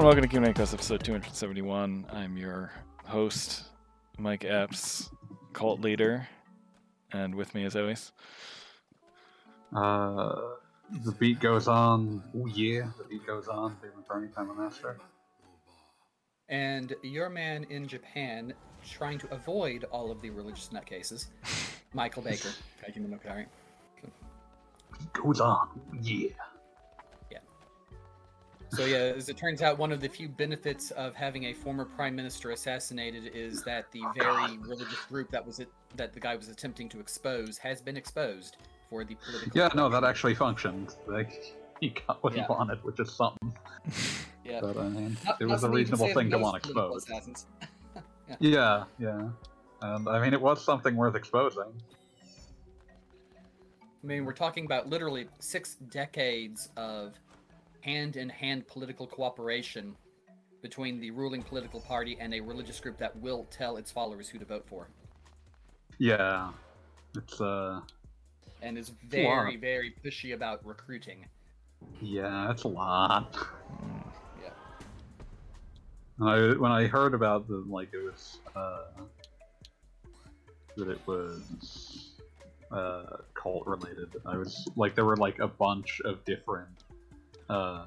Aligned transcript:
and 0.00 0.06
welcome 0.06 0.22
to 0.22 0.28
Q&A 0.28 0.54
Quest 0.54 0.72
episode 0.72 1.04
271. 1.04 2.06
I'm 2.10 2.38
your 2.38 2.72
host, 3.04 3.64
Mike 4.16 4.46
Epps, 4.46 5.10
cult 5.52 5.82
leader, 5.82 6.26
and 7.12 7.34
with 7.34 7.54
me 7.54 7.66
as 7.66 7.76
always. 7.76 8.10
Uh, 9.76 10.40
the 11.04 11.12
beat 11.12 11.38
goes 11.38 11.68
on. 11.68 12.22
Oh 12.34 12.46
yeah, 12.46 12.88
the 12.96 13.04
beat 13.10 13.26
goes 13.26 13.46
on. 13.46 13.76
Favorite 13.82 14.08
Bernie 14.08 14.28
Time 14.28 14.56
Master. 14.56 14.96
and 16.48 16.94
your 17.02 17.28
man 17.28 17.66
in 17.68 17.86
Japan 17.86 18.54
trying 18.82 19.18
to 19.18 19.30
avoid 19.34 19.84
all 19.92 20.10
of 20.10 20.22
the 20.22 20.30
religious 20.30 20.70
nutcases, 20.70 21.26
Michael 21.92 22.22
Baker. 22.22 22.48
Kaiju 22.82 23.06
Minokari. 23.06 23.44
Beat 24.98 25.12
goes 25.12 25.40
on. 25.42 25.68
Yeah. 26.00 26.28
So 28.72 28.84
yeah, 28.84 28.98
as 29.16 29.28
it 29.28 29.36
turns 29.36 29.62
out, 29.62 29.78
one 29.78 29.90
of 29.90 30.00
the 30.00 30.08
few 30.08 30.28
benefits 30.28 30.92
of 30.92 31.14
having 31.14 31.44
a 31.46 31.52
former 31.52 31.84
prime 31.84 32.14
minister 32.14 32.52
assassinated 32.52 33.32
is 33.34 33.62
that 33.64 33.90
the 33.90 34.02
very 34.16 34.56
religious 34.58 34.98
group 35.08 35.30
that 35.32 35.44
was 35.44 35.58
it 35.58 35.68
that 35.96 36.12
the 36.12 36.20
guy 36.20 36.36
was 36.36 36.48
attempting 36.48 36.88
to 36.90 37.00
expose 37.00 37.58
has 37.58 37.82
been 37.82 37.96
exposed 37.96 38.58
for 38.88 39.04
the 39.04 39.16
political. 39.16 39.50
Yeah, 39.60 39.70
no, 39.74 39.88
that 39.88 40.04
actually 40.04 40.36
functioned. 40.36 40.94
Like, 41.08 41.56
he 41.80 41.90
got 42.06 42.22
what 42.22 42.34
Yeah. 42.36 42.46
he 42.46 42.52
wanted, 42.52 42.82
which 42.84 43.00
is 43.00 43.12
something. 43.12 43.52
Yeah. 44.42 44.60
But 44.62 44.78
I 44.78 44.88
mean, 44.88 45.16
Not- 45.24 45.40
it 45.40 45.44
was 45.44 45.58
a 45.58 45.66
something 45.66 45.78
you 45.78 45.84
can 45.84 45.92
reasonable 45.98 46.14
thing 46.20 46.30
to 46.30 46.38
want 46.38 46.56
exposed. 46.64 47.08
assassins. 47.10 47.46
Yeah, 48.40 48.84
yeah. 48.98 49.28
And 49.82 50.08
I 50.08 50.20
mean, 50.22 50.32
it 50.32 50.40
was 50.40 50.64
something 50.64 50.96
worth 50.96 51.14
exposing. 51.14 51.72
I 54.02 54.06
mean, 54.06 54.24
we're 54.24 54.32
talking 54.32 54.64
about 54.64 54.88
literally 54.88 55.28
six 55.40 55.74
decades 55.74 56.70
of 56.76 57.14
hand-in-hand 57.80 58.66
political 58.66 59.06
cooperation 59.06 59.94
between 60.62 61.00
the 61.00 61.10
ruling 61.10 61.42
political 61.42 61.80
party 61.80 62.16
and 62.20 62.34
a 62.34 62.40
religious 62.40 62.78
group 62.80 62.98
that 62.98 63.16
will 63.16 63.44
tell 63.50 63.76
its 63.78 63.90
followers 63.90 64.28
who 64.28 64.38
to 64.38 64.44
vote 64.44 64.66
for, 64.66 64.88
Yeah. 65.98 66.50
It's 67.16 67.40
uh, 67.40 67.80
and 68.62 68.78
is 68.78 68.90
very, 69.08 69.56
very 69.56 69.92
pushy 70.04 70.32
about 70.34 70.64
recruiting. 70.64 71.26
yeah, 72.00 72.50
it's 72.52 72.62
a 72.62 72.68
lot. 72.68 73.36
Yeah. 74.40 74.50
I, 76.24 76.54
when 76.56 76.70
I 76.70 76.86
heard 76.86 77.14
about 77.14 77.48
the 77.48 77.64
like 77.66 77.88
it 77.92 78.04
was 78.04 78.38
uh, 78.54 78.84
that 80.76 80.88
it 80.88 81.00
was 81.06 82.12
uh, 82.70 83.16
cult 83.34 83.66
related, 83.66 84.14
I 84.24 84.36
was 84.36 84.68
like 84.76 84.94
there 84.94 85.04
were 85.06 85.16
like 85.16 85.40
a 85.40 85.48
bunch 85.48 86.00
of 86.04 86.24
different 86.24 86.84
uh, 87.50 87.84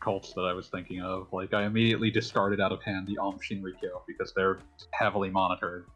cults 0.00 0.32
that 0.34 0.42
I 0.42 0.52
was 0.52 0.68
thinking 0.68 1.00
of. 1.00 1.32
Like 1.32 1.54
I 1.54 1.64
immediately 1.64 2.10
discarded 2.10 2.60
out 2.60 2.72
of 2.72 2.82
hand 2.82 3.06
the 3.06 3.18
Aum 3.18 3.38
Shinrikyo 3.38 4.02
because 4.06 4.32
they're 4.34 4.58
heavily 4.90 5.30
monitored. 5.30 5.86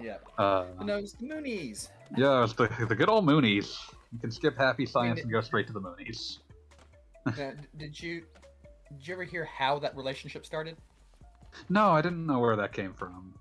Yeah. 0.00 0.16
Uh, 0.36 0.66
No, 0.84 0.96
it's 0.98 1.12
the 1.12 1.26
Moonies. 1.26 1.88
yeah, 2.16 2.42
it's 2.44 2.52
the, 2.54 2.68
the 2.88 2.94
good 2.96 3.08
old 3.08 3.24
Moonies. 3.24 3.78
You 4.12 4.18
can 4.18 4.30
skip 4.30 4.56
happy 4.56 4.86
science 4.86 5.18
it- 5.20 5.22
and 5.24 5.32
go 5.32 5.40
straight 5.40 5.66
to 5.68 5.72
the 5.72 5.80
Moonies. 5.80 6.38
Now, 7.38 7.52
did 7.78 7.98
you 8.02 8.26
did 8.98 9.08
you 9.08 9.14
ever 9.14 9.24
hear 9.24 9.46
how 9.46 9.78
that 9.78 9.96
relationship 9.96 10.44
started? 10.44 10.76
No, 11.70 11.88
I 11.92 12.02
didn't 12.02 12.26
know 12.26 12.38
where 12.38 12.54
that 12.56 12.74
came 12.74 12.92
from. 12.92 13.32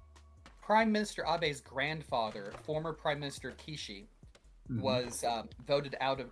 Prime 0.62 0.90
Minister 0.90 1.26
Abe's 1.28 1.60
grandfather, 1.60 2.54
former 2.64 2.94
Prime 2.94 3.20
Minister 3.20 3.52
Kishi, 3.68 4.06
Mhm. 4.72 4.80
was 4.80 5.22
um, 5.26 5.50
voted 5.68 5.98
out 6.00 6.22
of, 6.22 6.30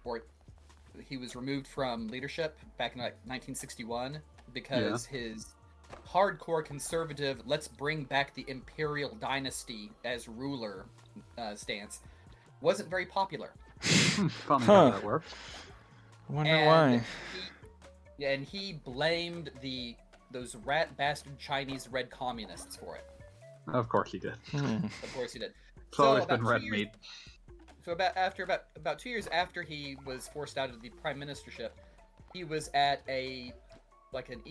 he 1.08 1.18
was 1.18 1.36
removed 1.36 1.68
from 1.68 2.08
leadership 2.08 2.58
back 2.78 2.94
in 2.96 3.00
like 3.02 3.14
1961 3.26 4.20
because 4.54 5.06
his 5.06 5.48
hardcore 6.08 6.64
conservative, 6.64 7.42
let's 7.46 7.68
bring 7.68 8.04
back 8.04 8.34
the 8.34 8.46
imperial 8.48 9.16
dynasty 9.16 9.90
as 10.06 10.28
ruler 10.28 10.86
uh, 11.38 11.56
stance 11.56 12.00
wasn't 12.62 12.90
very 12.90 13.06
popular. 13.06 13.52
Funny 13.82 14.66
Huh. 14.66 14.86
how 14.86 14.92
that 14.92 15.04
works. 15.04 15.34
Wonder 16.30 16.52
and 16.52 16.68
why. 16.68 16.98
He, 16.98 18.24
yeah, 18.24 18.32
and 18.32 18.46
he 18.46 18.74
blamed 18.86 19.50
the 19.62 19.96
those 20.32 20.56
rat 20.64 20.96
bastard 20.96 21.38
Chinese 21.40 21.90
red 21.92 22.10
communists 22.10 22.78
for 22.78 22.96
it. 22.96 23.06
Of 23.68 23.90
course 23.90 24.12
he 24.12 24.20
did. 24.20 24.36
Hmm. 24.52 24.86
Of 24.86 25.14
course 25.14 25.34
he 25.34 25.40
did. 25.40 25.54
It's 25.88 25.98
So, 25.98 26.04
always 26.06 26.24
about 26.24 26.40
been 26.40 26.48
red 26.48 26.62
years- 26.62 26.72
meat. 26.72 26.90
So 27.84 27.94
about 27.94 28.16
after 28.16 28.44
about 28.44 28.66
about 28.76 29.00
two 29.00 29.10
years 29.10 29.28
after 29.32 29.64
he 29.64 29.98
was 30.06 30.28
forced 30.28 30.58
out 30.58 30.70
of 30.70 30.82
the 30.82 30.90
prime 30.90 31.20
ministership, 31.20 31.72
he 32.34 32.44
was 32.44 32.70
at 32.74 33.02
a 33.10 33.54
like 34.14 34.30
an 34.30 34.42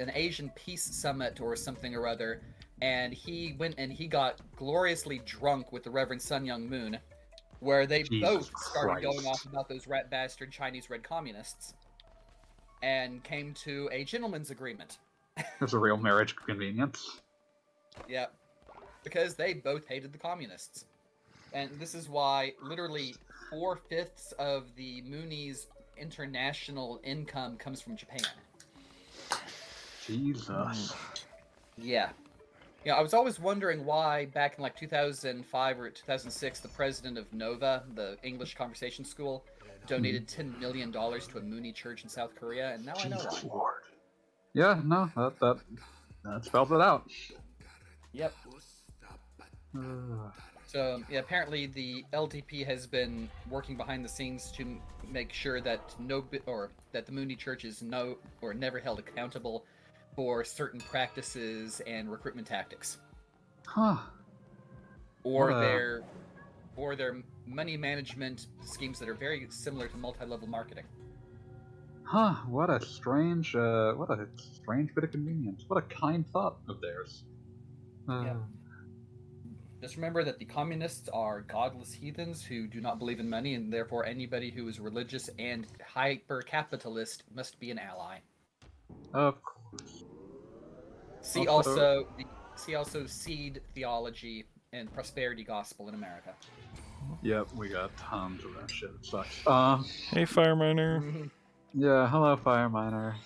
an 0.00 0.12
Asian 0.14 0.50
peace 0.54 0.84
summit 0.84 1.40
or 1.40 1.56
something 1.56 1.94
or 1.94 2.06
other, 2.06 2.42
and 2.82 3.12
he 3.12 3.54
went 3.58 3.74
and 3.78 3.92
he 3.92 4.06
got 4.06 4.40
gloriously 4.56 5.20
drunk 5.24 5.72
with 5.72 5.82
the 5.82 5.90
Reverend 5.90 6.22
Sun 6.22 6.44
Myung 6.44 6.68
Moon, 6.68 6.98
where 7.60 7.86
they 7.86 8.04
Jesus 8.04 8.28
both 8.28 8.58
started 8.58 9.02
going 9.02 9.26
off 9.26 9.44
about 9.46 9.68
those 9.68 9.86
rat 9.86 10.10
bastard 10.10 10.52
Chinese 10.52 10.88
red 10.88 11.02
communists, 11.02 11.74
and 12.82 13.22
came 13.24 13.52
to 13.54 13.88
a 13.90 14.04
gentleman's 14.04 14.50
agreement. 14.50 14.98
There's 15.58 15.74
a 15.74 15.78
real 15.78 15.96
marriage 15.96 16.36
convenience. 16.36 17.20
Yep. 18.10 18.34
Because 19.04 19.36
they 19.36 19.54
both 19.54 19.88
hated 19.88 20.12
the 20.12 20.18
communists. 20.18 20.84
And 21.56 21.70
this 21.80 21.94
is 21.94 22.06
why 22.06 22.52
literally 22.62 23.14
four 23.48 23.76
fifths 23.76 24.32
of 24.32 24.64
the 24.76 25.00
Moonies' 25.00 25.68
international 25.96 27.00
income 27.02 27.56
comes 27.56 27.80
from 27.80 27.96
Japan. 27.96 28.20
Jesus. 30.06 30.92
Yeah. 31.78 32.10
Yeah, 32.84 32.96
I 32.96 33.00
was 33.00 33.14
always 33.14 33.40
wondering 33.40 33.86
why 33.86 34.26
back 34.26 34.58
in 34.58 34.62
like 34.62 34.76
2005 34.76 35.80
or 35.80 35.88
2006, 35.88 36.60
the 36.60 36.68
president 36.68 37.16
of 37.16 37.32
Nova, 37.32 37.84
the 37.94 38.18
English 38.22 38.54
conversation 38.54 39.02
school, 39.02 39.42
donated 39.86 40.28
$10 40.28 40.60
million 40.60 40.92
to 40.92 40.98
a 40.98 41.40
Moonie 41.40 41.74
church 41.74 42.02
in 42.02 42.10
South 42.10 42.34
Korea, 42.38 42.74
and 42.74 42.84
now 42.84 42.92
I 42.98 43.08
know 43.08 43.16
Jesus 43.16 43.44
why. 43.44 43.50
Lord. 43.50 43.82
Yeah, 44.52 44.78
no, 44.84 45.10
that 45.16 45.40
that 45.40 45.56
that 46.22 46.44
spells 46.44 46.70
it 46.70 46.82
out. 46.82 47.10
Yep. 48.12 48.34
Uh, 49.76 50.30
So 50.76 51.02
yeah, 51.08 51.20
apparently 51.20 51.64
the 51.64 52.04
LDP 52.12 52.66
has 52.66 52.86
been 52.86 53.30
working 53.48 53.78
behind 53.78 54.04
the 54.04 54.10
scenes 54.10 54.52
to 54.58 54.76
make 55.08 55.32
sure 55.32 55.58
that 55.62 55.94
no 55.98 56.22
or 56.44 56.70
that 56.92 57.06
the 57.06 57.12
Moonie 57.12 57.38
Church 57.38 57.64
is 57.64 57.80
no 57.80 58.18
or 58.42 58.52
never 58.52 58.78
held 58.78 58.98
accountable 58.98 59.64
for 60.14 60.44
certain 60.44 60.78
practices 60.78 61.80
and 61.86 62.12
recruitment 62.12 62.46
tactics, 62.46 62.98
huh. 63.66 63.96
or 65.24 65.48
a- 65.48 65.60
their 65.60 66.02
or 66.76 66.94
their 66.94 67.22
money 67.46 67.78
management 67.78 68.48
schemes 68.62 68.98
that 68.98 69.08
are 69.08 69.14
very 69.14 69.46
similar 69.48 69.88
to 69.88 69.96
multi-level 69.96 70.46
marketing. 70.46 70.84
Huh. 72.02 72.34
What 72.48 72.68
a 72.68 72.84
strange 72.84 73.56
uh 73.56 73.94
what 73.94 74.10
a 74.10 74.28
strange 74.36 74.94
bit 74.94 75.04
of 75.04 75.10
convenience. 75.10 75.64
What 75.68 75.78
a 75.78 75.86
kind 75.86 76.28
thought 76.28 76.58
of 76.68 76.82
theirs. 76.82 77.24
Uh, 78.06 78.24
Yeah. 78.24 78.36
Just 79.80 79.96
remember 79.96 80.24
that 80.24 80.38
the 80.38 80.44
communists 80.44 81.08
are 81.10 81.42
godless 81.42 81.92
heathens 81.92 82.42
who 82.42 82.66
do 82.66 82.80
not 82.80 82.98
believe 82.98 83.20
in 83.20 83.28
money, 83.28 83.54
and 83.54 83.72
therefore 83.72 84.06
anybody 84.06 84.50
who 84.50 84.66
is 84.68 84.80
religious 84.80 85.28
and 85.38 85.66
hyper-capitalist 85.86 87.24
must 87.34 87.60
be 87.60 87.70
an 87.70 87.78
ally. 87.78 88.18
Of 89.12 89.42
course. 89.42 90.04
See 91.20 91.46
Also- 91.46 91.70
also 91.70 92.08
the 92.16 92.24
see 92.54 92.74
also 92.74 93.04
seed 93.06 93.60
theology 93.74 94.46
and 94.72 94.90
prosperity 94.92 95.44
gospel 95.44 95.88
in 95.88 95.94
America. 95.94 96.32
Yep, 97.22 97.48
we 97.54 97.68
got 97.68 97.94
tons 97.98 98.42
of 98.44 98.54
that 98.54 98.70
shit. 98.70 98.90
It 98.98 99.04
sucks. 99.04 99.46
Um 99.46 99.84
Hey, 100.10 100.24
Fire 100.24 100.56
Miner. 100.56 101.02
yeah, 101.74 102.08
hello 102.08 102.36
fire 102.36 102.70
miner. 102.70 103.16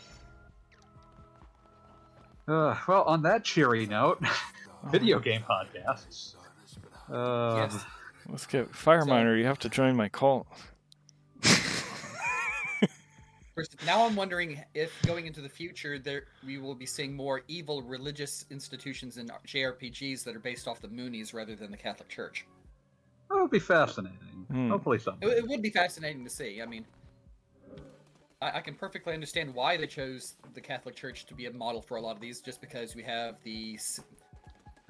Uh, 2.48 2.76
well, 2.88 3.04
on 3.04 3.22
that 3.22 3.44
cheery 3.44 3.86
note, 3.86 4.20
video 4.90 5.20
game 5.20 5.42
podcasts. 5.48 6.34
Uh, 7.10 7.68
Yes. 7.70 7.84
Let's 8.28 8.46
get 8.46 8.74
Fire 8.74 9.00
So- 9.02 9.08
Miner. 9.08 9.36
You 9.36 9.44
have 9.46 9.58
to 9.60 9.68
join 9.68 9.96
my 9.96 10.08
cult. 10.08 10.46
Now 13.84 14.06
I'm 14.06 14.16
wondering 14.16 14.62
if 14.72 14.90
going 15.02 15.26
into 15.26 15.42
the 15.42 15.48
future 15.48 15.98
there 15.98 16.24
we 16.46 16.56
will 16.56 16.74
be 16.74 16.86
seeing 16.86 17.14
more 17.14 17.42
evil 17.46 17.82
religious 17.82 18.46
institutions 18.50 19.18
in 19.18 19.28
JRPGs 19.46 20.24
that 20.24 20.34
are 20.34 20.40
based 20.40 20.66
off 20.66 20.80
the 20.80 20.88
Moonies 20.88 21.34
rather 21.34 21.54
than 21.54 21.70
the 21.70 21.76
Catholic 21.76 22.08
Church. 22.08 22.46
That 23.28 23.36
would 23.36 23.50
be 23.50 23.58
fascinating. 23.58 24.46
Hmm. 24.50 24.70
Hopefully 24.70 24.98
It, 25.20 25.26
it 25.28 25.46
would 25.46 25.60
be 25.60 25.68
fascinating 25.68 26.24
to 26.24 26.30
see. 26.30 26.62
I 26.62 26.66
mean, 26.66 26.86
I, 28.40 28.58
I 28.58 28.60
can 28.62 28.74
perfectly 28.76 29.12
understand 29.12 29.54
why 29.54 29.76
they 29.76 29.86
chose 29.86 30.36
the 30.54 30.60
Catholic 30.62 30.96
Church 30.96 31.26
to 31.26 31.34
be 31.34 31.44
a 31.44 31.52
model 31.52 31.82
for 31.82 31.98
a 31.98 32.00
lot 32.00 32.14
of 32.16 32.20
these, 32.22 32.40
just 32.40 32.62
because 32.62 32.94
we 32.96 33.02
have 33.02 33.34
the 33.44 33.74
s- 33.74 34.00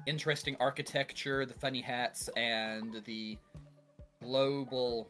interesting 0.07 0.55
architecture, 0.59 1.45
the 1.45 1.53
funny 1.53 1.81
hats, 1.81 2.29
and 2.37 3.01
the 3.05 3.37
global 4.21 5.09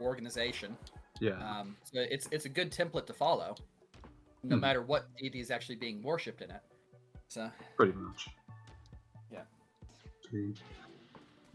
organization. 0.00 0.76
Yeah. 1.20 1.32
Um, 1.32 1.76
so 1.84 2.00
it's 2.00 2.28
it's 2.30 2.44
a 2.44 2.48
good 2.48 2.70
template 2.72 3.06
to 3.06 3.12
follow. 3.12 3.54
no 4.44 4.54
Hmm. 4.56 4.60
matter 4.60 4.82
what 4.82 5.06
deity 5.18 5.40
is 5.40 5.50
actually 5.50 5.74
being 5.76 6.00
worshipped 6.02 6.42
in 6.42 6.50
it. 6.50 6.60
So 7.28 7.50
Pretty 7.76 7.92
much. 7.92 8.28
Yeah. 9.32 9.42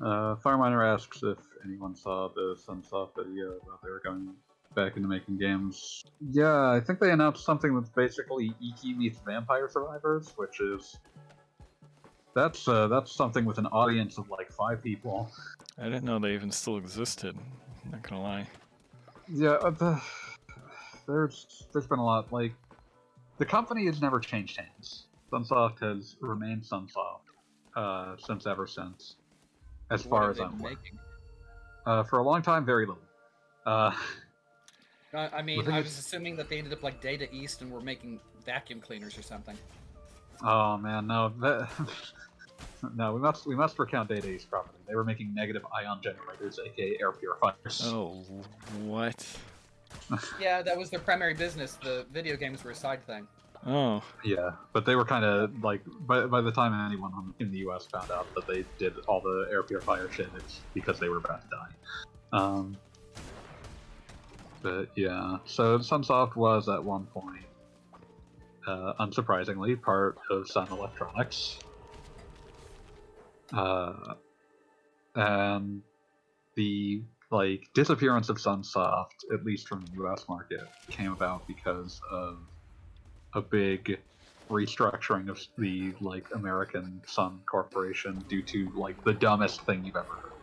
Uh, 0.02 0.36
Fireminer 0.36 0.86
asks 0.94 1.24
if 1.24 1.38
anyone 1.64 1.96
saw 1.96 2.28
the 2.36 2.56
Sunsoft 2.68 3.12
video 3.16 3.52
about 3.58 3.81
they 3.84 3.90
were 3.90 4.02
going 4.04 4.34
back 4.75 4.98
into 4.98 5.08
making 5.08 5.38
games. 5.38 6.04
Yeah, 6.31 6.72
I 6.72 6.80
think 6.81 7.00
they 7.00 7.12
announced 7.12 7.46
something 7.46 7.74
that's 7.75 7.90
basically 7.90 8.54
Ikki 8.62 8.94
meets 8.96 9.20
Vampire 9.20 9.70
Survivors, 9.70 10.34
which 10.36 10.60
is 10.60 10.98
that's 12.36 12.68
uh, 12.68 12.88
that's 12.88 13.12
something 13.12 13.46
with 13.46 13.58
an 13.58 13.68
audience 13.68 14.18
of 14.18 14.30
like 14.30 14.52
five 14.52 14.84
people. 14.84 15.32
I 15.78 15.86
didn't 15.86 16.04
know 16.04 16.20
they 16.20 16.34
even 16.34 16.52
still 16.52 16.78
existed. 16.78 17.36
Not 17.92 18.02
gonna 18.04 18.22
lie. 18.22 18.48
Yeah, 19.28 19.52
uh, 19.52 19.72
the, 19.72 20.02
there's 21.08 21.68
there's 21.72 21.88
been 21.88 22.00
a 22.00 22.06
lot 22.06 22.32
like 22.32 22.54
the 23.38 23.46
company 23.46 23.86
has 23.86 24.02
never 24.02 24.20
changed 24.20 24.58
hands. 24.58 25.06
Sunsoft 25.32 25.80
has 25.80 26.16
remained 26.22 26.64
Sunsoft 26.64 27.22
uh, 27.76 28.16
since 28.20 28.46
ever 28.46 28.68
since, 28.68 29.16
as 29.90 30.06
what 30.06 30.20
far 30.20 30.32
as 30.32 30.40
I'm 30.40 30.60
aware. 30.60 30.74
Uh, 31.86 32.04
for 32.04 32.20
a 32.20 32.24
long 32.24 32.42
time, 32.42 32.66
very 32.66 32.86
little. 32.86 33.02
Uh, 33.66 33.92
I, 35.14 35.30
I 35.30 35.42
mean, 35.42 35.68
I 35.70 35.82
was 35.82 35.98
assuming 35.98 36.36
that 36.38 36.50
they 36.50 36.58
ended 36.58 36.74
up 36.74 36.84
like 36.84 37.02
Data 37.02 37.28
East 37.34 37.62
and 37.62 37.72
were 37.72 37.82
making 37.82 38.20
vacuum 38.46 38.80
cleaners 38.80 39.18
or 39.18 39.22
something. 39.22 39.58
Oh 40.42 40.78
man, 40.78 41.08
no, 41.08 41.32
that, 41.42 41.70
no, 42.96 43.14
we 43.14 43.20
must 43.20 43.46
we 43.46 43.56
must 43.56 43.78
recount 43.80 44.10
Data 44.10 44.30
East 44.30 44.50
properly. 44.50 44.80
They 44.88 44.96
were 44.96 45.04
making 45.04 45.34
negative 45.34 45.66
ion 45.78 46.00
generators, 46.04 46.60
aka 46.60 46.98
air 47.00 47.12
purifiers. 47.12 47.82
Oh, 47.86 48.24
what? 48.84 49.26
Yeah, 50.40 50.62
that 50.62 50.78
was 50.78 50.90
their 50.90 51.00
primary 51.00 51.34
business. 51.34 51.78
The 51.82 52.06
video 52.12 52.36
games 52.36 52.64
were 52.64 52.72
a 52.72 52.76
side 52.76 53.06
thing. 53.08 53.26
Oh, 53.66 54.04
Yeah, 54.26 54.52
but 54.74 54.86
they 54.86 54.96
were 54.96 55.06
kind 55.06 55.24
of 55.24 55.64
like 55.64 55.82
by, 56.02 56.26
by 56.26 56.42
the 56.42 56.52
time 56.52 56.74
anyone 56.86 57.34
in 57.40 57.52
the 57.52 57.60
U.S. 57.60 57.86
found 57.86 58.12
out 58.12 58.28
that 58.36 58.46
they 58.46 58.66
did 58.78 58.94
all 59.08 59.22
the 59.22 59.48
air 59.50 59.64
purifier 59.64 60.12
shit, 60.12 60.28
it's 60.36 60.60
because 60.74 61.00
they 61.00 61.08
were 61.08 61.18
about 61.18 61.42
to 61.44 61.48
die. 61.48 62.38
Um, 62.38 62.78
but 64.62 64.90
yeah, 64.96 65.38
so 65.46 65.78
Sunsoft 65.78 66.36
was 66.36 66.68
at 66.68 66.84
one 66.84 67.06
point, 67.06 67.46
uh, 68.68 68.94
unsurprisingly, 69.00 69.81
part 69.81 70.19
of 70.31 70.50
Sun 70.50 70.71
Electronics, 70.71 71.63
uh, 73.56 74.15
and 75.15 75.83
the 76.56 77.04
like 77.31 77.63
disappearance 77.75 78.30
of 78.30 78.38
Sunsoft, 78.38 79.25
at 79.33 79.45
least 79.45 79.68
from 79.68 79.81
the 79.83 79.92
U.S. 79.94 80.25
market, 80.30 80.62
came 80.92 81.12
about 81.12 81.48
because 81.48 82.00
of 82.12 82.38
a 83.36 83.42
big 83.42 84.00
restructuring 84.51 85.30
of 85.30 85.39
the 85.57 85.95
like 86.01 86.27
American 86.36 87.01
Sun 87.07 87.44
Corporation 87.50 88.25
due 88.30 88.44
to 88.45 88.71
like 88.75 88.98
the 89.06 89.13
dumbest 89.15 89.65
thing 89.65 89.86
you've 89.86 89.95
ever 89.98 90.07
heard. 90.24 90.33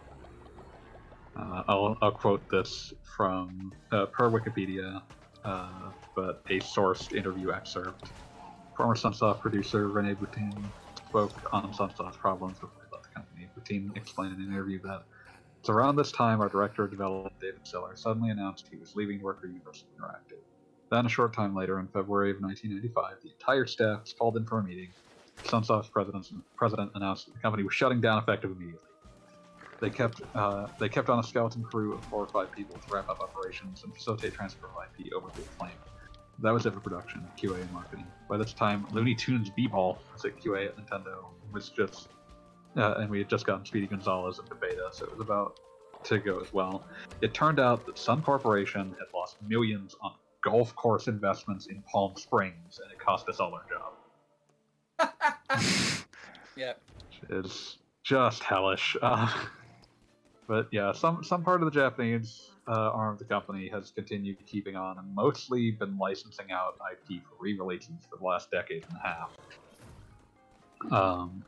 Uh, 1.36 1.64
I'll, 1.68 1.98
I'll 2.02 2.12
quote 2.12 2.46
this 2.50 2.92
from 3.16 3.72
uh, 3.92 4.06
per 4.06 4.30
Wikipedia, 4.30 5.02
uh, 5.44 5.90
but 6.14 6.42
a 6.48 6.58
sourced 6.58 7.12
interview 7.12 7.52
excerpt. 7.52 8.12
Former 8.76 8.94
Sunsoft 8.94 9.40
producer 9.40 9.88
Rene 9.88 10.14
Boutin 10.14 10.70
spoke 11.06 11.42
on 11.52 11.72
Sunsoft's 11.72 12.16
problems 12.16 12.58
before 12.58 12.82
he 12.88 12.96
left 12.96 13.08
the 13.12 13.20
company. 13.20 13.50
Boutin 13.56 13.96
explained 13.96 14.34
in 14.34 14.40
an 14.40 14.52
interview 14.52 14.80
that 14.82 15.04
it's 15.60 15.68
around 15.68 15.96
this 15.96 16.12
time 16.12 16.40
our 16.40 16.48
director 16.48 16.84
of 16.84 16.90
development, 16.90 17.34
David 17.40 17.66
Siller, 17.66 17.94
suddenly 17.96 18.30
announced 18.30 18.68
he 18.70 18.78
was 18.78 18.94
leaving 18.94 19.20
work 19.22 19.40
for 19.40 19.46
Universal 19.46 19.88
Interactive. 19.98 20.40
Then, 20.90 21.06
a 21.06 21.08
short 21.08 21.34
time 21.34 21.54
later, 21.54 21.78
in 21.78 21.86
February 21.88 22.30
of 22.30 22.40
1995, 22.40 23.18
the 23.22 23.30
entire 23.30 23.66
staff 23.66 24.00
was 24.00 24.12
called 24.12 24.36
in 24.36 24.46
for 24.46 24.60
a 24.60 24.64
meeting. 24.64 24.92
Sunsoft's 25.46 25.90
president, 25.90 26.26
president 26.56 26.92
announced 26.94 27.26
that 27.26 27.34
the 27.34 27.40
company 27.40 27.62
was 27.62 27.74
shutting 27.74 28.00
down 28.00 28.18
effective 28.22 28.50
immediately. 28.50 28.89
They 29.80 29.90
kept 29.90 30.22
uh, 30.34 30.66
they 30.78 30.88
kept 30.88 31.08
on 31.08 31.18
a 31.18 31.22
skeleton 31.22 31.62
crew 31.64 31.94
of 31.94 32.04
four 32.04 32.22
or 32.22 32.26
five 32.26 32.52
people 32.52 32.76
to 32.76 32.94
wrap 32.94 33.08
up 33.08 33.20
operations 33.20 33.82
and 33.84 33.94
facilitate 33.94 34.34
transfer 34.34 34.66
of 34.66 34.72
IP 34.84 35.12
over 35.14 35.28
Big 35.34 35.46
Flame. 35.58 35.70
That 36.42 36.52
was 36.52 36.66
it 36.66 36.72
for 36.72 36.80
production, 36.80 37.26
QA, 37.38 37.60
and 37.60 37.72
marketing. 37.72 38.06
By 38.28 38.38
this 38.38 38.52
time, 38.52 38.86
Looney 38.92 39.14
Tunes 39.14 39.50
B-Ball 39.50 39.98
was 40.12 40.24
at 40.24 40.40
QA 40.40 40.66
at 40.68 40.76
Nintendo 40.76 41.24
was 41.52 41.68
just, 41.68 42.08
uh, 42.76 42.94
and 42.98 43.10
we 43.10 43.18
had 43.18 43.28
just 43.28 43.44
gotten 43.44 43.66
Speedy 43.66 43.86
Gonzales 43.86 44.38
into 44.38 44.54
beta, 44.54 44.88
so 44.90 45.04
it 45.04 45.10
was 45.10 45.20
about 45.20 45.60
to 46.04 46.18
go 46.18 46.40
as 46.40 46.50
well. 46.52 46.86
It 47.20 47.34
turned 47.34 47.60
out 47.60 47.84
that 47.84 47.98
Sun 47.98 48.22
Corporation 48.22 48.94
had 48.98 49.12
lost 49.12 49.36
millions 49.46 49.94
on 50.00 50.12
golf 50.42 50.74
course 50.76 51.08
investments 51.08 51.66
in 51.66 51.82
Palm 51.82 52.16
Springs, 52.16 52.80
and 52.82 52.90
it 52.90 52.98
cost 52.98 53.28
us 53.28 53.38
all 53.38 53.52
our 53.54 53.66
job. 53.68 53.92
Yeah. 56.56 56.74
It's 57.30 57.78
just 58.02 58.42
hellish. 58.42 58.96
Uh, 59.00 59.32
but 60.50 60.66
yeah, 60.72 60.90
some 60.90 61.22
some 61.22 61.44
part 61.44 61.62
of 61.62 61.72
the 61.72 61.80
Japanese 61.80 62.50
uh, 62.66 62.72
arm 62.90 63.12
of 63.12 63.20
the 63.20 63.24
company 63.24 63.68
has 63.68 63.92
continued 63.92 64.36
keeping 64.46 64.74
on 64.74 64.98
and 64.98 65.14
mostly 65.14 65.70
been 65.70 65.96
licensing 65.96 66.50
out 66.50 66.76
IP 66.90 67.22
for 67.22 67.36
re-releases 67.38 68.04
for 68.10 68.16
the 68.16 68.24
last 68.24 68.50
decade 68.50 68.84
and 68.88 68.96
a 68.96 69.08
half. 69.08 69.30
Um, 70.90 71.44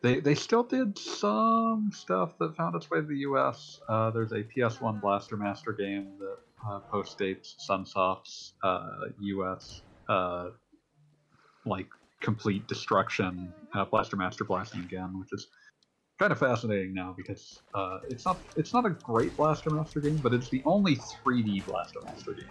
they 0.00 0.20
they 0.20 0.36
still 0.36 0.62
did 0.62 0.96
some 0.96 1.90
stuff 1.92 2.38
that 2.38 2.54
found 2.54 2.76
its 2.76 2.88
way 2.88 3.00
to 3.00 3.06
the 3.06 3.16
U.S. 3.30 3.80
Uh, 3.88 4.12
there's 4.12 4.30
a 4.30 4.44
PS1 4.44 5.00
Blaster 5.00 5.36
Master 5.36 5.72
game 5.72 6.12
that 6.20 6.38
uh, 6.64 6.78
postdates 6.92 7.56
Sunsoft's 7.68 8.52
uh, 8.62 9.06
U.S. 9.18 9.82
Uh, 10.08 10.50
like 11.66 11.88
complete 12.20 12.68
destruction, 12.68 13.52
uh, 13.74 13.84
Blaster 13.86 14.16
Master 14.16 14.44
blasting 14.44 14.82
again, 14.82 15.18
which 15.18 15.32
is 15.32 15.48
kind 16.18 16.32
of 16.32 16.38
fascinating 16.38 16.92
now 16.94 17.14
because 17.16 17.60
uh, 17.74 18.00
it's 18.08 18.24
not 18.24 18.38
it's 18.56 18.72
not 18.74 18.84
a 18.86 18.90
great 18.90 19.36
Blaster 19.36 19.70
Master 19.70 20.00
game, 20.00 20.16
but 20.16 20.34
it's 20.34 20.48
the 20.48 20.62
only 20.64 20.96
3D 20.96 21.64
Blaster 21.64 22.00
Master 22.04 22.32
game, 22.32 22.46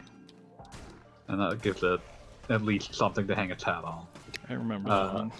and 1.27 1.39
that 1.39 1.61
gives 1.61 1.83
it 1.83 1.99
at 2.49 2.61
least 2.61 2.95
something 2.95 3.27
to 3.27 3.35
hang 3.35 3.51
its 3.51 3.63
hat 3.63 3.83
on. 3.83 4.07
I 4.49 4.53
remember 4.53 4.89
Uh, 4.89 5.05
that 5.07 5.13
one. 5.15 5.31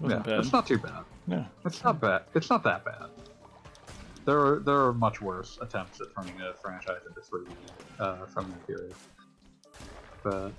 Wasn't 0.00 0.26
yeah, 0.26 0.30
bad. 0.32 0.40
it's 0.40 0.52
not 0.52 0.66
too 0.66 0.78
bad. 0.78 1.04
Yeah, 1.26 1.44
It's 1.64 1.82
not 1.84 2.00
bad. 2.00 2.22
It's 2.34 2.48
not 2.48 2.62
that 2.64 2.84
bad. 2.84 3.10
There 4.24 4.38
are 4.40 4.60
there 4.60 4.76
are 4.80 4.92
much 4.92 5.20
worse 5.20 5.58
attempts 5.60 6.00
at 6.00 6.06
turning 6.16 6.40
a 6.40 6.54
franchise 6.54 7.00
into 7.08 7.20
3D 7.20 7.50
uh, 7.98 8.26
from 8.26 8.50
that 8.50 8.66
period. 8.66 8.94
But 10.22 10.52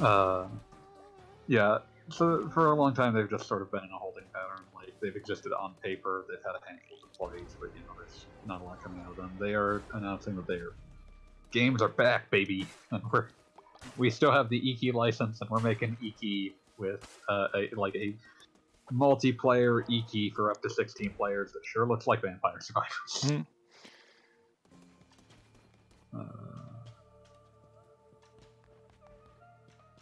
uh, 0.00 0.46
yeah, 1.48 1.78
so 2.10 2.48
for 2.50 2.70
a 2.70 2.74
long 2.74 2.94
time 2.94 3.14
they've 3.14 3.28
just 3.28 3.46
sort 3.48 3.62
of 3.62 3.70
been 3.72 3.82
in 3.84 3.90
a 3.90 3.98
holding 3.98 4.24
pattern. 4.32 4.64
They've 5.04 5.14
existed 5.14 5.52
on 5.52 5.74
paper, 5.84 6.24
they've 6.30 6.38
had 6.46 6.56
a 6.56 6.66
handful 6.66 6.96
of 6.96 7.10
employees, 7.10 7.54
but 7.60 7.76
you 7.76 7.84
know 7.84 7.92
there's 7.98 8.26
not 8.46 8.62
a 8.62 8.64
lot 8.64 8.82
coming 8.82 9.02
out 9.04 9.10
of 9.10 9.16
them. 9.16 9.36
They 9.38 9.52
are 9.52 9.84
announcing 9.92 10.34
that 10.36 10.46
their 10.46 10.68
games 11.52 11.82
are 11.82 11.90
back, 11.90 12.30
baby, 12.30 12.66
and 12.90 13.02
we're 13.12 13.28
we 13.98 14.08
still 14.08 14.32
have 14.32 14.48
the 14.48 14.72
Ikki 14.72 14.92
license, 14.92 15.42
and 15.42 15.50
we're 15.50 15.60
making 15.60 15.98
Ikki 16.02 16.54
with 16.78 17.06
uh, 17.28 17.48
a 17.54 17.68
like 17.76 17.94
a 17.96 18.16
multiplayer 18.94 19.82
Ikki 19.90 20.30
for 20.30 20.50
up 20.50 20.62
to 20.62 20.70
16 20.70 21.12
players 21.18 21.52
that 21.52 21.60
sure 21.64 21.86
looks 21.86 22.06
like 22.06 22.22
Vampire 22.22 22.60
Survivors. 22.60 23.44
Hmm. 26.12 26.18
Uh, 26.18 26.44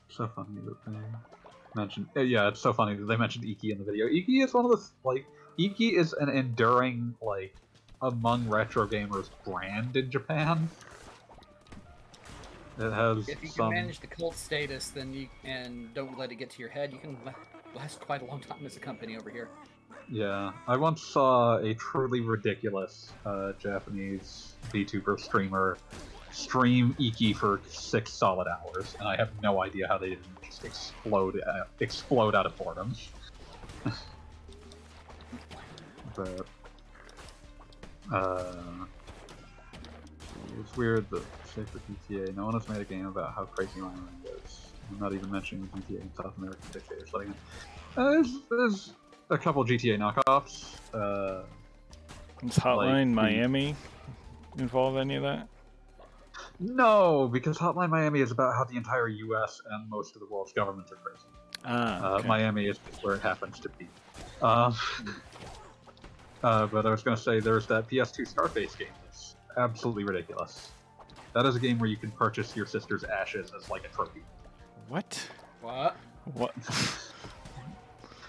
so 0.08 0.30
funny 0.36 0.60
that 0.64 0.76
they 0.86 0.92
mentioned. 1.74 2.06
uh, 2.16 2.20
Yeah, 2.20 2.48
it's 2.48 2.60
so 2.60 2.72
funny 2.72 2.94
that 2.96 3.04
they 3.04 3.16
mentioned 3.16 3.44
Ikki 3.44 3.72
in 3.72 3.78
the 3.78 3.84
video. 3.84 4.06
Ikki 4.06 4.40
is 4.40 4.54
one 4.54 4.64
of 4.64 4.70
the 4.70 4.82
like 5.04 5.26
Ikki 5.58 5.96
is 5.96 6.12
an 6.12 6.28
enduring 6.28 7.14
like 7.20 7.54
among 8.00 8.48
retro 8.48 8.86
gamers 8.86 9.28
brand 9.44 9.96
in 9.96 10.10
Japan. 10.10 10.68
It 12.78 12.90
has 12.90 13.28
If 13.28 13.42
you 13.42 13.48
can 13.48 13.50
some. 13.50 13.70
manage 13.70 14.00
the 14.00 14.06
cult 14.06 14.34
status, 14.34 14.88
then 14.88 15.12
you 15.12 15.28
and 15.44 15.92
don't 15.94 16.18
let 16.18 16.32
it 16.32 16.36
get 16.36 16.50
to 16.50 16.58
your 16.60 16.70
head, 16.70 16.92
you 16.92 16.98
can 16.98 17.16
last 17.74 18.00
quite 18.00 18.22
a 18.22 18.24
long 18.24 18.40
time 18.40 18.64
as 18.64 18.76
a 18.76 18.80
company 18.80 19.16
over 19.16 19.30
here. 19.30 19.48
Yeah, 20.10 20.52
I 20.66 20.76
once 20.76 21.02
saw 21.02 21.58
a 21.58 21.74
truly 21.74 22.20
ridiculous 22.20 23.12
uh, 23.24 23.52
Japanese 23.58 24.54
VTuber 24.72 25.18
streamer 25.20 25.78
stream 26.32 26.96
Ikki 26.98 27.32
for 27.32 27.60
six 27.68 28.12
solid 28.12 28.46
hours, 28.48 28.96
and 28.98 29.08
I 29.08 29.16
have 29.16 29.30
no 29.42 29.62
idea 29.62 29.86
how 29.88 29.98
they 29.98 30.10
didn't 30.10 30.42
just 30.42 30.64
explode 30.64 31.40
uh, 31.46 31.64
explode 31.80 32.34
out 32.34 32.46
of 32.46 32.56
boredom. 32.56 32.94
but 36.16 36.46
uh, 38.12 38.52
it's 40.60 40.76
weird 40.76 41.08
that 41.10 41.22
say 41.54 41.62
for 41.70 41.80
GTA, 42.12 42.34
no 42.36 42.46
one 42.46 42.54
has 42.54 42.68
made 42.68 42.80
a 42.80 42.84
game 42.84 43.06
about 43.06 43.34
how 43.34 43.44
crazy 43.44 43.80
my 43.80 43.88
mind 43.88 44.24
is. 44.44 44.72
I'm 44.90 44.98
not 44.98 45.12
even 45.12 45.30
mentioning 45.30 45.68
the 45.74 45.80
GTA 45.80 46.00
in 46.00 46.10
South 46.14 46.36
American 46.38 46.64
dictators 46.72 47.12
letting 47.12 47.30
it. 47.30 47.36
Uh, 47.96 48.10
there's, 48.10 48.38
there's 48.50 48.92
a 49.30 49.38
couple 49.38 49.64
GTA 49.64 49.98
knockoffs. 49.98 50.76
Uh, 50.94 51.44
Does 52.40 52.56
Hotline 52.56 53.10
the- 53.10 53.14
Miami 53.14 53.76
involve 54.58 54.96
any 54.96 55.16
of 55.16 55.22
that? 55.22 55.48
No, 56.62 57.28
because 57.28 57.58
Hotline 57.58 57.90
Miami 57.90 58.20
is 58.20 58.30
about 58.30 58.54
how 58.54 58.64
the 58.64 58.76
entire 58.76 59.08
U.S. 59.08 59.60
and 59.70 59.88
most 59.90 60.14
of 60.14 60.20
the 60.20 60.26
world's 60.26 60.52
governments 60.52 60.92
are 60.92 60.96
crazy. 60.96 61.26
Ah, 61.64 62.14
Uh. 62.14 62.22
Miami 62.26 62.66
is 62.66 62.78
where 63.02 63.14
it 63.16 63.20
happens 63.22 63.58
to 63.60 63.68
be. 63.70 63.88
Um, 64.40 64.74
uh, 66.44 66.66
but 66.66 66.86
I 66.86 66.90
was 66.90 67.02
going 67.02 67.16
to 67.16 67.22
say 67.22 67.40
there's 67.40 67.66
that 67.66 67.88
PS2 67.88 68.26
Scarface 68.28 68.74
game 68.76 68.88
that's 69.04 69.34
absolutely 69.56 70.04
ridiculous. 70.04 70.70
That 71.34 71.46
is 71.46 71.56
a 71.56 71.60
game 71.60 71.78
where 71.78 71.88
you 71.90 71.96
can 71.96 72.10
purchase 72.12 72.54
your 72.54 72.66
sister's 72.66 73.04
ashes 73.04 73.52
as 73.56 73.68
like 73.68 73.84
a 73.84 73.88
trophy. 73.88 74.22
What? 74.88 75.20
What? 75.60 75.96
What? 76.34 76.54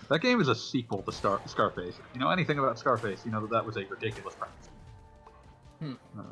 That 0.09 0.19
game 0.19 0.41
is 0.41 0.49
a 0.49 0.53
sequel 0.53 1.01
to 1.03 1.11
Star- 1.13 1.39
Scarface. 1.47 1.95
If 1.97 2.01
you 2.13 2.19
know 2.19 2.29
anything 2.29 2.59
about 2.59 2.77
Scarface, 2.77 3.21
you 3.25 3.31
know 3.31 3.39
that 3.41 3.49
that 3.51 3.65
was 3.65 3.77
a 3.77 3.85
ridiculous 3.85 4.35
premise. 4.35 4.69
Hmm. 5.79 5.93
Uh, 6.19 6.23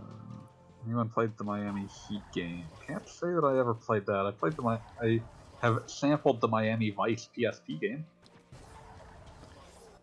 anyone 0.86 1.10
played 1.10 1.38
the 1.38 1.44
Miami 1.44 1.88
Heat 2.08 2.22
game? 2.34 2.66
Can't 2.88 3.08
say 3.08 3.28
that 3.28 3.44
I 3.44 3.60
ever 3.60 3.74
played 3.74 4.06
that. 4.06 4.26
I 4.26 4.32
played 4.32 4.54
the 4.54 4.64
Mi- 4.64 4.78
I 5.02 5.22
have 5.62 5.84
sampled 5.88 6.42
the 6.42 6.48
Miami 6.48 6.92
Vice 6.92 7.30
PSP 7.38 7.80
game. 7.80 8.06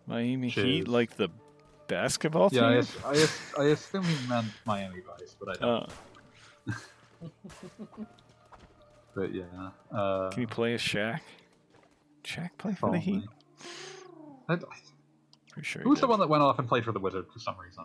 Miami 0.06 0.49
Heat, 0.49 0.88
like 0.88 1.16
the 1.16 1.28
basketball 1.87 2.50
team? 2.50 2.62
Yeah, 2.62 2.82
I, 3.04 3.11
I, 3.11 3.62
I 3.62 3.64
assume 3.66 4.04
you 4.04 4.28
meant 4.28 4.47
Miami 4.64 5.00
Vice, 5.00 5.37
but 5.38 5.56
I 5.56 5.61
don't. 5.61 5.90
Uh, 6.68 6.75
but 9.14 9.35
yeah. 9.35 9.44
Uh, 9.92 10.30
can 10.30 10.42
you 10.42 10.47
play 10.47 10.75
a 10.75 10.78
Shaq? 10.78 11.20
Shaq 12.25 12.50
play 12.56 12.75
for 12.75 12.90
the. 12.92 12.99
Heat? 12.99 13.25
I, 14.49 14.56
Pretty 15.50 15.66
sure. 15.66 15.82
who 15.82 15.88
he 15.88 15.90
was 15.90 16.00
the 16.00 16.06
one 16.06 16.20
that 16.20 16.28
went 16.28 16.42
off 16.42 16.58
and 16.58 16.68
played 16.68 16.85
for 16.85 16.92
the 16.92 17.00
Wizard 17.00 17.26
for 17.32 17.38
some 17.38 17.56
reason? 17.58 17.85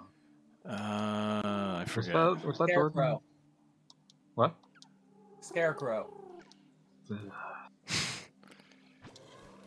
Uh, 0.67 0.71
I 0.73 1.81
Was 1.83 1.91
forget. 1.91 2.13
that, 2.13 2.45
was 2.45 2.57
that 2.57 2.69
Jordan? 2.69 2.91
Scarecrow. 2.93 3.21
What? 4.35 4.55
Scarecrow. 5.41 6.13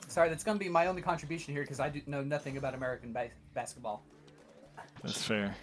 Sorry, 0.08 0.30
that's 0.30 0.44
going 0.44 0.58
to 0.58 0.64
be 0.64 0.70
my 0.70 0.86
only 0.86 1.02
contribution 1.02 1.52
here 1.52 1.62
because 1.62 1.80
I 1.80 1.90
do 1.90 2.00
know 2.06 2.22
nothing 2.22 2.56
about 2.56 2.74
American 2.74 3.12
bas- 3.12 3.32
basketball. 3.54 4.02
That's 5.02 5.22
fair. 5.22 5.54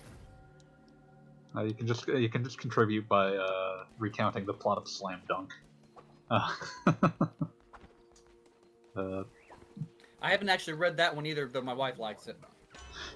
Uh, 1.56 1.64
you 1.64 1.74
can 1.74 1.88
just 1.88 2.08
you 2.08 2.30
can 2.30 2.44
just 2.44 2.60
contribute 2.60 3.08
by 3.08 3.36
uh, 3.36 3.86
recounting 3.98 4.46
the 4.46 4.54
plot 4.54 4.78
of 4.78 4.88
Slam 4.88 5.22
Dunk. 5.28 5.52
Uh, 6.30 6.50
uh, 8.96 9.24
I 10.22 10.32
haven't 10.32 10.50
actually 10.50 10.74
read 10.74 10.98
that 10.98 11.16
one 11.16 11.26
either, 11.26 11.48
though 11.52 11.62
my 11.62 11.74
wife 11.74 12.00
likes 12.00 12.28
it. 12.28 12.38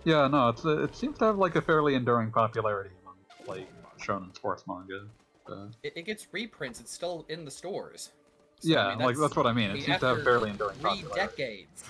Yeah, 0.05 0.27
no, 0.27 0.49
it's 0.49 0.65
uh, 0.65 0.83
it 0.83 0.95
seems 0.95 1.17
to 1.19 1.25
have 1.25 1.37
like 1.37 1.55
a 1.55 1.61
fairly 1.61 1.95
enduring 1.95 2.31
popularity 2.31 2.91
among 3.01 3.15
like 3.47 3.67
shonen 3.99 4.35
sports 4.35 4.63
manga. 4.67 5.07
Uh, 5.49 5.67
It, 5.83 5.93
it 5.97 6.05
gets 6.05 6.27
reprints. 6.31 6.79
It's 6.79 6.91
still 6.91 7.25
in 7.29 7.45
the 7.45 7.51
stores. 7.51 8.11
So, 8.59 8.75
I 8.77 8.83
yeah, 8.83 8.87
mean, 8.89 8.99
like 9.05 9.17
that's 9.17 9.35
what 9.35 9.45
I 9.45 9.53
mean. 9.53 9.69
It 9.71 9.83
seems 9.83 9.99
to 9.99 10.07
have 10.07 10.23
fairly 10.23 10.49
enduring 10.49 10.79
three 10.79 10.89
popularity. 11.03 11.33
decades. 11.37 11.83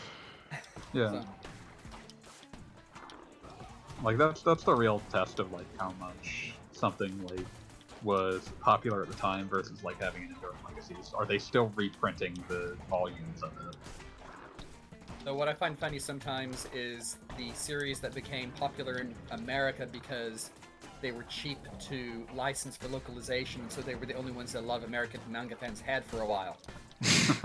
Yeah, 0.94 1.12
So, 1.12 1.26
like 4.04 4.18
that's 4.18 4.42
that's 4.42 4.64
the 4.64 4.74
real 4.74 5.00
test 5.12 5.40
of 5.40 5.52
like 5.52 5.68
how 5.80 5.92
much 5.94 6.56
something 6.72 7.22
like 7.24 7.46
was 8.04 8.52
popular 8.62 9.02
at 9.02 9.10
the 9.10 9.16
time 9.16 9.50
versus 9.50 9.84
like 9.84 10.00
having 10.00 10.24
an 10.24 10.30
enduring 10.34 10.60
legacy. 10.68 10.96
Are 11.18 11.26
they 11.26 11.40
still 11.40 11.72
reprinting 11.76 12.44
the 12.48 12.78
volumes 12.90 13.42
of 13.44 13.52
it? 13.68 13.76
So 15.28 15.34
what 15.34 15.50
I 15.50 15.54
find 15.54 15.78
funny 15.78 16.00
sometimes 16.00 16.70
is 16.74 17.18
the 17.38 17.52
series 17.52 18.00
that 18.00 18.16
became 18.16 18.50
popular 18.52 19.00
in 19.00 19.14
America 19.32 19.86
because 19.86 20.52
they 21.02 21.12
were 21.12 21.24
cheap 21.24 21.58
to 21.90 22.26
license 22.34 22.78
for 22.78 22.88
localization, 22.88 23.70
so 23.70 23.82
they 23.82 23.96
were 23.96 24.06
the 24.06 24.14
only 24.14 24.32
ones 24.32 24.54
that 24.54 24.62
a 24.62 24.66
lot 24.66 24.78
of 24.78 24.86
American 24.86 25.20
manga 25.30 25.58
fans 25.58 25.82
had 25.82 26.06
for 26.06 26.22
a 26.22 26.26
while. 26.26 26.56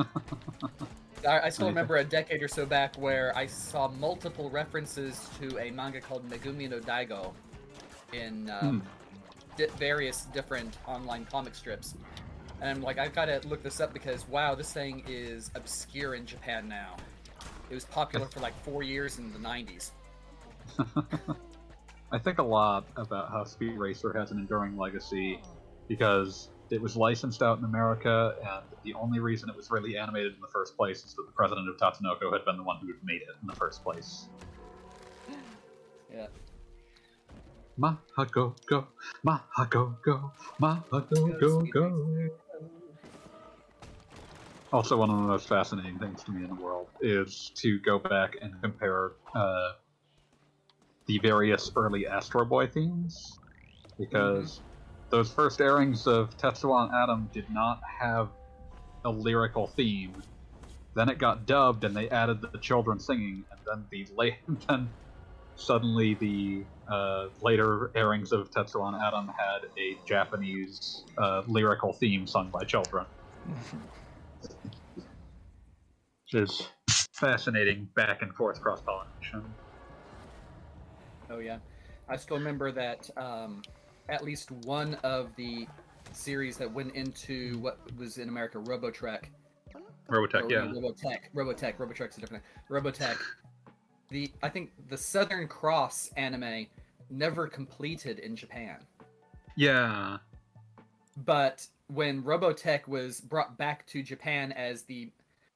I, 1.29 1.41
I 1.41 1.49
still 1.49 1.67
remember 1.67 1.97
a 1.97 2.05
decade 2.05 2.41
or 2.41 2.47
so 2.47 2.65
back 2.65 2.95
where 2.95 3.37
I 3.37 3.47
saw 3.47 3.89
multiple 3.89 4.49
references 4.49 5.29
to 5.41 5.59
a 5.59 5.73
manga 5.73 6.01
called 6.01 6.31
Megumi 6.31 6.71
no 6.71 6.79
Daigo 6.79 7.33
in 8.13 8.49
um, 8.61 8.81
di- 9.57 9.67
various 9.77 10.27
different 10.27 10.79
online 10.87 11.25
comic 11.25 11.57
strips. 11.57 11.97
And 12.61 12.71
I'm 12.71 12.81
like, 12.81 12.99
I've 12.99 13.13
got 13.13 13.25
to 13.25 13.41
look 13.49 13.65
this 13.65 13.81
up 13.81 13.93
because, 13.93 14.29
wow, 14.29 14.55
this 14.55 14.73
thing 14.73 15.03
is 15.09 15.51
obscure 15.57 16.15
in 16.15 16.27
Japan 16.27 16.69
now. 16.69 16.95
It 17.73 17.77
was 17.77 17.87
popular 17.87 18.27
for 18.27 18.41
like 18.41 18.53
four 18.65 18.83
years 18.83 19.19
in 19.19 19.33
the 19.33 19.39
90s. 19.39 19.93
I 22.13 22.19
think 22.19 22.37
a 22.37 22.43
lot 22.43 22.85
about 22.97 23.31
how 23.31 23.45
Speed 23.45 23.79
Racer 23.79 24.13
has 24.13 24.31
an 24.31 24.39
enduring 24.39 24.77
legacy 24.77 25.41
because 25.89 26.51
it 26.69 26.83
was 26.83 26.99
licensed 26.99 27.43
out 27.43 27.57
in 27.57 27.65
America, 27.65 28.35
and 28.43 28.63
the 28.85 28.93
only 28.93 29.21
reason 29.21 29.49
it 29.49 29.57
was 29.57 29.71
really 29.71 29.97
animated 29.97 30.35
in 30.35 30.41
the 30.43 30.49
first 30.49 30.77
place 30.77 31.03
is 31.03 31.15
that 31.15 31.25
the 31.25 31.33
president 31.33 31.67
of 31.67 31.79
Tatsunoko 31.79 32.31
had 32.31 32.45
been 32.45 32.59
the 32.59 32.63
one 32.63 32.77
who 32.83 32.89
had 32.89 33.03
made 33.05 33.23
it 33.23 33.29
in 33.41 33.47
the 33.47 33.57
first 33.57 33.83
place. 33.83 34.29
Yeah. 36.13 36.27
Mahago 37.81 38.55
go, 38.67 38.87
Mahago 39.25 39.97
go, 40.03 40.31
Mahago 40.61 41.41
go 41.41 41.63
go. 41.63 42.31
Also, 44.73 44.97
one 44.97 45.11
of 45.11 45.17
the 45.17 45.23
most 45.23 45.49
fascinating 45.49 45.99
things 45.99 46.25
to 46.25 46.33
me 46.33 46.43
in 46.43 46.49
the 46.49 46.63
world 46.63 46.89
is 47.03 47.53
to 47.57 47.79
go 47.81 47.99
back 47.99 48.37
and 48.41 48.55
compare 48.63 49.13
uh, 49.35 49.73
the 51.07 51.19
various 51.19 51.71
early 51.77 52.07
Astro 52.07 52.47
Boy 52.47 52.67
themes, 52.67 53.39
because 53.99 54.63
those 55.11 55.31
first 55.31 55.61
airings 55.61 56.07
of 56.07 56.35
Tetsuwan 56.39 56.91
Atom 56.95 57.29
did 57.35 57.45
not 57.51 57.81
have 58.01 58.31
a 59.05 59.11
lyrical 59.11 59.67
theme. 59.67 60.23
Then 60.95 61.11
it 61.11 61.19
got 61.19 61.45
dubbed, 61.45 61.85
and 61.85 61.95
they 61.95 62.09
added 62.09 62.41
the 62.41 62.59
children 62.59 62.99
singing, 62.99 63.45
and 63.51 63.61
then 63.67 63.87
the 63.91 64.07
late, 64.17 64.39
then 64.69 64.89
suddenly 65.55 66.15
the 66.15 66.65
uh, 66.91 67.27
later 67.43 67.91
airings 67.95 68.33
of 68.33 68.51
Tetsuwan 68.51 68.99
Atom 69.07 69.27
had 69.27 69.69
a 69.79 69.99
Japanese 70.09 71.05
uh, 71.19 71.43
lyrical 71.47 71.93
theme 71.93 72.27
sung 72.27 72.51
by 72.51 72.65
children. 72.65 73.05
Is 76.35 76.67
fascinating 77.13 77.89
back 77.95 78.23
and 78.23 78.35
forth 78.35 78.61
cross 78.61 78.81
pollination. 78.81 79.45
Oh 81.31 81.39
yeah, 81.41 81.59
I 82.09 82.17
still 82.17 82.39
remember 82.39 82.73
that 82.73 83.11
um, 83.17 83.63
at 84.09 84.25
least 84.25 84.51
one 84.51 84.95
of 85.03 85.35
the 85.37 85.67
series 86.13 86.57
that 86.57 86.73
went 86.73 86.95
into 86.95 87.59
what 87.59 87.79
was 87.99 88.19
in 88.19 88.29
America 88.29 88.59
Robotrek. 88.59 89.25
Robotech, 90.09 90.45
or, 90.45 90.51
yeah. 90.51 90.67
Robotech. 90.67 91.19
Robotech. 91.35 91.77
Robotrek's 91.77 92.17
a 92.17 92.21
different. 92.21 92.43
Robotech. 92.71 93.19
The 94.09 94.31
I 94.43 94.49
think 94.49 94.71
the 94.89 94.97
Southern 94.97 95.49
Cross 95.49 96.11
anime 96.17 96.67
never 97.11 97.47
completed 97.47 98.19
in 98.21 98.35
Japan, 98.37 98.79
Yeah. 99.57 100.17
but 101.25 101.67
when 101.89 102.23
Robotech 102.23 102.89
was 102.89 103.21
brought 103.21 103.59
back 103.59 103.87
to 103.89 104.03
Japan 104.03 104.53
as 104.53 104.83
the 104.85 105.11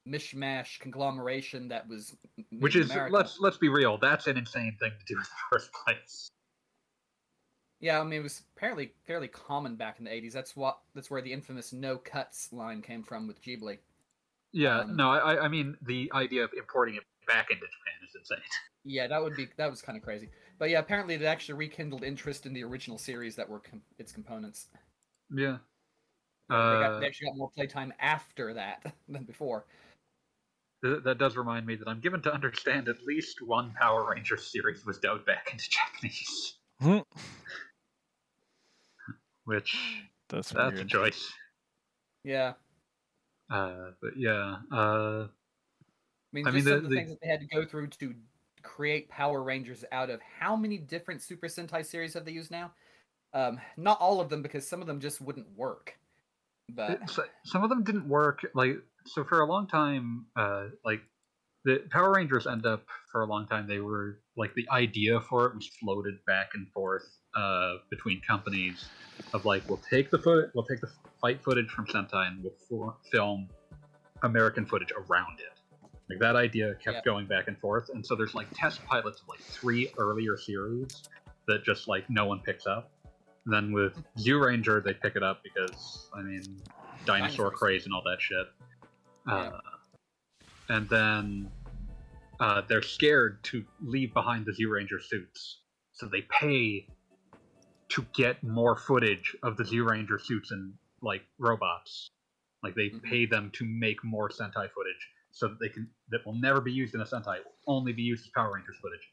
mishmash 0.07 0.79
conglomeration 0.81 1.69
that 1.69 1.87
was 1.89 2.17
Which 2.59 2.77
is 2.77 2.91
America, 2.91 3.15
let's 3.15 3.39
let's 3.41 3.59
be 3.59 3.69
real, 3.69 3.99
that's 3.99 4.27
an 4.27 4.37
insane 4.37 4.77
thing 4.79 4.93
to 4.99 5.05
do 5.07 5.15
in 5.15 5.21
the 5.23 5.29
first 5.53 5.71
place. 5.73 6.31
Yeah, 7.81 8.01
I 8.01 8.05
mean 8.05 8.21
it 8.21 8.23
was 8.23 8.43
apparently 8.57 8.95
fairly 9.07 9.29
common 9.29 9.77
back 9.77 9.99
in 9.99 10.05
the 10.05 10.11
'80s. 10.11 10.33
That's 10.33 10.57
what 10.57 10.81
that's 10.95 11.11
where 11.11 11.23
the 11.23 11.33
infamous 11.33 11.73
"no 11.73 11.99
cuts" 11.99 12.53
line 12.53 12.83
came 12.83 13.03
from 13.03 13.27
with 13.27 13.41
Ghibli. 13.43 13.79
Yeah, 14.53 14.81
Um, 14.81 14.97
no, 14.97 15.11
I 15.11 15.45
I 15.45 15.49
mean 15.49 15.77
the 15.83 16.11
idea 16.15 16.45
of 16.45 16.53
importing 16.55 16.95
it 16.97 17.05
back 17.27 17.51
into 17.51 17.67
Japan 17.67 18.09
is 18.09 18.15
insane. 18.15 18.39
Yeah, 18.89 19.09
that 19.09 19.21
would 19.21 19.35
be 19.35 19.49
that 19.57 19.69
was 19.69 19.83
kind 19.83 19.99
of 19.99 20.05
crazy. 20.05 20.31
But 20.59 20.71
yeah, 20.71 20.79
apparently 20.79 21.15
it 21.17 21.23
actually 21.23 21.59
rekindled 21.59 22.05
interest 22.05 22.47
in 22.47 22.53
the 22.53 22.63
original 22.63 22.99
series 22.99 23.35
that 23.35 23.49
were 23.49 23.59
com- 23.59 23.83
its 23.99 24.13
components. 24.13 24.69
Yeah. 25.31 25.59
they, 26.49 26.79
got, 26.79 26.95
Uh, 26.95 27.01
they 27.01 27.07
actually 27.07 27.27
got 27.29 27.37
more 27.37 27.51
playtime 27.51 27.93
after 27.99 28.55
that 28.55 28.95
than 29.09 29.25
before. 29.25 29.67
Th- 30.85 31.03
that 31.05 31.19
does 31.19 31.37
remind 31.37 31.67
me 31.67 31.77
that 31.77 31.89
I'm 31.89 32.01
given 32.01 32.23
to 32.23 32.33
understand 32.33 32.89
at 32.89 33.03
least 33.05 33.41
one 33.43 33.73
Power 33.79 34.09
Rangers 34.11 34.47
series 34.51 34.85
was 34.85 34.99
dubbed 34.99 35.27
back 35.27 35.49
into 35.53 35.65
Japanese, 35.71 36.55
Hmm, 36.81 36.99
which 39.45 39.77
That's 40.29 40.51
that's 40.51 40.81
a 40.81 40.85
choice. 40.85 41.33
Yeah, 42.25 42.55
Uh, 43.49 43.91
but 44.03 44.17
yeah, 44.17 44.57
uh, 44.73 45.27
I 45.27 45.29
mean, 46.33 46.47
I 46.49 46.51
mean, 46.51 46.65
some 46.65 46.71
the- 46.73 46.77
of 46.77 46.83
the, 46.83 46.89
the- 46.89 46.95
things 46.97 47.11
that 47.11 47.21
they 47.23 47.29
had 47.29 47.41
to 47.41 47.47
go 47.47 47.65
through 47.65 47.87
to 47.89 48.15
create 48.63 49.09
Power 49.09 49.43
Rangers 49.45 49.85
out 49.93 50.11
of 50.11 50.21
how 50.41 50.57
many 50.57 50.77
different 50.77 51.23
Super 51.23 51.47
Sentai 51.47 51.87
series 51.87 52.15
have 52.15 52.25
they 52.25 52.33
used 52.33 52.51
now? 52.51 52.73
Um, 53.33 53.61
not 53.77 54.01
all 54.01 54.21
of 54.21 54.29
them 54.29 54.43
because 54.43 54.67
some 54.67 54.81
of 54.81 54.87
them 54.89 54.99
just 54.99 55.21
wouldn't 55.21 55.47
work. 55.57 55.97
But 56.69 56.91
it's- 57.03 57.19
some 57.45 57.63
of 57.63 57.71
them 57.71 57.85
didn't 57.85 58.09
work. 58.09 58.45
Like 58.55 58.79
so, 59.07 59.25
for 59.25 59.41
a 59.41 59.47
long 59.47 59.67
time, 59.67 60.27
uh, 60.37 60.67
like 60.85 61.01
the 61.65 61.83
Power 61.91 62.13
Rangers 62.15 62.47
end 62.47 62.67
up 62.67 62.85
for 63.11 63.23
a 63.23 63.27
long 63.27 63.47
time. 63.47 63.67
They 63.67 63.81
were 63.81 64.21
like 64.37 64.55
the 64.55 64.67
idea 64.71 65.21
for 65.21 65.47
it 65.47 65.55
was 65.55 65.67
floated 65.81 66.15
back 66.27 66.51
and 66.55 66.69
forth 66.73 67.07
uh, 67.35 67.75
between 67.91 68.21
companies 68.21 68.89
of 69.35 69.45
like 69.45 69.69
we'll 69.69 69.83
take 69.91 70.11
the 70.11 70.19
foot, 70.19 70.51
we'll 70.55 70.65
take 70.65 70.81
the 70.81 70.91
fight 71.21 71.43
footage 71.43 71.69
from 71.71 71.87
Sentai 71.87 72.29
and 72.29 72.43
we'll 72.43 72.53
for- 72.69 72.97
film 73.11 73.49
American 74.23 74.65
footage 74.67 74.93
around 74.93 75.39
it. 75.41 75.59
Like 76.09 76.21
that 76.21 76.37
idea 76.37 76.75
kept 76.75 76.97
Yeah. 76.99 77.01
going 77.05 77.27
back 77.27 77.49
and 77.49 77.59
forth, 77.59 77.89
and 77.93 78.05
so 78.07 78.15
there's 78.15 78.35
like 78.35 78.47
test 78.55 78.85
pilots 78.87 79.23
of 79.23 79.29
like 79.29 79.41
three 79.41 79.89
earlier 79.99 80.37
series 80.37 81.03
that 81.49 81.65
just 81.65 81.89
like 81.89 82.09
no 82.09 82.27
one 82.27 82.41
picks 82.41 82.67
up. 82.67 82.93
And 83.45 83.53
then 83.55 83.73
with 83.73 84.01
Zyuranger, 84.19 84.85
they 84.85 84.95
pick 84.95 85.17
it 85.17 85.23
up 85.25 85.41
because 85.43 86.09
I 86.15 86.23
mean, 86.23 86.43
dinosaur 87.05 87.47
Dinosaurs. 87.47 87.59
craze 87.59 87.85
and 87.87 87.95
all 87.95 88.03
that 88.05 88.21
shit. 88.21 88.47
Yeah. 89.27 89.35
Uh, 89.35 89.61
and 90.69 90.89
then 90.89 91.51
uh, 92.41 92.63
they're 92.69 92.83
scared 92.83 93.43
to 93.45 93.65
leave 93.81 94.13
behind 94.15 94.47
the 94.47 94.53
Zyuranger 94.53 95.03
suits, 95.03 95.61
so 95.93 96.07
they 96.07 96.23
pay 96.23 96.87
to 97.89 98.05
get 98.15 98.43
more 98.43 98.77
footage 98.77 99.37
of 99.43 99.57
the 99.57 99.65
Zyuranger 99.65 100.21
suits 100.21 100.51
and 100.51 100.75
like 101.03 101.23
robots. 101.39 102.09
Like 102.63 102.75
they 102.75 102.91
Mhm. 102.91 103.03
pay 103.05 103.27
them 103.27 103.51
to 103.53 103.65
make 103.65 104.03
more 104.03 104.29
Sentai 104.29 104.71
footage, 104.73 105.09
so 105.31 105.49
that 105.49 105.59
they 105.61 105.69
can 105.69 105.89
that 106.09 106.27
will 106.27 106.35
never 106.35 106.61
be 106.61 106.73
used 106.73 106.95
in 106.95 107.01
a 107.01 107.05
Sentai. 107.05 107.39
It 107.39 107.45
will 107.47 107.77
only 107.77 107.93
be 107.93 108.03
used 108.03 108.25
as 108.27 108.31
Power 108.35 108.55
Rangers 108.55 108.77
footage, 108.83 109.09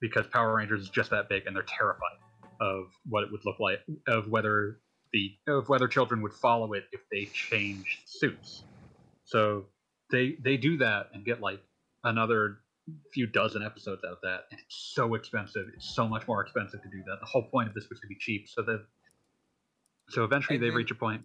because 0.00 0.26
Power 0.28 0.54
Rangers 0.56 0.82
is 0.82 0.90
just 0.90 1.10
that 1.10 1.28
big, 1.28 1.46
and 1.46 1.56
they're 1.56 1.62
terrified 1.64 2.18
of 2.60 2.92
what 3.06 3.24
it 3.24 3.32
would 3.32 3.44
look 3.44 3.58
like, 3.60 3.80
of 4.06 4.28
whether 4.28 4.80
the 5.12 5.36
of 5.46 5.68
whether 5.68 5.88
children 5.88 6.22
would 6.22 6.34
follow 6.34 6.74
it 6.74 6.84
if 6.92 7.00
they 7.10 7.26
changed 7.26 8.02
suits. 8.06 8.64
So 9.24 9.66
they 10.10 10.36
they 10.42 10.56
do 10.56 10.76
that 10.78 11.10
and 11.14 11.24
get 11.24 11.40
like 11.40 11.60
another 12.04 12.58
few 13.14 13.26
dozen 13.26 13.62
episodes 13.62 14.02
out 14.04 14.12
of 14.12 14.18
that, 14.22 14.46
and 14.50 14.58
it's 14.60 14.92
so 14.94 15.14
expensive. 15.14 15.66
It's 15.74 15.94
so 15.94 16.08
much 16.08 16.26
more 16.26 16.42
expensive 16.42 16.82
to 16.82 16.88
do 16.88 17.02
that. 17.06 17.18
The 17.20 17.26
whole 17.26 17.44
point 17.44 17.68
of 17.68 17.74
this 17.74 17.88
was 17.88 18.00
to 18.00 18.06
be 18.08 18.16
cheap, 18.18 18.48
so 18.48 18.62
that 18.62 18.84
so 20.10 20.24
eventually 20.24 20.56
And 20.56 20.64
they 20.64 20.68
then- 20.68 20.76
reach 20.76 20.90
a 20.90 20.94
point. 20.96 21.22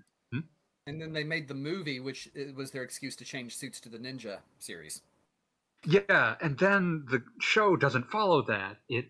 And 0.86 1.02
then 1.02 1.12
they 1.12 1.26
made 1.26 1.50
the 1.50 1.54
movie, 1.54 2.00
which 2.00 2.30
uh, 2.34 2.54
was 2.56 2.72
their 2.72 2.82
excuse 2.84 3.14
to 3.18 3.26
change 3.26 3.58
suits 3.58 3.82
to 3.82 3.90
the 3.90 3.98
Ninja 3.98 4.38
series. 4.58 5.02
Yeah, 5.84 6.36
and 6.42 6.58
then 6.58 7.04
the 7.10 7.22
show 7.42 7.76
doesn't 7.76 8.10
follow 8.10 8.42
that. 8.44 8.78
It 8.88 9.08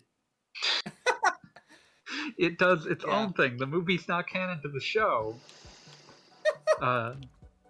it 2.38 2.58
does 2.58 2.88
its 2.88 3.03
Yeah. 3.08 3.20
own 3.20 3.34
thing. 3.34 3.58
The 3.58 3.67
movie's 3.67 4.08
not 4.08 4.27
canon 4.27 4.60
to 4.63 4.70
the 4.70 4.79
show. 4.79 5.36
uh, 6.82 7.13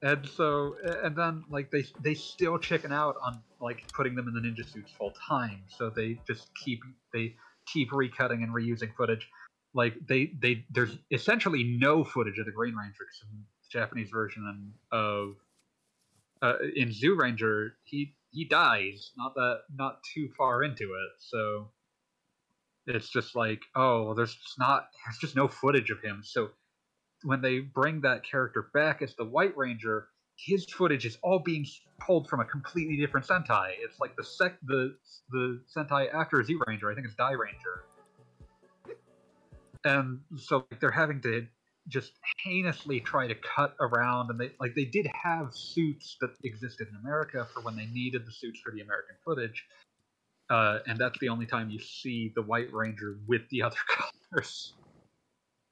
and 0.02 0.28
so 0.28 0.76
and 1.04 1.16
then 1.16 1.44
like 1.50 1.72
they 1.72 1.86
they 2.02 2.14
still 2.14 2.58
chicken 2.58 2.92
out 2.92 3.16
on 3.24 3.42
like 3.60 3.92
putting 3.94 4.16
them 4.16 4.28
in 4.28 4.34
the 4.34 4.42
ninja 4.42 4.70
suits 4.72 4.92
full 4.92 5.14
time. 5.28 5.64
So 5.68 5.90
they 5.90 6.20
just 6.28 6.50
keep 6.64 6.82
they 7.14 7.36
keep 7.66 7.92
recutting 7.92 8.44
and 8.44 8.54
reusing 8.54 8.96
footage. 8.96 9.28
Like 9.74 9.96
they 10.08 10.32
they 10.42 10.66
there's 10.72 10.98
essentially 11.12 11.64
no 11.64 12.04
footage 12.04 12.38
of 12.40 12.46
the 12.46 12.52
Green 12.52 12.76
Ranger 12.76 13.06
'cause 13.06 13.24
in 13.32 13.38
the 13.38 13.44
Japanese 13.70 14.10
version 14.10 14.74
of 14.92 15.36
uh, 16.42 16.58
in 16.76 16.90
Zyuranger, 16.90 17.72
he 17.84 18.16
he 18.32 18.46
dies 18.46 19.12
not 19.18 19.34
that 19.36 19.62
not 19.74 20.00
too 20.14 20.30
far 20.38 20.64
into 20.64 20.84
it, 20.84 21.12
so 21.20 21.72
it's 22.86 23.10
just 23.10 23.36
like 23.36 23.62
oh, 23.76 24.06
well, 24.06 24.16
there's 24.16 24.36
just 24.36 24.60
not 24.60 24.90
there's 25.06 25.18
just 25.18 25.36
no 25.36 25.48
footage 25.48 25.90
of 25.90 26.02
him. 26.02 26.22
So 26.24 26.52
when 27.24 27.42
they 27.42 27.60
bring 27.60 28.02
that 28.02 28.24
character 28.24 28.70
back 28.74 29.02
as 29.02 29.16
the 29.16 29.26
White 29.26 29.56
Ranger, 29.58 30.08
his 30.38 30.66
footage 30.66 31.06
is 31.06 31.18
all 31.24 31.40
being 31.40 31.66
pulled 32.00 32.30
from 32.30 32.40
a 32.40 32.46
completely 32.46 32.98
different 32.98 33.26
Sentai. 33.26 33.72
It's 33.80 34.00
like 34.00 34.16
the 34.16 34.24
sec 34.24 34.58
the 34.64 34.96
the 35.32 35.62
Sentai 35.76 36.14
after 36.14 36.44
Z 36.44 36.56
Ranger, 36.68 36.92
I 36.92 36.96
think 36.96 37.08
it's 37.08 37.16
Dairanger, 37.16 37.82
and 39.84 40.20
so 40.38 40.66
like, 40.70 40.80
they're 40.80 40.92
having 40.92 41.22
to 41.22 41.48
just 41.88 42.14
heinously 42.44 43.00
try 43.00 43.28
to 43.28 43.36
cut 43.36 43.74
around 43.80 44.30
and 44.30 44.40
they 44.40 44.52
like 44.60 44.76
they 44.76 44.86
did 44.86 45.08
have 45.24 45.54
suits 45.54 46.18
that 46.20 46.32
existed 46.44 46.88
in 46.90 46.96
America 46.98 47.48
for 47.54 47.62
when 47.62 47.76
they 47.76 47.86
needed 47.88 48.26
the 48.26 48.32
suits 48.32 48.60
for 48.60 48.72
the 48.72 48.82
American 48.82 49.16
footage. 49.24 49.66
Uh, 50.50 50.80
and 50.88 50.98
that's 50.98 51.18
the 51.20 51.30
only 51.30 51.46
time 51.46 51.70
you 51.70 51.80
see 51.80 52.32
the 52.36 52.42
White 52.42 52.72
Ranger 52.72 53.18
with 53.28 53.42
the 53.50 53.62
other 53.64 53.76
colors. 54.32 54.74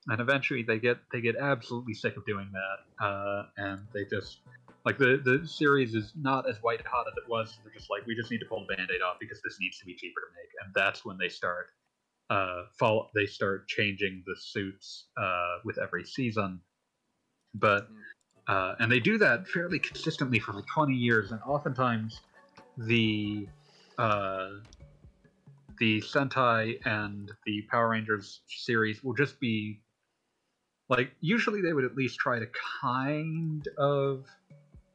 And 0.07 0.21
eventually 0.21 0.63
they 0.63 0.79
get 0.79 0.97
they 1.11 1.21
get 1.21 1.35
absolutely 1.35 1.93
sick 1.93 2.15
of 2.17 2.25
doing 2.25 2.51
that. 2.53 3.05
Uh, 3.05 3.43
and 3.57 3.79
they 3.93 4.05
just 4.05 4.39
like 4.85 4.97
the 4.97 5.19
the 5.23 5.47
series 5.47 5.95
is 5.95 6.13
not 6.15 6.47
as 6.47 6.57
white 6.61 6.85
hot 6.85 7.07
as 7.07 7.17
it 7.17 7.29
was. 7.29 7.57
They're 7.63 7.73
just 7.73 7.89
like 7.89 8.05
we 8.05 8.15
just 8.15 8.29
need 8.29 8.39
to 8.39 8.45
pull 8.45 8.65
the 8.67 8.75
band-aid 8.75 9.01
off 9.01 9.17
because 9.19 9.41
this 9.41 9.57
needs 9.59 9.79
to 9.79 9.85
be 9.85 9.95
cheaper 9.95 10.21
to 10.21 10.27
make. 10.35 10.51
And 10.63 10.73
that's 10.75 11.03
when 11.03 11.17
they 11.17 11.29
start 11.29 11.67
uh 12.29 12.63
fall 12.79 13.11
they 13.13 13.25
start 13.25 13.67
changing 13.67 14.23
the 14.25 14.35
suits 14.35 15.05
uh 15.17 15.57
with 15.63 15.77
every 15.77 16.03
season 16.03 16.59
but 17.53 17.87
uh 18.47 18.73
and 18.79 18.91
they 18.91 18.99
do 18.99 19.17
that 19.19 19.47
fairly 19.47 19.77
consistently 19.77 20.39
for 20.39 20.53
like 20.53 20.65
20 20.73 20.93
years 20.93 21.31
and 21.31 21.39
oftentimes 21.45 22.19
the 22.77 23.47
uh 23.99 24.49
the 25.79 26.01
sentai 26.01 26.79
and 26.85 27.31
the 27.45 27.61
power 27.69 27.89
rangers 27.89 28.41
series 28.47 29.03
will 29.03 29.13
just 29.13 29.39
be 29.39 29.81
like 30.89 31.11
usually 31.21 31.61
they 31.61 31.73
would 31.73 31.85
at 31.85 31.95
least 31.95 32.17
try 32.19 32.39
to 32.39 32.47
kind 32.81 33.67
of 33.77 34.25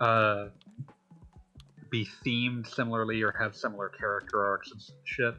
uh 0.00 0.46
be 1.90 2.07
themed 2.24 2.66
similarly 2.72 3.22
or 3.22 3.33
have 3.33 3.57
similar 3.57 3.88
character 3.88 4.46
arcs 4.46 4.70
and 4.70 4.81
shit. 5.05 5.35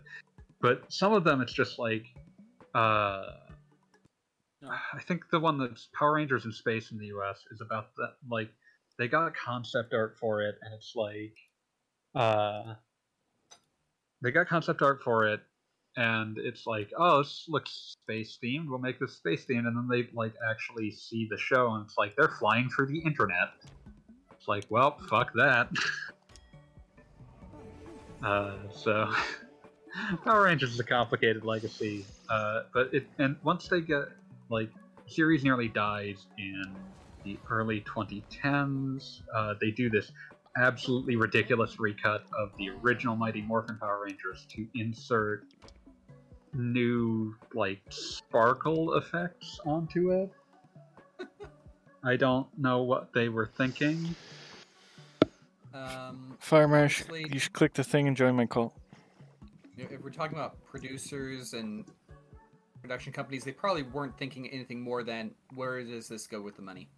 But 0.59 0.83
some 0.91 1.13
of 1.13 1.23
them 1.23 1.41
it's 1.41 1.53
just 1.53 1.79
like 1.79 2.05
uh 2.75 3.23
I 4.63 5.01
think 5.01 5.23
the 5.31 5.39
one 5.39 5.57
that's 5.57 5.89
Power 5.97 6.13
Rangers 6.13 6.45
in 6.45 6.51
Space 6.51 6.91
in 6.91 6.97
the 6.97 7.07
US 7.07 7.43
is 7.51 7.61
about 7.61 7.95
that 7.95 8.15
like 8.29 8.49
they 8.97 9.07
got 9.07 9.33
concept 9.33 9.93
art 9.93 10.17
for 10.19 10.41
it 10.41 10.55
and 10.61 10.73
it's 10.73 10.93
like 10.95 11.35
uh 12.13 12.75
they 14.21 14.31
got 14.31 14.47
concept 14.47 14.81
art 14.81 15.01
for 15.01 15.27
it 15.27 15.41
and 15.97 16.37
it's 16.37 16.65
like 16.65 16.91
oh 16.97 17.19
this 17.19 17.45
looks 17.49 17.95
space 18.03 18.37
themed 18.43 18.67
we'll 18.67 18.79
make 18.79 18.99
this 18.99 19.13
space 19.13 19.45
themed 19.45 19.67
and 19.67 19.75
then 19.75 19.87
they 19.89 20.07
like 20.13 20.33
actually 20.49 20.89
see 20.89 21.27
the 21.29 21.37
show 21.37 21.73
and 21.73 21.85
it's 21.85 21.97
like 21.97 22.15
they're 22.15 22.35
flying 22.39 22.69
through 22.69 22.87
the 22.87 22.99
internet. 22.99 23.49
It's 24.37 24.47
like 24.47 24.65
well 24.69 24.97
fuck 25.09 25.33
that. 25.33 25.69
Uh 28.23 28.53
so 28.71 29.11
Power 30.23 30.43
Rangers 30.43 30.73
is 30.73 30.79
a 30.79 30.83
complicated 30.83 31.43
legacy, 31.43 32.05
uh, 32.29 32.61
but 32.73 32.93
it 32.93 33.07
and 33.17 33.35
once 33.43 33.67
they 33.67 33.81
get 33.81 34.09
like 34.49 34.69
series 35.07 35.43
nearly 35.43 35.67
dies 35.67 36.27
in 36.37 36.75
the 37.23 37.37
early 37.49 37.81
2010s, 37.81 39.21
uh, 39.35 39.53
they 39.59 39.71
do 39.71 39.89
this 39.89 40.11
absolutely 40.57 41.15
ridiculous 41.15 41.79
recut 41.79 42.25
of 42.37 42.51
the 42.57 42.69
original 42.83 43.15
Mighty 43.15 43.41
Morphin 43.41 43.77
Power 43.77 44.03
Rangers 44.05 44.45
to 44.49 44.67
insert 44.75 45.45
new 46.53 47.35
like 47.53 47.81
sparkle 47.89 48.95
effects 48.95 49.59
onto 49.65 50.11
it. 50.11 50.31
I 52.03 52.15
don't 52.15 52.47
know 52.57 52.81
what 52.81 53.13
they 53.13 53.29
were 53.29 53.45
thinking. 53.45 54.15
Um, 55.73 56.37
Firemarsh, 56.41 57.03
Honestly- 57.09 57.27
you 57.31 57.39
should 57.39 57.53
click 57.53 57.73
the 57.73 57.83
thing 57.83 58.07
and 58.07 58.17
join 58.17 58.35
my 58.35 58.45
cult. 58.45 58.73
you 59.77 59.83
know, 59.83 59.89
if 59.91 60.01
we're 60.03 60.09
talking 60.09 60.37
about 60.37 60.63
producers 60.65 61.53
and 61.53 61.85
production 62.81 63.13
companies, 63.13 63.43
they 63.43 63.51
probably 63.51 63.83
weren't 63.83 64.17
thinking 64.17 64.49
anything 64.49 64.81
more 64.81 65.03
than 65.03 65.31
where 65.55 65.83
does 65.83 66.07
this 66.07 66.27
go 66.27 66.41
with 66.41 66.55
the 66.55 66.61
money? 66.61 66.89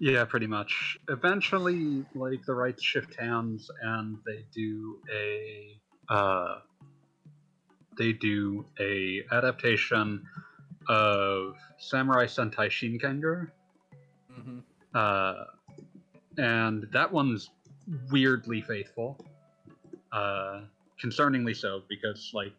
Yeah, 0.00 0.24
pretty 0.24 0.46
much. 0.46 0.98
Eventually, 1.08 2.04
like 2.14 2.44
the 2.44 2.54
rights 2.54 2.82
shift 2.82 3.14
hands, 3.18 3.70
and 3.82 4.18
they 4.26 4.44
do 4.52 4.98
a 5.14 5.80
uh, 6.12 6.58
they 7.96 8.12
do 8.12 8.64
a 8.80 9.22
adaptation 9.32 10.26
of 10.88 11.54
Samurai 11.78 12.26
Sentai 12.26 12.68
Shinkenger, 12.68 13.50
hmm 14.32 14.58
uh, 14.94 15.44
and 16.38 16.86
that 16.92 17.12
one's 17.12 17.50
weirdly 18.10 18.60
faithful. 18.62 19.18
Uh, 20.12 20.60
concerningly 21.02 21.56
so, 21.56 21.82
because 21.88 22.30
like, 22.32 22.52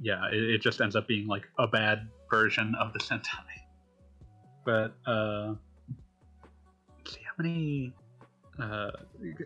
yeah, 0.00 0.28
it, 0.32 0.42
it 0.42 0.62
just 0.62 0.80
ends 0.80 0.94
up 0.94 1.06
being 1.08 1.26
like 1.26 1.48
a 1.58 1.66
bad 1.66 2.08
version 2.30 2.74
of 2.80 2.92
the 2.92 2.98
Sentai. 2.98 3.22
But 4.62 4.94
uh, 5.06 5.54
let's 6.98 7.14
see 7.14 7.20
how 7.24 7.32
many. 7.42 7.94
Uh, 8.60 8.90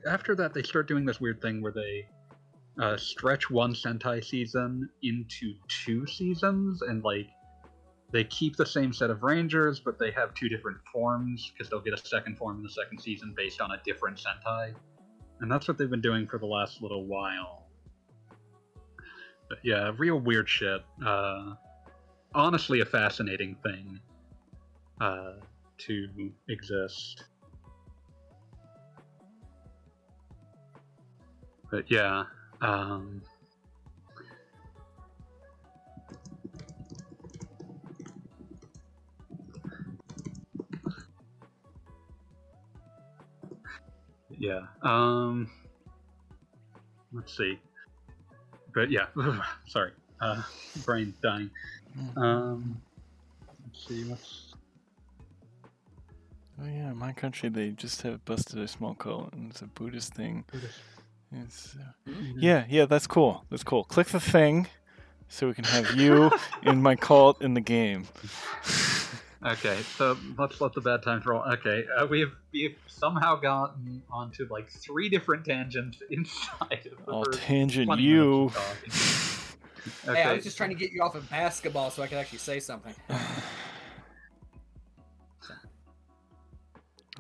after 0.09 0.35
that, 0.35 0.53
they 0.53 0.63
start 0.65 0.89
doing 0.89 1.05
this 1.05 1.21
weird 1.21 1.41
thing 1.41 1.63
where 1.63 1.71
they 1.71 2.09
uh, 2.81 2.97
stretch 2.97 3.51
one 3.51 3.75
Sentai 3.75 4.25
season 4.25 4.89
into 5.03 5.55
two 5.69 6.07
seasons, 6.07 6.83
and 6.83 7.03
like 7.05 7.29
they 8.11 8.25
keep 8.25 8.57
the 8.57 8.67
same 8.67 8.93
set 8.93 9.11
of 9.11 9.23
Rangers, 9.23 9.81
but 9.81 9.99
they 9.99 10.11
have 10.13 10.35
two 10.35 10.49
different 10.49 10.79
forms 10.93 11.53
because 11.53 11.71
they'll 11.71 11.81
get 11.81 11.95
a 11.95 12.07
second 12.07 12.37
form 12.39 12.59
in 12.59 12.63
the 12.63 12.71
second 12.71 13.01
season 13.01 13.35
based 13.37 13.61
on 13.61 13.73
a 13.73 13.81
different 13.85 14.19
Sentai. 14.19 14.75
and 15.41 15.51
that's 15.51 15.67
what 15.67 15.79
they've 15.79 15.91
been 15.91 16.01
doing 16.01 16.27
for 16.27 16.39
the 16.39 16.47
last 16.47 16.81
little 16.81 17.07
while. 17.07 17.67
But 19.49 19.59
yeah, 19.63 19.93
real 19.99 20.19
weird 20.19 20.49
shit. 20.49 20.83
Uh, 21.05 21.55
honestly, 22.35 22.81
a 22.81 22.85
fascinating 22.85 23.57
thing 23.63 24.01
uh, 25.01 25.35
to 25.79 26.33
exist. 26.49 27.25
But 31.71 31.91
yeah, 31.91 32.25
um, 32.65 33.21
yeah. 44.39 44.61
Um, 44.83 45.51
let's 47.13 47.37
see. 47.37 47.59
But 48.75 48.91
yeah, 48.91 49.07
sorry, 49.69 49.93
uh, 50.21 50.43
brain 50.85 51.15
dying. 51.23 51.51
Um, 52.17 52.81
let's 53.67 53.87
see 53.87 54.05
what's. 54.05 54.55
Oh 56.61 56.67
yeah, 56.67 56.91
in 56.91 56.97
my 56.97 57.13
country 57.13 57.51
they 57.51 57.71
just 57.71 58.03
have 58.03 58.25
busted 58.25 58.59
a 58.59 58.69
small 58.69 58.95
cult, 58.95 59.35
and 59.35 59.51
it's 59.51 59.61
a 59.61 59.67
Buddhist 59.67 60.15
thing. 60.15 60.45
It's, 60.53 60.79
uh, 61.35 62.13
yeah, 62.37 62.65
yeah, 62.69 62.87
that's 62.87 63.07
cool. 63.07 63.45
That's 63.51 63.65
cool. 63.65 63.85
Click 63.85 64.09
the 64.09 64.21
thing, 64.21 64.69
so 65.29 65.49
we 65.49 65.55
can 65.55 65.65
have 65.65 65.95
you 65.97 66.31
in 66.63 66.83
my 66.83 66.97
cult 66.97 67.43
in 67.43 67.55
the 67.55 67.61
game. 67.61 68.07
Okay, 69.45 69.79
so 69.97 70.17
let's 70.39 70.59
let 70.61 70.73
the 70.73 70.81
bad 70.81 71.03
times 71.03 71.27
roll. 71.27 71.43
Okay, 71.43 71.85
uh, 71.99 72.07
we've 72.07 72.35
we've 72.53 72.79
somehow 72.87 73.37
gotten 73.37 74.03
onto 74.11 74.47
like 74.49 74.71
three 74.71 75.11
different 75.11 75.45
tangents 75.45 76.03
inside 76.11 76.89
of 76.91 77.05
the 77.05 77.13
I'll 77.13 77.25
tangent 77.25 77.99
you. 78.01 78.51
minutes 78.51 78.57
of 78.57 78.63
talking. 78.63 78.93
Okay, 80.09 80.23
Hey, 80.23 80.29
I 80.29 80.33
was 80.35 80.45
just 80.45 80.57
trying 80.57 80.71
to 80.71 80.75
get 80.75 80.93
you 80.93 81.03
off 81.03 81.15
of 81.15 81.29
basketball 81.29 81.91
so 81.91 82.03
I 82.03 82.07
could 82.07 82.17
actually 82.17 82.39
say 82.39 82.59
something. 82.59 82.95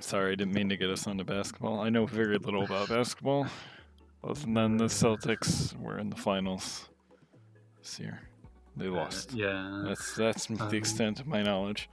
Sorry, 0.00 0.32
I 0.32 0.34
didn't 0.34 0.54
mean 0.54 0.70
to 0.70 0.76
get 0.78 0.88
us 0.90 1.06
onto 1.06 1.24
basketball. 1.24 1.80
I 1.80 1.90
know 1.90 2.06
very 2.06 2.38
little 2.38 2.64
about 2.64 2.88
basketball. 2.88 3.46
Other 4.26 4.40
then 4.46 4.78
the 4.78 4.86
Celtics 4.86 5.78
were 5.78 5.98
in 5.98 6.08
the 6.08 6.16
finals 6.16 6.88
this 7.82 8.00
year. 8.00 8.20
They 8.76 8.86
uh, 8.86 8.92
lost. 8.92 9.32
yeah, 9.32 9.82
That's 9.86 10.16
that's 10.16 10.46
the 10.46 10.64
Um, 10.64 10.74
extent 10.74 11.20
of 11.20 11.26
my 11.26 11.42
knowledge. 11.42 11.90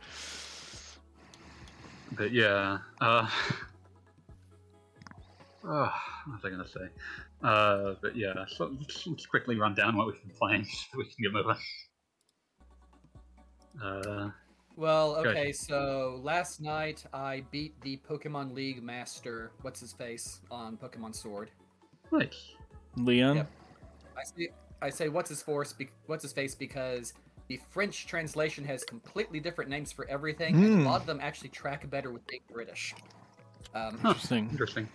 but 2.13 2.31
yeah. 2.31 2.77
Uh, 3.01 3.27
oh, 5.63 5.91
what 6.25 6.35
was 6.35 6.45
I 6.45 6.49
gonna 6.49 6.67
say? 6.67 6.87
Uh, 7.43 7.95
but 8.01 8.15
yeah, 8.15 8.45
so 8.47 8.73
let's, 8.79 9.05
let's 9.07 9.25
quickly 9.25 9.57
run 9.57 9.73
down 9.75 9.97
what 9.97 10.07
we've 10.07 10.21
been 10.21 10.31
playing 10.37 10.63
so 10.91 10.97
we 10.97 11.03
can 11.05 11.13
get 11.23 11.33
moving. 11.33 11.55
Uh, 13.83 14.29
Well, 14.77 15.15
okay, 15.17 15.51
so 15.51 16.19
last 16.23 16.61
night 16.61 17.03
I 17.13 17.43
beat 17.51 17.79
the 17.81 17.99
Pokemon 18.09 18.53
League 18.53 18.81
master, 18.81 19.51
what's 19.63 19.81
his 19.81 19.91
face, 19.93 20.39
on 20.49 20.77
Pokemon 20.77 21.13
Sword. 21.13 21.51
Nice. 22.11 22.51
Leon, 22.97 23.37
Yep. 23.37 23.51
I 24.17 24.23
say, 24.23 24.49
I 24.81 24.89
say 24.89 25.09
what's 25.09 25.29
his 25.29 25.41
force, 25.41 25.71
be, 25.73 25.89
what's 26.07 26.23
his 26.23 26.33
face, 26.33 26.53
because 26.55 27.13
the 27.47 27.59
French 27.69 28.05
translation 28.07 28.63
has 28.65 28.83
completely 28.83 29.39
different 29.39 29.69
names 29.69 29.91
for 29.91 30.07
everything, 30.09 30.55
and 30.55 30.73
Hmm. 30.75 30.79
a 30.81 30.89
lot 30.89 31.01
of 31.01 31.07
them 31.07 31.19
actually 31.21 31.49
track 31.49 31.89
better 31.89 32.11
with 32.11 32.25
being 32.27 32.41
British. 32.51 32.93
Um, 33.73 33.97
Huh. 33.99 34.09
interesting. 34.09 34.49
Interesting. 34.49 34.89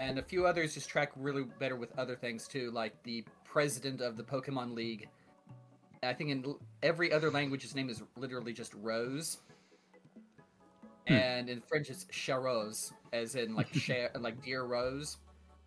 and 0.00 0.18
a 0.18 0.22
few 0.22 0.44
others 0.44 0.74
just 0.74 0.88
track 0.88 1.12
really 1.14 1.44
better 1.60 1.76
with 1.76 1.96
other 1.96 2.16
things 2.16 2.48
too, 2.48 2.72
like 2.72 3.00
the 3.04 3.24
president 3.44 4.00
of 4.00 4.16
the 4.16 4.24
Pokemon 4.24 4.74
League. 4.74 5.08
I 6.02 6.12
think 6.12 6.30
in 6.30 6.56
every 6.82 7.12
other 7.12 7.30
language, 7.30 7.62
his 7.62 7.76
name 7.76 7.88
is 7.88 8.02
literally 8.16 8.52
just 8.52 8.74
Rose, 8.74 9.38
Hmm. 11.06 11.14
and 11.14 11.48
in 11.48 11.60
French 11.60 11.90
it's 11.90 12.06
Shehroz, 12.06 12.92
as 13.12 13.36
in 13.36 13.54
like 13.54 13.68
share, 13.72 14.10
like 14.18 14.42
dear 14.42 14.64
Rose, 14.64 15.18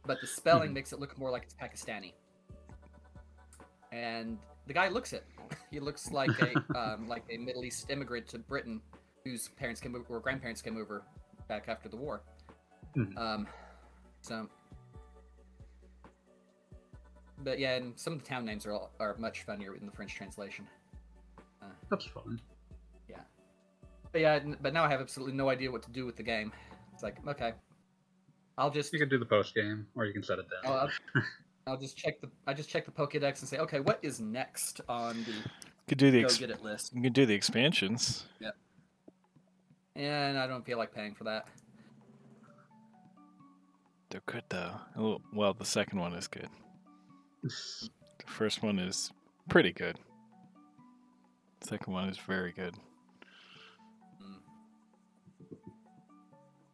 but 0.07 0.21
the 0.21 0.27
spelling 0.27 0.69
Hmm. 0.69 0.73
makes 0.75 0.93
it 0.93 0.99
look 0.99 1.17
more 1.17 1.29
like 1.29 1.43
it's 1.43 1.53
Pakistani. 1.53 2.13
And 3.91 4.37
the 4.65 4.73
guy 4.73 4.87
looks 4.89 5.13
it. 5.13 5.25
He 5.71 5.79
looks 5.79 6.11
like 6.11 6.31
a 6.41 6.53
um, 6.79 7.07
like 7.07 7.23
a 7.29 7.37
Middle 7.37 7.63
East 7.65 7.89
immigrant 7.89 8.27
to 8.29 8.39
Britain, 8.39 8.81
whose 9.23 9.49
parents 9.49 9.79
came 9.81 9.95
over, 9.95 10.05
or 10.09 10.19
grandparents 10.19 10.61
came 10.61 10.77
over 10.77 11.03
back 11.47 11.67
after 11.67 11.87
the 11.89 11.95
war. 11.97 12.21
Hmm. 12.95 13.17
Um, 13.17 13.47
so, 14.21 14.49
but 17.43 17.59
yeah, 17.59 17.75
and 17.75 17.97
some 17.97 18.13
of 18.13 18.19
the 18.19 18.25
town 18.25 18.45
names 18.45 18.65
are 18.65 18.73
all, 18.73 18.91
are 18.99 19.15
much 19.19 19.43
funnier 19.43 19.75
in 19.75 19.85
the 19.85 19.91
French 19.91 20.15
translation. 20.15 20.65
That's 21.89 22.05
fun. 22.05 22.39
But 24.13 24.21
yeah, 24.21 24.39
but 24.61 24.73
now 24.73 24.85
I 24.85 24.89
have 24.89 25.01
absolutely 25.01 25.35
no 25.35 25.49
idea 25.49 25.69
what 25.69 25.83
to 25.83 25.91
do 25.91 26.05
with 26.05 26.15
the 26.15 26.23
game. 26.23 26.53
It's 26.93 27.03
like, 27.03 27.17
okay, 27.27 27.53
I'll 28.57 28.69
just 28.71 28.91
You 28.93 28.99
can 28.99 29.09
do 29.09 29.17
the 29.19 29.25
post 29.25 29.53
game, 29.53 29.85
or 29.95 30.05
you 30.05 30.13
can 30.13 30.23
set 30.23 30.39
it 30.39 30.47
down. 30.49 30.59
Oh, 30.65 30.73
I'll, 30.77 30.89
I'll, 31.15 31.23
I'll 31.67 31.77
just 31.77 31.97
check 31.97 32.19
the 32.21 32.29
I 32.47 32.53
just 32.53 32.69
check 32.69 32.85
the 32.85 32.91
Pokédex 32.91 33.39
and 33.39 33.47
say, 33.49 33.57
okay, 33.59 33.79
what 33.79 33.99
is 34.01 34.19
next 34.19 34.81
on 34.89 35.15
the 35.25 35.33
Could 35.87 35.97
do 35.99 36.09
the 36.11 36.21
go 36.21 36.25
ex- 36.25 36.37
get 36.37 36.49
it 36.49 36.63
list? 36.63 36.93
you 36.95 37.01
can 37.01 37.13
do 37.13 37.25
the 37.25 37.33
expansions. 37.35 38.25
Yep. 38.39 38.55
And 39.95 40.37
I 40.37 40.47
don't 40.47 40.65
feel 40.65 40.77
like 40.77 40.93
paying 40.93 41.13
for 41.15 41.23
that. 41.25 41.47
They're 44.09 44.21
good 44.25 44.43
though. 44.49 44.71
Oh, 44.97 45.21
Well, 45.33 45.53
the 45.53 45.65
second 45.65 45.99
one 45.99 46.13
is 46.13 46.27
good. 46.27 46.49
The 48.25 48.33
first 48.33 48.61
one 48.63 48.77
is 48.79 49.11
pretty 49.47 49.71
good. 49.71 49.97
The 51.61 51.67
second 51.67 51.93
one 51.93 52.09
is 52.09 52.17
very 52.17 52.51
good. 52.51 52.75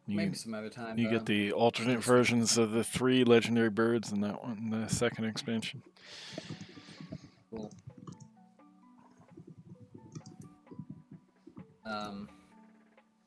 You, 0.06 0.16
Maybe 0.18 0.34
some 0.34 0.52
other 0.52 0.68
time. 0.68 0.98
you 0.98 1.06
though. 1.08 1.12
get 1.16 1.26
the 1.26 1.52
alternate 1.52 2.00
versions 2.04 2.58
of 2.58 2.72
the 2.72 2.84
three 2.84 3.24
legendary 3.24 3.70
birds 3.70 4.12
in 4.12 4.20
that 4.20 4.42
one, 4.44 4.68
the 4.68 4.86
second 4.88 5.24
expansion. 5.24 5.82
Cool. 7.50 7.70
Um, 11.86 12.28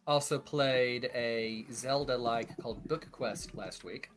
also 0.05 0.39
played 0.39 1.09
a 1.13 1.65
Zelda-like 1.71 2.55
called 2.57 2.87
Book 2.87 3.07
Quest 3.11 3.55
last 3.55 3.83
week, 3.83 4.09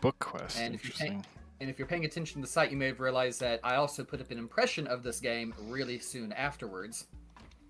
Book 0.00 0.18
quest. 0.18 0.58
And 0.58 0.74
if 0.74 0.84
you 0.84 0.90
pay- 0.90 1.06
interesting. 1.06 1.24
and 1.60 1.70
if 1.70 1.78
you're 1.78 1.86
paying 1.86 2.04
attention 2.04 2.40
to 2.42 2.46
the 2.46 2.52
site, 2.52 2.70
you 2.72 2.76
may 2.76 2.86
have 2.86 2.98
realized 3.00 3.38
that 3.40 3.60
I 3.62 3.76
also 3.76 4.02
put 4.02 4.20
up 4.20 4.30
an 4.32 4.38
impression 4.38 4.86
of 4.88 5.02
this 5.04 5.20
game 5.20 5.54
really 5.68 5.98
soon 6.00 6.32
afterwards, 6.32 7.06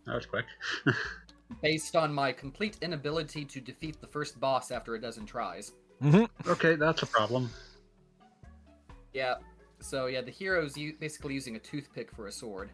That 0.06 0.14
was 0.14 0.24
quick. 0.26 0.46
based 1.60 1.96
on 1.96 2.12
my 2.12 2.32
complete 2.32 2.78
inability 2.82 3.44
to 3.44 3.60
defeat 3.60 4.00
the 4.00 4.06
first 4.06 4.38
boss 4.40 4.70
after 4.70 4.94
a 4.94 5.00
dozen 5.00 5.26
tries. 5.26 5.72
hmm 6.00 6.24
okay, 6.46 6.76
that's 6.76 7.02
a 7.02 7.06
problem. 7.06 7.50
Yeah. 9.12 9.34
So 9.80 10.06
yeah, 10.06 10.20
the 10.20 10.30
hero's 10.30 10.76
u- 10.76 10.96
basically 10.98 11.34
using 11.34 11.56
a 11.56 11.58
toothpick 11.58 12.10
for 12.12 12.26
a 12.26 12.32
sword. 12.32 12.70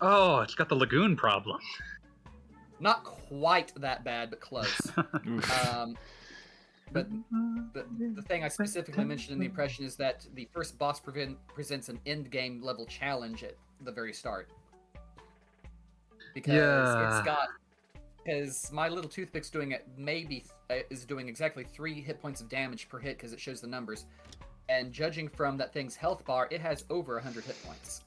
Oh, 0.00 0.40
it's 0.40 0.54
got 0.54 0.68
the 0.68 0.74
lagoon 0.74 1.16
problem. 1.16 1.58
Not 2.78 3.04
quite 3.04 3.72
that 3.76 4.04
bad, 4.04 4.30
but 4.30 4.40
close. 4.40 4.92
Um, 5.74 5.96
but 6.92 7.08
the, 7.72 7.84
the 8.14 8.22
thing 8.22 8.42
I 8.42 8.48
specifically 8.48 9.04
mentioned 9.04 9.34
in 9.34 9.38
the 9.38 9.46
impression 9.46 9.84
is 9.84 9.94
that 9.96 10.26
the 10.34 10.48
first 10.52 10.76
boss 10.76 10.98
prevent, 10.98 11.36
presents 11.46 11.88
an 11.88 12.00
end 12.04 12.30
game 12.30 12.60
level 12.62 12.84
challenge 12.86 13.44
at 13.44 13.54
the 13.82 13.92
very 13.92 14.12
start. 14.12 14.50
Because 16.34 16.54
Yeah. 16.54 17.16
it's 17.18 17.24
got 17.26 17.48
because 18.24 18.70
my 18.72 18.88
little 18.88 19.10
toothpick's 19.10 19.48
doing 19.50 19.72
it 19.72 19.88
maybe 19.96 20.44
th- 20.68 20.86
is 20.90 21.04
doing 21.04 21.28
exactly 21.28 21.64
three 21.64 22.00
hit 22.00 22.20
points 22.20 22.40
of 22.40 22.48
damage 22.48 22.88
per 22.88 22.98
hit 22.98 23.16
because 23.16 23.32
it 23.32 23.40
shows 23.40 23.60
the 23.60 23.66
numbers, 23.66 24.04
and 24.68 24.92
judging 24.92 25.26
from 25.28 25.56
that 25.56 25.72
thing's 25.72 25.96
health 25.96 26.24
bar, 26.24 26.46
it 26.50 26.60
has 26.60 26.84
over 26.90 27.18
hundred 27.18 27.44
hit 27.44 27.56
points. 27.64 28.02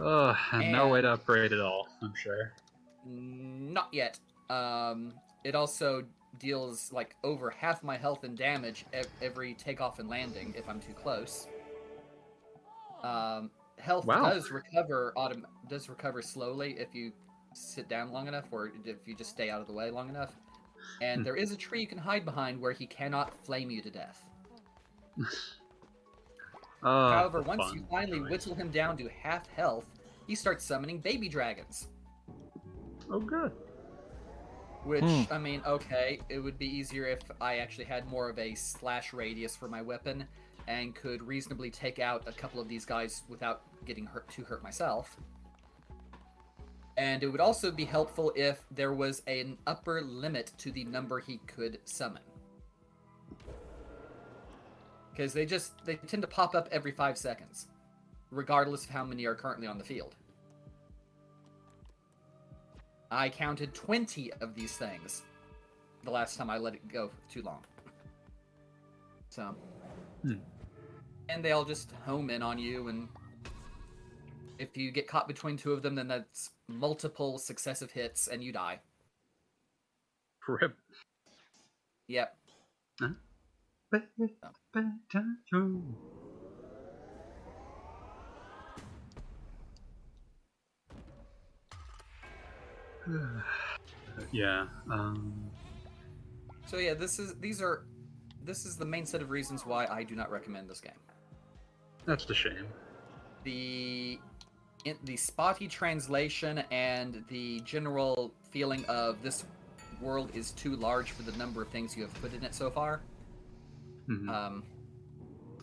Ugh, 0.00 0.36
and 0.52 0.70
no 0.72 0.88
way 0.88 1.00
to 1.00 1.12
upgrade 1.12 1.52
at 1.52 1.60
all, 1.60 1.88
I'm 2.02 2.14
sure. 2.14 2.52
Not 3.06 3.88
yet. 3.92 4.18
Um, 4.50 5.14
it 5.44 5.54
also 5.54 6.04
deals 6.38 6.92
like 6.92 7.16
over 7.24 7.48
half 7.50 7.82
my 7.82 7.96
health 7.96 8.22
and 8.24 8.36
damage 8.36 8.84
ev- 8.92 9.06
every 9.22 9.54
takeoff 9.54 9.98
and 9.98 10.08
landing 10.08 10.54
if 10.56 10.68
I'm 10.68 10.78
too 10.78 10.92
close. 10.92 11.48
Um, 13.02 13.50
health 13.78 14.04
Wow. 14.06 14.28
does 14.30 14.50
recover 14.50 15.12
autom- 15.16 15.44
does 15.68 15.88
recover 15.88 16.22
slowly 16.22 16.78
if 16.78 16.94
you 16.94 17.12
sit 17.54 17.88
down 17.88 18.12
long 18.12 18.28
enough 18.28 18.46
or 18.52 18.72
if 18.84 19.06
you 19.06 19.14
just 19.16 19.30
stay 19.30 19.50
out 19.50 19.60
of 19.60 19.66
the 19.66 19.72
way 19.72 19.90
long 19.90 20.08
enough. 20.08 20.36
And 21.02 21.20
Hmm. 21.20 21.24
there 21.24 21.36
is 21.36 21.50
a 21.52 21.56
tree 21.56 21.80
you 21.80 21.86
can 21.86 21.98
hide 21.98 22.24
behind 22.24 22.60
where 22.60 22.72
he 22.72 22.86
cannot 22.86 23.34
flame 23.44 23.70
you 23.70 23.80
to 23.82 23.90
death. 23.90 24.24
Oh, 26.80 27.10
However, 27.10 27.42
once 27.42 27.64
fun. 27.64 27.74
you 27.74 27.86
finally 27.90 28.20
Nice. 28.20 28.30
whittle 28.30 28.54
him 28.54 28.70
down 28.70 28.96
to 28.98 29.08
half 29.08 29.48
health, 29.48 29.90
he 30.28 30.36
starts 30.36 30.64
summoning 30.64 31.00
baby 31.00 31.28
dragons. 31.28 31.88
Oh, 33.10 33.18
good. 33.18 33.50
Which 34.84 35.02
Hmm. 35.02 35.22
I 35.32 35.38
mean, 35.38 35.60
okay, 35.66 36.20
it 36.28 36.38
would 36.38 36.56
be 36.56 36.66
easier 36.68 37.04
if 37.06 37.20
I 37.40 37.58
actually 37.58 37.86
had 37.86 38.06
more 38.06 38.28
of 38.28 38.38
a 38.38 38.54
slash 38.54 39.12
radius 39.12 39.56
for 39.56 39.66
my 39.66 39.82
weapon, 39.82 40.28
and 40.68 40.94
could 40.94 41.26
reasonably 41.26 41.70
take 41.70 41.98
out 41.98 42.22
a 42.26 42.32
couple 42.32 42.60
of 42.60 42.68
these 42.68 42.84
guys 42.84 43.22
without 43.28 43.62
getting 43.86 44.04
hurt 44.04 44.28
too 44.28 44.44
hurt 44.44 44.62
myself. 44.62 45.16
And 46.98 47.22
it 47.22 47.28
would 47.28 47.40
also 47.40 47.70
be 47.70 47.86
helpful 47.86 48.32
if 48.36 48.60
there 48.70 48.92
was 48.92 49.22
an 49.26 49.56
upper 49.66 50.02
limit 50.02 50.52
to 50.58 50.70
the 50.70 50.84
number 50.84 51.20
he 51.20 51.38
could 51.46 51.78
summon. 51.84 52.22
Because 55.10 55.32
they 55.32 55.46
just 55.46 55.72
they 55.84 55.96
tend 55.96 56.22
to 56.22 56.28
pop 56.28 56.54
up 56.54 56.68
every 56.70 56.92
five 56.92 57.16
seconds, 57.16 57.68
regardless 58.30 58.84
of 58.84 58.90
how 58.90 59.04
many 59.04 59.24
are 59.24 59.34
currently 59.34 59.66
on 59.66 59.78
the 59.78 59.84
field. 59.84 60.14
I 63.10 63.30
counted 63.30 63.72
20 63.72 64.32
of 64.42 64.54
these 64.54 64.76
things 64.76 65.22
the 66.04 66.10
last 66.10 66.36
time 66.36 66.50
I 66.50 66.58
let 66.58 66.74
it 66.74 66.86
go 66.88 67.10
too 67.30 67.40
long. 67.40 67.64
So. 69.30 69.54
Hmm. 70.22 70.34
And 71.28 71.44
they 71.44 71.52
all 71.52 71.64
just 71.64 71.92
home 72.06 72.30
in 72.30 72.42
on 72.42 72.58
you, 72.58 72.88
and 72.88 73.08
if 74.58 74.76
you 74.76 74.90
get 74.90 75.06
caught 75.06 75.28
between 75.28 75.56
two 75.56 75.72
of 75.72 75.82
them, 75.82 75.94
then 75.94 76.08
that's 76.08 76.50
multiple 76.68 77.38
successive 77.38 77.92
hits, 77.92 78.28
and 78.28 78.42
you 78.42 78.52
die. 78.52 78.80
Rip. 80.46 80.76
Yep. 82.08 82.36
Huh? 83.00 83.08
yeah. 94.32 94.66
Um, 94.90 95.50
So 96.66 96.78
yeah, 96.78 96.94
this 96.94 97.18
is 97.18 97.34
these 97.36 97.62
are 97.62 97.84
this 98.44 98.64
is 98.66 98.76
the 98.76 98.84
main 98.84 99.06
set 99.06 99.22
of 99.22 99.30
reasons 99.30 99.64
why 99.64 99.86
I 99.86 100.02
do 100.02 100.14
not 100.14 100.30
recommend 100.30 100.68
this 100.68 100.80
game. 100.80 100.92
That's 102.08 102.24
the 102.24 102.34
shame. 102.34 102.66
the 103.44 104.18
in, 104.84 104.96
the 105.04 105.16
spotty 105.16 105.68
translation 105.68 106.62
and 106.70 107.24
the 107.28 107.60
general 107.60 108.32
feeling 108.50 108.84
of 108.86 109.22
this 109.22 109.44
world 110.00 110.30
is 110.34 110.52
too 110.52 110.74
large 110.76 111.10
for 111.12 111.22
the 111.22 111.36
number 111.36 111.62
of 111.62 111.68
things 111.68 111.96
you 111.96 112.02
have 112.02 112.14
put 112.14 112.32
in 112.32 112.42
it 112.44 112.54
so 112.54 112.70
far. 112.70 113.00
Mhm. 114.08 114.28
Um, 114.28 114.64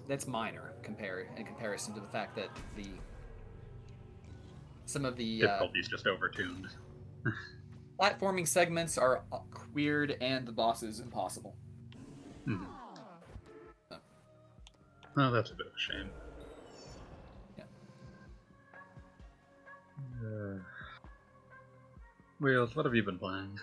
that's 0.07 0.27
minor 0.27 0.73
compare 0.83 1.27
in 1.35 1.45
comparison 1.45 1.93
to 1.95 1.99
the 1.99 2.07
fact 2.07 2.35
that 2.35 2.49
the 2.75 2.87
some 4.85 5.03
of 5.05 5.15
the 5.17 5.43
uh, 5.43 5.47
Difficulty's 5.47 5.87
just 5.87 6.05
overtuned. 6.05 6.67
platforming 7.99 8.47
segments 8.47 8.97
are 8.97 9.23
uh, 9.31 9.39
weird 9.73 10.15
and 10.21 10.45
the 10.47 10.51
boss 10.51 10.83
is 10.83 10.99
impossible. 10.99 11.55
Mhm. 12.47 12.67
Oh, 15.17 15.31
that's 15.31 15.51
a 15.51 15.55
bit 15.55 15.67
of 15.67 15.73
a 15.73 15.79
shame. 15.79 16.09
Uh, 20.25 20.57
Wheels, 22.39 22.75
what 22.75 22.85
have 22.85 22.95
you 22.95 23.03
been 23.03 23.17
playing? 23.19 23.59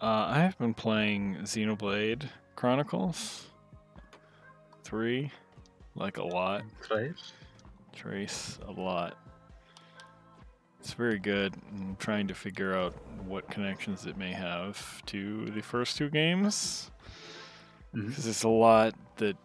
Uh, 0.00 0.26
I 0.28 0.38
have 0.40 0.58
been 0.58 0.74
playing 0.74 1.36
Xenoblade 1.42 2.28
Chronicles 2.54 3.46
3, 4.84 5.30
like 5.94 6.18
a 6.18 6.22
lot. 6.24 6.62
Trace? 6.82 7.32
Trace 7.92 8.58
a 8.68 8.70
lot. 8.70 9.16
It's 10.80 10.92
very 10.92 11.18
good. 11.18 11.54
I'm 11.72 11.96
trying 11.98 12.28
to 12.28 12.34
figure 12.34 12.74
out 12.74 12.94
what 13.26 13.50
connections 13.50 14.06
it 14.06 14.16
may 14.16 14.32
have 14.32 15.04
to 15.06 15.50
the 15.50 15.60
first 15.62 15.96
two 15.96 16.08
games. 16.10 16.90
Because 17.92 18.24
there's 18.24 18.44
a 18.44 18.48
lot 18.48 18.94
that 19.16 19.36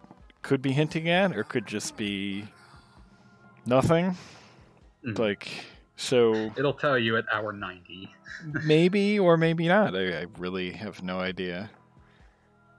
could 0.41 0.61
be 0.61 0.71
hinting 0.71 1.09
at, 1.09 1.35
or 1.35 1.43
could 1.43 1.65
just 1.65 1.97
be 1.97 2.45
nothing. 3.65 4.15
Mhm. 5.03 5.17
Like, 5.17 5.49
so 5.95 6.51
It'll 6.57 6.73
tell 6.73 6.97
you 6.97 7.17
at 7.17 7.25
hour 7.31 7.53
90. 7.53 8.09
maybe 8.65 9.19
or 9.19 9.37
maybe 9.37 9.67
not. 9.67 9.95
I, 9.95 10.21
I 10.21 10.25
really 10.37 10.71
have 10.71 11.03
no 11.03 11.19
idea. 11.19 11.69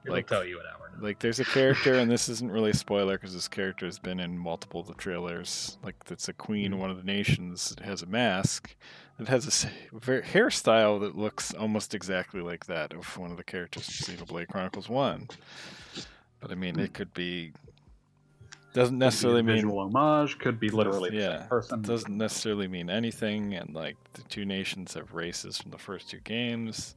It'll 0.04 0.16
Like- 0.16 0.26
tell 0.26 0.44
you 0.44 0.58
at 0.60 0.66
hour 0.66 0.90
90. 0.90 1.04
Like, 1.04 1.18
there's 1.18 1.40
a 1.40 1.44
character, 1.44 1.94
and 1.94 2.10
this 2.10 2.28
isn't 2.28 2.52
really 2.52 2.70
a 2.70 2.74
spoiler 2.74 3.16
because 3.16 3.34
this 3.34 3.48
character 3.48 3.84
has 3.84 3.98
been 3.98 4.20
in 4.20 4.38
multiple 4.38 4.80
of 4.80 4.86
the 4.86 4.94
trailers. 4.94 5.76
Like, 5.82 6.04
that's 6.04 6.28
a 6.28 6.32
queen 6.32 6.68
hmm. 6.68 6.74
of 6.74 6.80
one 6.80 6.90
of 6.90 6.96
the 6.96 7.04
nations 7.04 7.70
that 7.70 7.84
has 7.84 8.02
a 8.02 8.06
mask 8.06 8.74
that 9.18 9.28
has 9.28 9.64
a 9.64 9.68
hairstyle 9.96 11.00
that 11.00 11.16
looks 11.16 11.54
almost 11.54 11.94
exactly 11.94 12.40
like 12.40 12.66
that 12.66 12.92
of 12.92 13.16
one 13.16 13.30
of 13.30 13.36
the 13.36 13.44
characters 13.44 13.88
in 14.08 14.16
Xenoblade 14.16 14.48
Chronicles 14.48 14.88
1. 14.88 15.28
But 16.40 16.50
I 16.50 16.54
mean, 16.54 16.78
it 16.78 16.94
could 16.94 17.14
be. 17.14 17.52
Doesn't 18.74 18.96
Could 18.96 19.00
be 19.00 19.04
a 19.04 19.06
necessarily 19.06 19.42
mean. 19.42 19.54
visual 19.56 19.78
homage, 19.80 20.38
could 20.38 20.60
be 20.60 20.68
literally 20.68 21.16
yeah, 21.16 21.44
person. 21.48 21.80
doesn't 21.82 22.16
necessarily 22.16 22.68
mean 22.68 22.90
anything 22.90 23.54
and 23.54 23.74
like 23.74 23.96
the 24.14 24.22
two 24.24 24.44
nations 24.44 24.92
have 24.94 25.14
races 25.14 25.56
from 25.58 25.70
the 25.70 25.78
first 25.78 26.10
two 26.10 26.18
games 26.20 26.94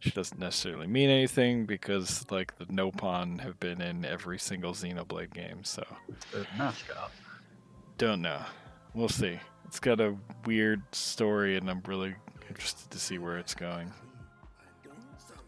she 0.00 0.10
doesn't 0.10 0.40
necessarily 0.40 0.86
mean 0.86 1.08
anything 1.10 1.66
because 1.66 2.24
like 2.30 2.56
the 2.58 2.64
nopon 2.66 3.38
have 3.40 3.58
been 3.60 3.80
in 3.80 4.04
every 4.04 4.38
single 4.38 4.72
xenoblade 4.72 5.32
game 5.32 5.62
so 5.62 5.84
mascot. 6.58 7.12
don't 7.98 8.22
know 8.22 8.40
we'll 8.94 9.08
see 9.08 9.38
it's 9.66 9.78
got 9.78 10.00
a 10.00 10.16
weird 10.46 10.82
story 10.92 11.56
and 11.56 11.70
i'm 11.70 11.82
really 11.86 12.14
interested 12.48 12.90
to 12.90 12.98
see 12.98 13.18
where 13.18 13.36
it's 13.38 13.54
going 13.54 13.92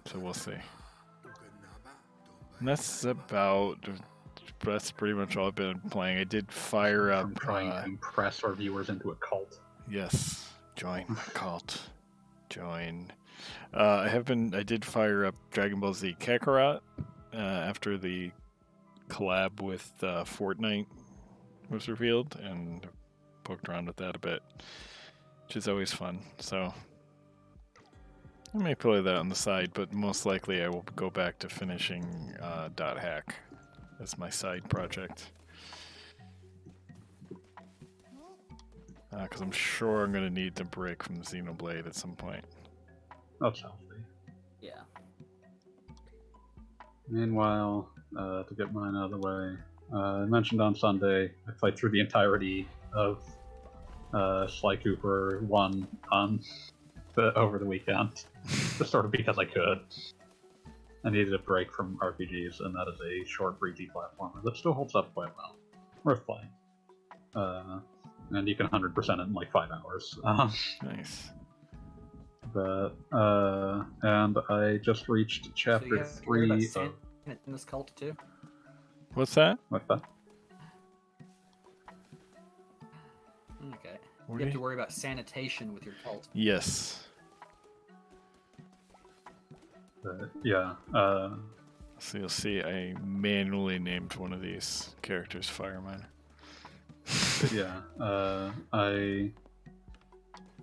so 0.06 0.18
we'll 0.18 0.34
see 0.34 0.52
and 2.60 2.68
that's 2.68 3.04
about 3.04 3.78
that's 4.64 4.90
pretty 4.90 5.14
much 5.14 5.36
all 5.36 5.48
i've 5.48 5.54
been 5.54 5.80
playing 5.90 6.18
i 6.18 6.24
did 6.24 6.50
fire 6.50 7.10
up 7.10 7.34
trying 7.38 7.70
uh, 7.70 7.82
to 7.82 7.88
impress 7.88 8.42
our 8.44 8.52
viewers 8.52 8.88
into 8.88 9.10
a 9.10 9.14
cult. 9.16 9.58
Yes, 9.90 10.48
join 10.76 11.04
my 11.08 11.16
cult. 11.34 11.80
Join. 12.48 13.12
Uh, 13.74 14.02
I 14.04 14.08
have 14.08 14.24
been. 14.24 14.54
I 14.54 14.62
did 14.62 14.84
fire 14.84 15.24
up 15.24 15.34
Dragon 15.50 15.80
Ball 15.80 15.94
Z 15.94 16.16
Kakarot 16.20 16.80
uh, 17.34 17.36
after 17.36 17.98
the 17.98 18.30
collab 19.08 19.60
with 19.60 19.92
uh, 20.02 20.24
Fortnite 20.24 20.86
was 21.70 21.88
revealed, 21.88 22.36
and 22.42 22.86
poked 23.44 23.68
around 23.68 23.86
with 23.86 23.96
that 23.96 24.14
a 24.14 24.18
bit, 24.18 24.42
which 25.46 25.56
is 25.56 25.68
always 25.68 25.92
fun. 25.92 26.20
So 26.38 26.72
I 28.54 28.58
may 28.58 28.74
play 28.74 29.00
that 29.00 29.16
on 29.16 29.28
the 29.28 29.34
side, 29.34 29.70
but 29.74 29.92
most 29.92 30.26
likely 30.26 30.62
I 30.62 30.68
will 30.68 30.84
go 30.94 31.10
back 31.10 31.38
to 31.40 31.48
finishing 31.48 32.34
uh, 32.40 32.68
Dot 32.76 32.98
Hack 32.98 33.34
as 34.02 34.18
my 34.18 34.28
side 34.28 34.68
project. 34.68 35.32
Because 39.10 39.40
I'm 39.40 39.52
sure 39.52 40.04
I'm 40.04 40.12
going 40.12 40.24
to 40.24 40.30
need 40.30 40.56
to 40.56 40.64
break 40.64 41.02
from 41.02 41.20
Xenoblade 41.20 41.86
at 41.86 41.94
some 41.94 42.12
point. 42.16 42.44
That's 43.40 43.60
healthy. 43.60 43.76
Yeah. 44.60 44.80
Meanwhile, 47.08 47.90
uh, 48.18 48.44
to 48.44 48.54
get 48.54 48.72
mine 48.72 48.96
out 48.96 49.04
of 49.04 49.10
the 49.10 49.18
way, 49.18 49.56
uh, 49.92 50.22
I 50.22 50.24
mentioned 50.24 50.62
on 50.62 50.74
Sunday 50.74 51.30
I 51.46 51.52
played 51.52 51.76
through 51.76 51.90
the 51.90 52.00
entirety 52.00 52.66
of 52.94 53.22
uh, 54.14 54.46
Sly 54.46 54.76
Cooper 54.76 55.42
1 55.46 55.88
on 56.10 56.40
the, 57.14 57.34
over 57.34 57.58
the 57.58 57.66
weekend, 57.66 58.24
just 58.78 58.90
sort 58.90 59.04
of 59.04 59.10
because 59.10 59.38
I 59.38 59.44
could. 59.44 59.80
I 61.04 61.10
needed 61.10 61.34
a 61.34 61.38
break 61.38 61.72
from 61.72 61.98
RPGs, 62.00 62.64
and 62.64 62.74
that 62.74 62.86
is 62.88 63.00
a 63.00 63.28
short, 63.28 63.58
breezy 63.58 63.90
platformer 63.94 64.42
that 64.44 64.56
still 64.56 64.72
holds 64.72 64.94
up 64.94 65.12
quite 65.14 65.30
well. 65.36 65.56
Worth 66.04 66.24
playing. 66.26 66.48
Uh, 67.34 67.80
and 68.30 68.48
you 68.48 68.54
can 68.54 68.68
100% 68.68 69.18
it 69.18 69.22
in 69.22 69.32
like 69.34 69.50
five 69.50 69.70
hours. 69.70 70.18
Um, 70.24 70.52
Nice. 70.82 71.30
but 72.52 72.92
uh, 73.12 73.84
and 74.02 74.38
I 74.48 74.78
just 74.78 75.08
reached 75.08 75.50
chapter 75.54 75.98
have 75.98 76.22
to 76.22 76.28
worry 76.28 76.46
about 76.46 76.60
three 76.60 76.82
of 76.82 76.92
in 77.46 77.52
this 77.52 77.64
cult 77.64 77.90
too. 77.96 78.16
What's 79.14 79.34
that? 79.34 79.58
What's 79.68 79.86
that? 79.88 80.02
Okay. 83.74 83.98
You 84.28 84.38
have 84.38 84.52
to 84.52 84.60
worry 84.60 84.74
about 84.74 84.92
sanitation 84.92 85.74
with 85.74 85.84
your 85.84 85.94
cult. 86.02 86.28
Yes. 86.32 87.06
But, 90.02 90.30
yeah. 90.42 90.74
Uh, 90.94 91.30
So 91.98 92.18
you'll 92.18 92.28
see 92.28 92.62
I 92.62 92.94
manually 93.04 93.78
named 93.78 94.14
one 94.16 94.32
of 94.32 94.40
these 94.40 94.94
characters 95.02 95.48
Fireman. 95.48 96.04
yeah. 97.52 97.80
Uh, 98.00 98.50
I. 98.72 99.30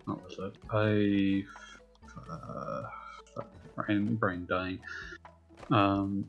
What 0.05 0.23
was 0.23 0.39
it? 0.39 0.55
I. 0.71 1.45
Uh, 2.31 2.89
brain, 3.75 4.15
brain 4.15 4.45
dying. 4.49 4.79
Um, 5.71 6.25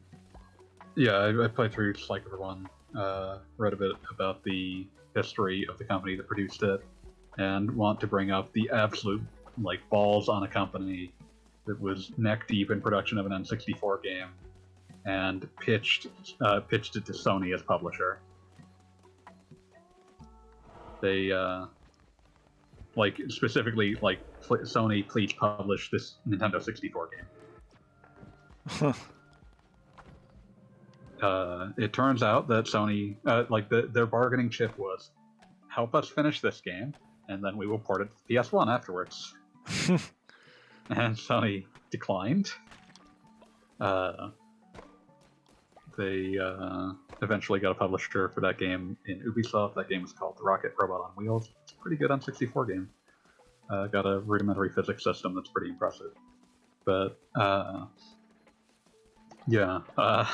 yeah, 0.96 1.12
I, 1.12 1.44
I 1.44 1.48
played 1.48 1.72
through 1.72 1.94
Sliker 1.94 2.38
1, 2.38 2.68
uh, 2.96 3.38
read 3.56 3.72
a 3.72 3.76
bit 3.76 3.92
about 4.10 4.42
the 4.44 4.86
history 5.14 5.66
of 5.68 5.78
the 5.78 5.84
company 5.84 6.16
that 6.16 6.26
produced 6.26 6.62
it, 6.62 6.84
and 7.38 7.70
want 7.70 8.00
to 8.00 8.06
bring 8.06 8.30
up 8.30 8.52
the 8.52 8.70
absolute 8.72 9.22
like 9.62 9.80
balls 9.90 10.28
on 10.28 10.42
a 10.42 10.48
company 10.48 11.12
that 11.66 11.80
was 11.80 12.12
neck 12.16 12.48
deep 12.48 12.70
in 12.70 12.80
production 12.80 13.18
of 13.18 13.26
an 13.26 13.32
N64 13.32 14.02
game 14.02 14.28
and 15.04 15.48
pitched 15.58 16.06
uh, 16.40 16.60
pitched 16.60 16.96
it 16.96 17.06
to 17.06 17.12
Sony 17.12 17.54
as 17.54 17.62
publisher. 17.62 18.20
They 21.00 21.32
uh, 21.32 21.66
like 22.96 23.20
specifically 23.28 23.96
like 24.02 24.18
Sony, 24.42 25.06
please 25.06 25.32
publish 25.32 25.90
this 25.90 26.16
Nintendo 26.28 26.62
64 26.62 27.10
game. 28.80 28.94
uh, 31.22 31.68
it 31.76 31.92
turns 31.92 32.22
out 32.22 32.48
that 32.48 32.66
Sony, 32.66 33.16
uh, 33.26 33.44
like 33.48 33.68
the, 33.68 33.88
their 33.92 34.06
bargaining 34.06 34.50
chip 34.50 34.76
was, 34.78 35.10
help 35.68 35.94
us 35.94 36.08
finish 36.08 36.40
this 36.40 36.60
game, 36.60 36.94
and 37.28 37.42
then 37.44 37.56
we 37.56 37.66
will 37.66 37.78
port 37.78 38.02
it 38.02 38.08
to 38.28 38.34
PS1 38.34 38.68
afterwards. 38.68 39.34
and 40.90 41.16
Sony 41.16 41.64
declined. 41.90 42.52
Uh, 43.80 44.30
they 45.96 46.38
uh, 46.38 46.92
eventually 47.22 47.60
got 47.60 47.70
a 47.72 47.74
publisher 47.74 48.28
for 48.28 48.40
that 48.40 48.58
game 48.58 48.96
in 49.06 49.20
Ubisoft. 49.20 49.74
That 49.74 49.88
game 49.88 50.02
was 50.02 50.12
called 50.12 50.36
The 50.38 50.42
Rocket 50.42 50.72
Robot 50.80 51.00
on 51.00 51.10
Wheels. 51.16 51.50
It's 51.62 51.72
pretty 51.72 51.96
good 51.96 52.10
on 52.10 52.20
64 52.20 52.66
game. 52.66 52.88
Uh, 53.68 53.86
got 53.86 54.06
a 54.06 54.20
rudimentary 54.20 54.70
physics 54.70 55.04
system 55.04 55.34
that's 55.34 55.50
pretty 55.50 55.70
impressive. 55.70 56.12
But 56.84 57.20
uh, 57.34 57.86
yeah, 59.46 59.80
uh, 59.96 60.24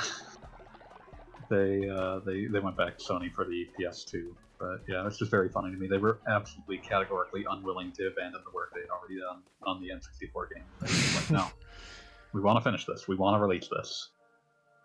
they 1.50 1.88
uh, 1.88 2.20
they 2.20 2.46
they 2.46 2.60
went 2.60 2.76
back 2.76 2.98
to 2.98 3.04
Sony 3.04 3.32
for 3.32 3.44
the 3.44 3.68
PS2. 3.78 4.34
But 4.58 4.82
yeah, 4.88 5.06
it's 5.06 5.18
just 5.18 5.30
very 5.30 5.48
funny 5.48 5.70
to 5.70 5.76
me. 5.76 5.86
They 5.86 5.98
were 5.98 6.18
absolutely 6.26 6.78
categorically 6.78 7.44
unwilling 7.48 7.92
to 7.92 8.06
abandon 8.08 8.40
the 8.44 8.54
work 8.54 8.72
they'd 8.74 8.88
already 8.88 9.20
done 9.20 9.42
on 9.64 9.80
the 9.80 9.90
N64 9.90 10.54
game. 10.54 10.64
like, 10.80 11.30
no, 11.30 11.46
we 12.32 12.40
want 12.40 12.58
to 12.58 12.64
finish 12.64 12.86
this. 12.86 13.06
We 13.06 13.16
want 13.16 13.36
to 13.36 13.40
release 13.40 13.68
this, 13.68 14.08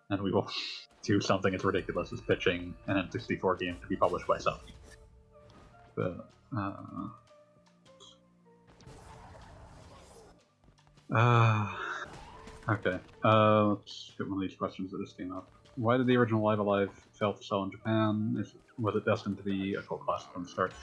and 0.10 0.22
we 0.22 0.32
will 0.32 0.50
do 1.04 1.22
something 1.22 1.56
as 1.56 1.64
ridiculous 1.64 2.12
as 2.12 2.22
pitching 2.22 2.74
an 2.88 2.98
N64 2.98 3.60
game 3.60 3.78
to 3.82 3.88
be 3.88 3.96
published 3.96 4.28
by 4.28 4.38
Sony. 4.38 4.72
But 5.96 6.28
uh, 6.56 6.74
Uh, 11.12 11.68
okay. 12.70 13.00
Uh, 13.24 13.66
let's 13.68 14.12
get 14.18 14.28
one 14.30 14.42
of 14.42 14.50
these 14.50 14.58
questions 14.58 14.92
that 14.92 15.02
just 15.02 15.18
came 15.18 15.32
up. 15.32 15.50
Why 15.76 15.98
did 15.98 16.08
the 16.08 16.18
original 16.18 16.42
Live 16.42 16.60
A 16.60 16.64
To 17.22 17.36
sell 17.40 17.64
in 17.64 17.72
Japan? 17.72 18.36
Is, 18.40 18.56
was 18.80 18.96
it 18.96 19.06
destined 19.06 19.38
to 19.38 19.44
be 19.44 19.76
a 19.76 19.82
cult 19.84 20.02
classic 20.02 20.32
from 20.34 20.44
the 20.44 20.50
start? 20.50 20.74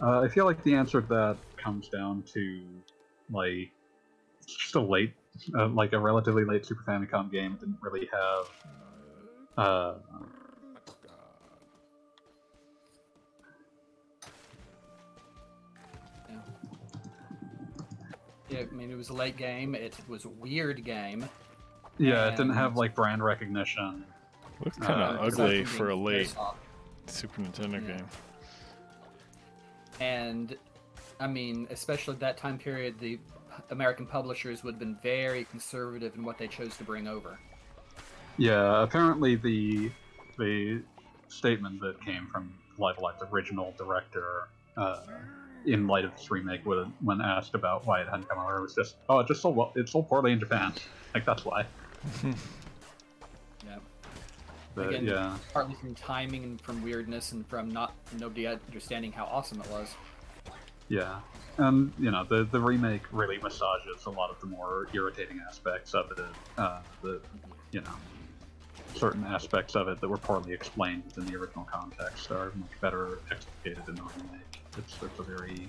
Uh, 0.00 0.20
I 0.20 0.28
feel 0.28 0.46
like 0.46 0.62
the 0.64 0.74
answer 0.74 1.02
to 1.02 1.06
that 1.08 1.36
comes 1.58 1.88
down 1.88 2.22
to 2.32 2.64
like 3.30 3.70
just 4.46 4.74
a 4.74 4.80
late, 4.80 5.12
uh, 5.54 5.68
like 5.68 5.92
a 5.92 5.98
relatively 5.98 6.44
late 6.44 6.64
Super 6.64 6.82
Famicom 6.82 7.30
game. 7.30 7.52
It 7.52 7.60
didn't 7.60 7.78
really 7.82 8.08
have 8.10 8.46
uh, 9.58 9.94
I 18.50 18.74
mean, 18.74 18.90
it 18.90 18.96
was 18.96 19.10
a 19.10 19.14
late 19.14 19.36
game. 19.36 19.74
It 19.74 19.94
was 20.08 20.24
a 20.24 20.28
weird 20.28 20.84
game. 20.84 21.28
Yeah, 21.98 22.28
it 22.28 22.36
didn't 22.36 22.54
have 22.54 22.76
like 22.76 22.94
brand 22.94 23.22
recognition. 23.22 24.04
Looks 24.64 24.78
kind 24.78 25.02
of 25.02 25.20
uh, 25.20 25.22
ugly 25.22 25.64
for 25.64 25.90
a 25.90 25.96
late 25.96 26.34
Super 27.06 27.42
Nintendo 27.42 27.86
yeah. 27.86 27.96
game. 27.96 28.06
And 30.00 30.56
I 31.20 31.26
mean, 31.26 31.66
especially 31.70 32.14
at 32.14 32.20
that 32.20 32.36
time 32.36 32.58
period, 32.58 32.98
the 32.98 33.18
American 33.70 34.06
publishers 34.06 34.62
would 34.64 34.74
have 34.74 34.78
been 34.78 34.98
very 35.02 35.44
conservative 35.44 36.14
in 36.14 36.24
what 36.24 36.38
they 36.38 36.48
chose 36.48 36.76
to 36.76 36.84
bring 36.84 37.06
over. 37.06 37.38
Yeah, 38.38 38.82
apparently 38.82 39.36
the 39.36 39.90
the 40.38 40.82
statement 41.28 41.80
that 41.80 42.00
came 42.04 42.26
from 42.26 42.54
Live 42.78 42.98
Alive's 42.98 43.22
original 43.32 43.74
director 43.76 44.48
uh, 44.76 45.02
in 45.66 45.86
light 45.86 46.04
of 46.04 46.14
this 46.16 46.30
remake, 46.30 46.62
when 46.64 47.20
asked 47.20 47.54
about 47.54 47.86
why 47.86 48.00
it 48.00 48.08
hadn't 48.08 48.28
come 48.28 48.38
over, 48.38 48.58
it 48.58 48.62
was 48.62 48.74
just, 48.74 48.96
oh, 49.08 49.20
it 49.20 49.28
just 49.28 49.42
sold 49.42 49.56
well, 49.56 49.72
it 49.76 49.88
sold 49.88 50.08
poorly 50.08 50.32
in 50.32 50.40
Japan. 50.40 50.72
Like 51.14 51.24
that's 51.24 51.44
why. 51.44 51.66
But 54.74 54.88
Again, 54.88 55.06
yeah. 55.06 55.36
Partly 55.52 55.74
from 55.74 55.94
timing 55.94 56.44
and 56.44 56.60
from 56.60 56.82
weirdness 56.82 57.32
and 57.32 57.46
from 57.46 57.70
not 57.70 57.94
nobody 58.18 58.46
understanding 58.46 59.12
how 59.12 59.24
awesome 59.24 59.60
it 59.60 59.70
was. 59.70 59.94
Yeah, 60.88 61.20
and 61.58 61.92
you 61.98 62.10
know 62.10 62.24
the 62.24 62.44
the 62.44 62.60
remake 62.60 63.02
really 63.12 63.38
massages 63.38 64.04
a 64.06 64.10
lot 64.10 64.30
of 64.30 64.40
the 64.40 64.46
more 64.46 64.88
irritating 64.92 65.40
aspects 65.48 65.94
of 65.94 66.10
it. 66.10 66.20
Uh, 66.58 66.80
the 67.02 67.20
you 67.70 67.80
know 67.80 67.94
certain 68.94 69.24
aspects 69.24 69.74
of 69.74 69.88
it 69.88 70.00
that 70.00 70.08
were 70.08 70.18
poorly 70.18 70.52
explained 70.52 71.02
in 71.16 71.24
the 71.26 71.36
original 71.36 71.64
context 71.64 72.30
are 72.30 72.52
much 72.56 72.80
better 72.80 73.20
explicated 73.30 73.88
in 73.88 73.94
the 73.94 74.02
remake. 74.02 74.60
It's, 74.76 74.96
it's 75.02 75.18
a 75.18 75.22
very 75.22 75.68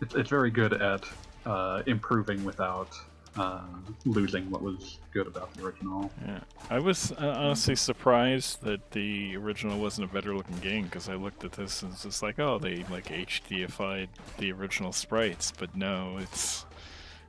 it's, 0.00 0.14
it's 0.14 0.30
very 0.30 0.50
good 0.50 0.72
at 0.72 1.04
uh, 1.46 1.82
improving 1.86 2.44
without 2.44 2.94
uh, 3.36 3.60
losing 4.04 4.50
what 4.50 4.62
was 4.62 4.98
good 5.12 5.26
about 5.26 5.52
the 5.54 5.64
original. 5.64 6.10
Yeah, 6.26 6.40
I 6.68 6.78
was 6.78 7.12
uh, 7.12 7.34
honestly 7.38 7.76
surprised 7.76 8.62
that 8.62 8.90
the 8.90 9.36
original 9.36 9.78
wasn't 9.78 10.10
a 10.10 10.12
better 10.12 10.34
looking 10.34 10.58
game 10.58 10.84
because 10.84 11.08
I 11.08 11.14
looked 11.14 11.44
at 11.44 11.52
this 11.52 11.82
and 11.82 11.92
it's 11.92 12.02
just 12.02 12.22
like, 12.22 12.38
oh, 12.38 12.58
they 12.58 12.84
like 12.90 13.06
HDified 13.06 14.08
the 14.38 14.52
original 14.52 14.92
sprites, 14.92 15.52
but 15.56 15.76
no, 15.76 16.18
it's 16.18 16.66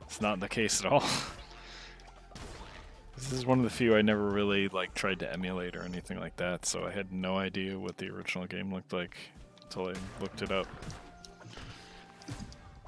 it's 0.02 0.20
not 0.20 0.40
the 0.40 0.48
case 0.48 0.84
at 0.84 0.90
all. 0.90 1.04
this 3.16 3.32
is 3.32 3.46
one 3.46 3.58
of 3.58 3.64
the 3.64 3.70
few 3.70 3.96
I 3.96 4.02
never 4.02 4.28
really 4.28 4.68
like 4.68 4.94
tried 4.94 5.20
to 5.20 5.32
emulate 5.32 5.76
or 5.76 5.82
anything 5.82 6.18
like 6.18 6.36
that, 6.36 6.66
so 6.66 6.84
I 6.84 6.90
had 6.90 7.12
no 7.12 7.38
idea 7.38 7.78
what 7.78 7.96
the 7.96 8.08
original 8.08 8.46
game 8.46 8.72
looked 8.72 8.92
like 8.92 9.16
until 9.62 9.88
I 9.88 9.94
looked 10.20 10.42
it 10.42 10.50
up. 10.50 10.66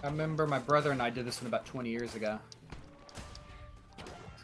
I 0.02 0.08
remember 0.08 0.46
my 0.46 0.58
brother 0.58 0.90
and 0.90 1.00
I 1.00 1.08
did 1.08 1.24
this 1.24 1.40
one 1.40 1.46
about 1.46 1.64
20 1.64 1.88
years 1.88 2.14
ago. 2.14 2.38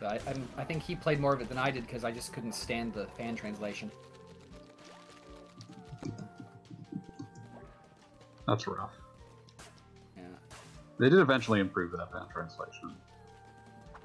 So 0.00 0.06
I, 0.06 0.14
I, 0.14 0.34
I 0.56 0.64
think 0.64 0.82
he 0.82 0.96
played 0.96 1.20
more 1.20 1.34
of 1.34 1.42
it 1.42 1.50
than 1.50 1.58
I 1.58 1.70
did 1.70 1.86
because 1.86 2.04
I 2.04 2.10
just 2.10 2.32
couldn't 2.32 2.54
stand 2.54 2.94
the 2.94 3.06
fan 3.18 3.36
translation. 3.36 3.90
That's 8.48 8.66
rough. 8.66 8.94
Yeah. 10.16 10.22
They 10.98 11.10
did 11.10 11.18
eventually 11.18 11.60
improve 11.60 11.92
that 11.92 12.10
fan 12.10 12.26
translation. 12.32 12.96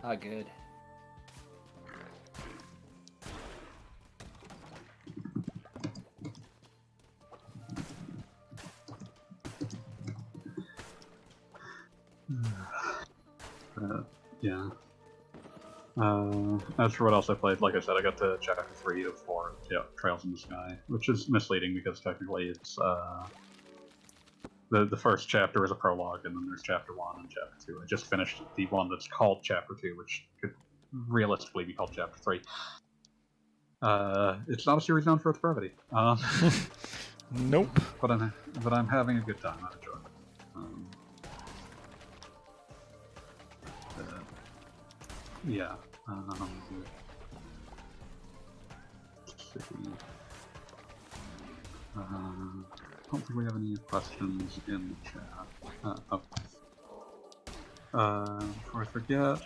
Ah, 0.04 0.12
oh, 0.12 0.16
good. 0.18 0.46
Uh, 13.78 14.04
yeah. 14.40 14.70
Uh, 15.98 16.60
as 16.78 16.94
for 16.94 17.06
what 17.06 17.14
else 17.14 17.30
I 17.30 17.36
played, 17.36 17.62
like 17.62 17.76
I 17.76 17.80
said, 17.80 17.96
I 17.98 18.02
got 18.02 18.18
to 18.18 18.38
chapter 18.42 18.66
three 18.74 19.06
of 19.06 19.18
four, 19.18 19.54
yeah, 19.72 19.84
Trails 19.98 20.26
in 20.26 20.32
the 20.32 20.38
Sky, 20.38 20.78
which 20.88 21.08
is 21.08 21.30
misleading 21.30 21.74
because 21.74 22.02
technically 22.02 22.50
it's 22.50 22.78
uh, 22.78 23.26
the 24.72 24.86
the 24.86 24.98
first 24.98 25.30
chapter 25.30 25.64
is 25.64 25.72
a 25.72 25.76
prologue, 25.76 26.26
and 26.26 26.36
then 26.36 26.46
there's 26.48 26.62
chapter 26.62 26.94
one 26.94 27.20
and 27.20 27.30
chapter 27.30 27.66
two. 27.66 27.80
I 27.82 27.86
just 27.86 28.08
finished 28.08 28.42
the 28.58 28.66
one 28.68 28.90
that's 28.90 29.08
called 29.08 29.40
chapter 29.42 29.74
two, 29.80 29.96
which 29.98 30.28
could 30.42 30.54
realistically 31.08 31.64
be 31.64 31.74
called 31.74 31.92
chapter 31.96 32.20
three. 32.20 32.42
Uh, 33.82 34.38
it's 34.48 34.66
not 34.66 34.78
a 34.78 34.82
series 34.82 35.06
known 35.06 35.20
for 35.20 35.30
its 35.30 35.40
brevity. 35.40 35.72
Um, 35.94 36.20
nope. 37.32 37.80
But 38.02 38.12
I'm 38.12 38.34
but 38.64 38.74
I'm 38.74 38.88
having 38.88 39.18
a 39.18 39.22
good 39.22 39.40
time. 39.40 39.60
I 39.62 39.74
enjoy 39.76 39.92
it. 39.92 40.46
Um, 40.56 40.88
Yeah. 45.48 45.76
Um, 46.08 46.66
uh, 51.96 52.02
I 52.02 53.12
don't 53.12 53.22
think 53.26 53.36
we 53.36 53.46
have 53.46 53.56
any 53.56 53.76
questions 53.90 54.60
in 54.68 54.90
the 54.90 54.96
chat. 55.10 55.24
Uh, 55.84 55.96
oh. 56.12 56.22
uh, 57.94 58.46
before 58.48 58.84
I 58.84 58.86
forget, 58.92 59.40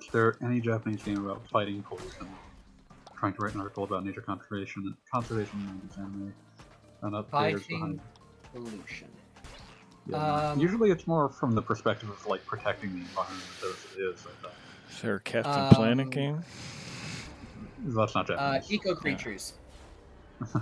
is 0.00 0.08
there 0.12 0.36
any 0.42 0.60
Japanese 0.60 1.02
game 1.02 1.24
about 1.24 1.46
fighting 1.50 1.82
pollution? 1.82 2.28
Trying 3.18 3.34
to 3.34 3.42
write 3.42 3.54
an 3.54 3.60
article 3.60 3.84
about 3.84 4.04
nature 4.06 4.22
conservation 4.22 4.84
and 4.86 4.94
conservation 5.12 5.60
in 5.60 6.02
anime. 6.02 6.34
And 7.02 7.14
up 7.14 7.30
fighting 7.30 8.00
pollution. 8.52 9.08
Yeah. 10.06 10.50
Um, 10.52 10.58
Usually, 10.58 10.90
it's 10.90 11.06
more 11.06 11.28
from 11.28 11.54
the 11.54 11.62
perspective 11.62 12.08
of 12.08 12.24
like 12.26 12.44
protecting 12.46 12.94
the 12.94 13.00
environment 13.00 13.42
as 13.62 13.84
it 13.84 14.00
is. 14.00 14.26
I 14.26 14.48
think. 14.48 14.67
Is 14.90 15.02
there 15.02 15.16
a 15.16 15.20
Captain 15.20 15.52
um, 15.52 15.70
Planet 15.70 16.10
game? 16.10 16.42
That's 17.84 18.14
not 18.14 18.26
Japanese. 18.26 18.64
Uh, 18.64 18.74
eco 18.74 18.94
creatures. 18.94 19.54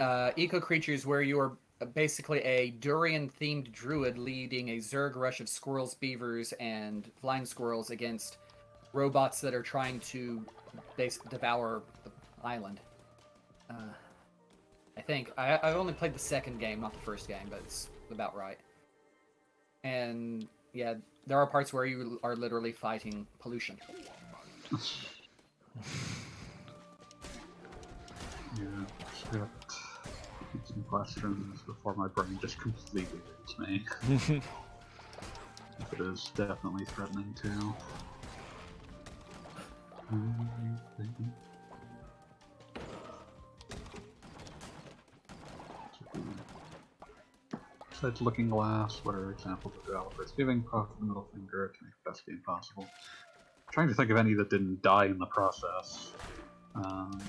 uh, 0.00 0.30
eco 0.36 0.60
creatures 0.60 1.06
where 1.06 1.22
you 1.22 1.38
are 1.40 1.52
basically 1.94 2.40
a 2.40 2.70
durian 2.70 3.30
themed 3.40 3.70
druid 3.72 4.18
leading 4.18 4.70
a 4.70 4.76
Zerg 4.78 5.16
rush 5.16 5.40
of 5.40 5.48
squirrels, 5.48 5.94
beavers, 5.94 6.52
and 6.54 7.10
flying 7.20 7.44
squirrels 7.44 7.90
against 7.90 8.38
robots 8.92 9.40
that 9.40 9.52
are 9.54 9.62
trying 9.62 10.00
to 10.00 10.44
base- 10.96 11.20
devour 11.28 11.82
the 12.04 12.10
island. 12.44 12.80
Uh, 13.68 13.92
I 14.96 15.00
think 15.02 15.32
I, 15.36 15.58
I've 15.62 15.76
only 15.76 15.92
played 15.92 16.14
the 16.14 16.18
second 16.18 16.58
game, 16.58 16.80
not 16.80 16.92
the 16.92 17.00
first 17.00 17.28
game, 17.28 17.46
but 17.50 17.60
it's 17.64 17.90
about 18.10 18.36
right. 18.36 18.58
And 19.84 20.48
yeah, 20.76 20.94
there 21.26 21.38
are 21.38 21.46
parts 21.46 21.72
where 21.72 21.86
you 21.86 22.20
are 22.22 22.36
literally 22.36 22.72
fighting 22.72 23.26
pollution. 23.40 23.78
Yeah, 28.58 29.44
some 30.64 30.84
questions 30.88 31.62
before 31.62 31.94
my 31.94 32.08
brain 32.08 32.38
just 32.42 32.60
completely 32.60 33.20
leaves 33.58 33.58
me. 33.58 33.84
it 35.92 36.00
is 36.00 36.30
definitely 36.36 36.84
threatening 36.84 37.34
to. 37.42 37.74
Besides 48.00 48.20
Looking 48.20 48.50
Glass, 48.50 49.00
what 49.04 49.14
are 49.14 49.30
examples 49.30 49.74
of 49.74 49.84
developers 49.86 50.32
giving 50.36 50.62
Proc 50.62 50.98
the 50.98 51.06
middle 51.06 51.26
finger 51.32 51.68
to 51.68 51.84
make 51.84 51.94
the 52.04 52.10
best 52.10 52.26
game 52.26 52.42
possible? 52.44 52.86
trying 53.72 53.88
to 53.88 53.94
think 53.94 54.10
of 54.10 54.16
any 54.16 54.34
that 54.34 54.50
didn't 54.50 54.80
die 54.82 55.06
in 55.06 55.18
the 55.18 55.26
process. 55.26 56.12
Um, 56.74 57.22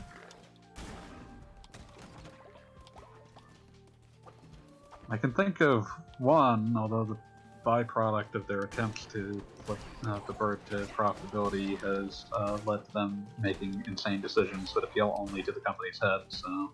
I 5.10 5.18
can 5.18 5.34
think 5.34 5.62
of 5.62 5.88
one, 6.20 6.76
although 6.78 7.06
the 7.06 7.18
byproduct 7.66 8.36
of 8.36 8.48
their 8.48 8.64
attempts 8.64 9.06
to 9.08 9.42
flip 9.66 9.80
uh, 10.06 10.20
the 10.28 10.34
bird 10.34 10.66
to 10.68 10.88
profitability 10.98 11.82
has 11.82 12.26
uh, 12.34 12.60
led 12.66 12.86
to 12.86 12.92
them 12.94 13.26
making 13.40 13.84
insane 13.88 14.22
decisions 14.22 14.74
that 14.74 14.84
appeal 14.84 15.16
only 15.18 15.44
to 15.44 15.52
the 15.52 15.62
company's 15.62 16.00
head. 16.02 16.22
So, 16.28 16.72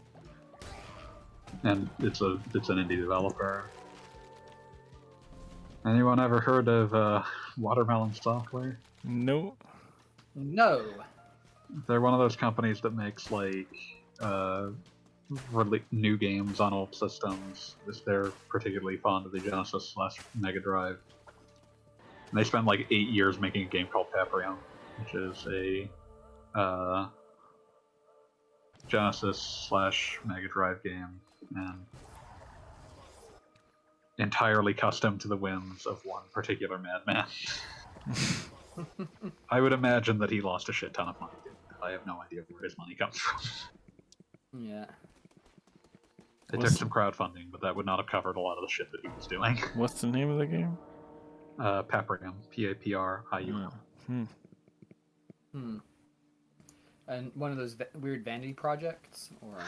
and 1.63 1.89
it's 1.99 2.21
a 2.21 2.39
it's 2.53 2.69
an 2.69 2.77
indie 2.77 2.99
developer. 2.99 3.71
Anyone 5.85 6.19
ever 6.19 6.39
heard 6.39 6.67
of 6.67 6.93
uh, 6.93 7.23
Watermelon 7.57 8.13
Software? 8.13 8.77
no. 9.03 9.55
No. 10.35 10.83
They're 11.87 12.01
one 12.01 12.13
of 12.13 12.19
those 12.19 12.35
companies 12.35 12.81
that 12.81 12.91
makes 12.95 13.29
like 13.31 13.67
uh, 14.19 14.67
really 15.51 15.83
new 15.91 16.17
games 16.17 16.59
on 16.59 16.73
old 16.73 16.95
systems. 16.95 17.75
This- 17.85 18.01
They're 18.01 18.31
particularly 18.49 18.97
fond 18.97 19.25
of 19.25 19.31
the 19.31 19.39
Genesis 19.39 19.89
slash 19.93 20.19
Mega 20.35 20.59
Drive. 20.59 20.97
And 22.31 22.39
they 22.39 22.43
spent 22.43 22.65
like 22.65 22.87
eight 22.91 23.09
years 23.09 23.39
making 23.39 23.63
a 23.63 23.69
game 23.69 23.87
called 23.87 24.07
Paprium, 24.15 24.55
which 24.99 25.13
is 25.13 25.45
a 25.51 25.89
uh, 26.59 27.07
Genesis 28.87 29.39
slash 29.67 30.19
Mega 30.25 30.47
Drive 30.47 30.81
game, 30.83 31.19
and 31.55 31.85
entirely 34.17 34.73
custom 34.73 35.17
to 35.19 35.27
the 35.27 35.37
whims 35.37 35.85
of 35.85 36.01
one 36.05 36.23
particular 36.31 36.77
madman. 36.77 37.25
I 39.49 39.61
would 39.61 39.73
imagine 39.73 40.17
that 40.19 40.29
he 40.29 40.41
lost 40.41 40.69
a 40.69 40.73
shit 40.73 40.93
ton 40.93 41.07
of 41.09 41.19
money. 41.19 41.33
I 41.81 41.91
have 41.91 42.05
no 42.05 42.21
idea 42.21 42.41
where 42.49 42.63
his 42.63 42.77
money 42.77 42.95
comes 42.95 43.17
from. 43.17 43.39
Yeah. 44.57 44.85
It 46.51 46.57
What's- 46.59 46.71
took 46.73 46.79
some 46.79 46.89
crowdfunding, 46.89 47.51
but 47.51 47.61
that 47.61 47.75
would 47.75 47.85
not 47.85 47.97
have 47.99 48.07
covered 48.07 48.35
a 48.35 48.39
lot 48.39 48.57
of 48.57 48.61
the 48.63 48.69
shit 48.69 48.91
that 48.91 49.01
he 49.01 49.07
was 49.15 49.27
doing. 49.27 49.57
What's 49.75 50.01
the 50.01 50.07
name 50.07 50.29
of 50.29 50.37
the 50.37 50.45
game? 50.45 50.77
Uh, 51.59 51.83
Paprium, 51.83 52.33
P 52.49 52.67
A 52.67 52.75
P 52.75 52.93
R 52.93 53.23
I 53.31 53.39
U 53.39 53.55
M. 53.57 53.71
Hmm. 54.07 54.23
Hmm. 55.59 55.77
And 57.07 57.31
one 57.35 57.51
of 57.51 57.57
those 57.57 57.73
va- 57.73 57.87
weird 57.99 58.23
vanity 58.25 58.53
projects, 58.53 59.29
or 59.41 59.59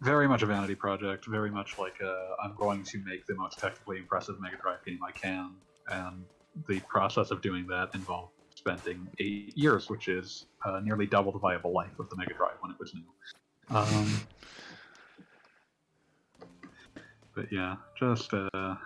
Very 0.00 0.26
much 0.26 0.42
a 0.42 0.46
vanity 0.46 0.74
project. 0.74 1.26
Very 1.26 1.50
much 1.50 1.78
like 1.78 1.96
uh, 2.02 2.42
I'm 2.42 2.54
going 2.56 2.84
to 2.84 2.98
make 3.04 3.26
the 3.26 3.34
most 3.34 3.58
technically 3.58 3.98
impressive 3.98 4.40
Mega 4.40 4.56
Drive 4.56 4.82
game 4.84 5.00
I 5.06 5.12
can, 5.12 5.52
and 5.88 6.24
the 6.68 6.80
process 6.80 7.30
of 7.30 7.42
doing 7.42 7.66
that 7.66 7.94
involved 7.94 8.32
spending 8.54 9.08
eight 9.18 9.56
years, 9.56 9.90
which 9.90 10.08
is 10.08 10.46
uh, 10.64 10.80
nearly 10.80 11.06
double 11.06 11.32
the 11.32 11.38
viable 11.38 11.72
life 11.72 11.98
of 11.98 12.08
the 12.08 12.16
Mega 12.16 12.34
Drive 12.34 12.56
when 12.60 12.70
it 12.70 12.78
was 12.78 12.94
new. 12.94 13.76
Um, 13.76 14.20
but 17.34 17.52
yeah, 17.52 17.76
just 17.98 18.32
a 18.32 18.78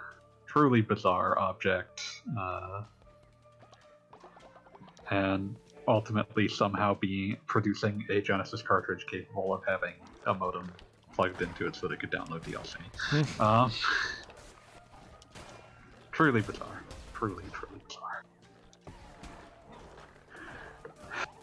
truly 0.46 0.82
bizarre 0.82 1.38
object, 1.38 2.02
uh, 2.36 2.82
and 5.10 5.54
ultimately 5.86 6.48
somehow 6.48 6.94
being 6.94 7.36
producing 7.46 8.04
a 8.10 8.20
Genesis 8.20 8.62
cartridge 8.62 9.06
capable 9.06 9.54
of 9.54 9.62
having 9.66 9.94
a 10.26 10.34
modem 10.34 10.70
plugged 11.14 11.40
into 11.42 11.66
it 11.66 11.76
so 11.76 11.88
they 11.88 11.96
could 11.96 12.10
download 12.10 12.42
DLC. 12.42 13.40
um, 13.40 13.70
truly 16.12 16.40
bizarre. 16.40 16.82
Truly, 17.12 17.44
truly 17.52 17.80
bizarre. 17.86 18.24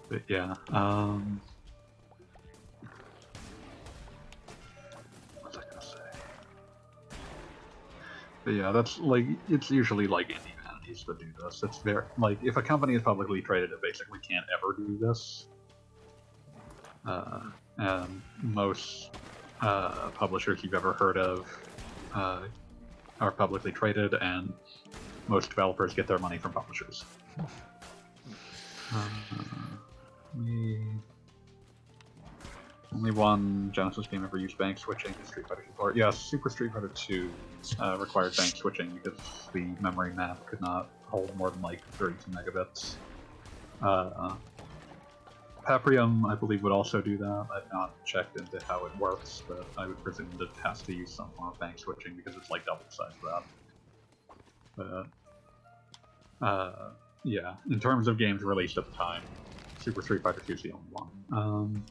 But 0.10 0.22
yeah, 0.28 0.56
um, 0.70 1.40
what 5.40 5.46
was 5.46 5.58
I 5.58 5.62
gonna 5.70 5.82
say? 5.82 7.18
But 8.44 8.52
yeah, 8.52 8.72
that's 8.74 9.00
like 9.00 9.26
it's 9.50 9.72
usually 9.72 10.08
like 10.08 10.28
indie 10.30 10.52
vanities 10.68 11.06
that 11.08 11.20
do 11.20 11.28
this. 11.42 11.64
It's 11.64 11.78
very 11.78 12.04
like 12.18 12.40
if 12.44 12.58
a 12.58 12.62
company 12.62 12.96
is 12.96 13.02
publicly 13.02 13.42
traded, 13.42 13.72
it 13.72 13.82
basically 13.82 14.20
can't 14.20 14.46
ever 14.54 14.76
do 14.76 14.98
this. 15.00 15.48
Uh, 17.08 17.42
and 17.78 18.22
most 18.44 19.12
uh, 19.62 20.10
publishers 20.12 20.64
you've 20.64 20.74
ever 20.74 20.94
heard 20.94 21.18
of 21.18 21.48
uh, 22.14 22.44
are 23.20 23.32
publicly 23.32 23.72
traded, 23.72 24.14
and 24.14 24.54
most 25.28 25.50
developers 25.50 25.94
get 25.94 26.08
their 26.08 26.20
money 26.20 26.38
from 26.38 26.52
publishers. 26.52 27.06
Uh, 28.94 29.08
we 30.38 30.80
only 32.94 33.12
one 33.12 33.72
Genesis 33.72 34.08
game 34.08 34.24
ever 34.24 34.38
used 34.38 34.58
bank 34.58 34.78
switching. 34.78 35.14
Street 35.24 35.48
Fighter 35.48 35.66
4. 35.78 35.94
Yes, 35.96 36.18
Super 36.18 36.50
Street 36.50 36.74
Fighter 36.74 36.92
2 36.94 37.32
uh, 37.80 37.98
required 37.98 38.36
bank 38.36 38.56
switching 38.56 38.90
because 38.90 39.50
the 39.54 39.68
memory 39.80 40.14
map 40.14 40.46
could 40.46 40.60
not 40.62 40.90
hold 41.06 41.36
more 41.38 41.50
than 41.50 41.62
like 41.62 41.82
32 41.94 42.32
megabits. 42.32 42.96
Uh, 43.82 44.36
Paprium, 45.68 46.30
I 46.32 46.36
believe, 46.36 46.64
would 46.64 46.72
also 46.72 47.02
do 47.02 47.18
that. 47.18 47.48
I've 47.56 47.72
not 47.72 48.04
checked 48.06 48.38
into 48.38 48.60
how 48.68 48.86
it 48.86 48.92
works, 48.98 49.44
but 49.48 49.68
I 49.78 49.88
would 49.88 50.04
presume 50.04 50.36
that 50.38 50.46
it 50.46 50.56
has 50.64 50.82
to 50.84 50.94
use 50.94 51.14
some 51.14 51.32
form 51.38 51.50
of 51.54 51.60
bank 51.60 51.78
switching 51.78 52.16
because 52.16 52.36
it's 52.36 52.50
like 52.50 52.66
double 52.66 52.86
size 52.90 53.14
that. 54.78 55.06
But, 56.40 56.46
uh, 56.46 56.90
yeah, 57.24 57.56
in 57.70 57.80
terms 57.80 58.08
of 58.08 58.18
games 58.18 58.44
released 58.44 58.78
at 58.78 58.86
the 58.86 58.92
time, 58.92 59.24
Super 59.78 60.02
Street 60.02 60.24
Fighter 60.24 60.42
2 60.46 60.54
is 60.54 60.64
the 60.64 60.72
only 60.72 60.88
one. 60.92 61.10
Um, 61.32 61.86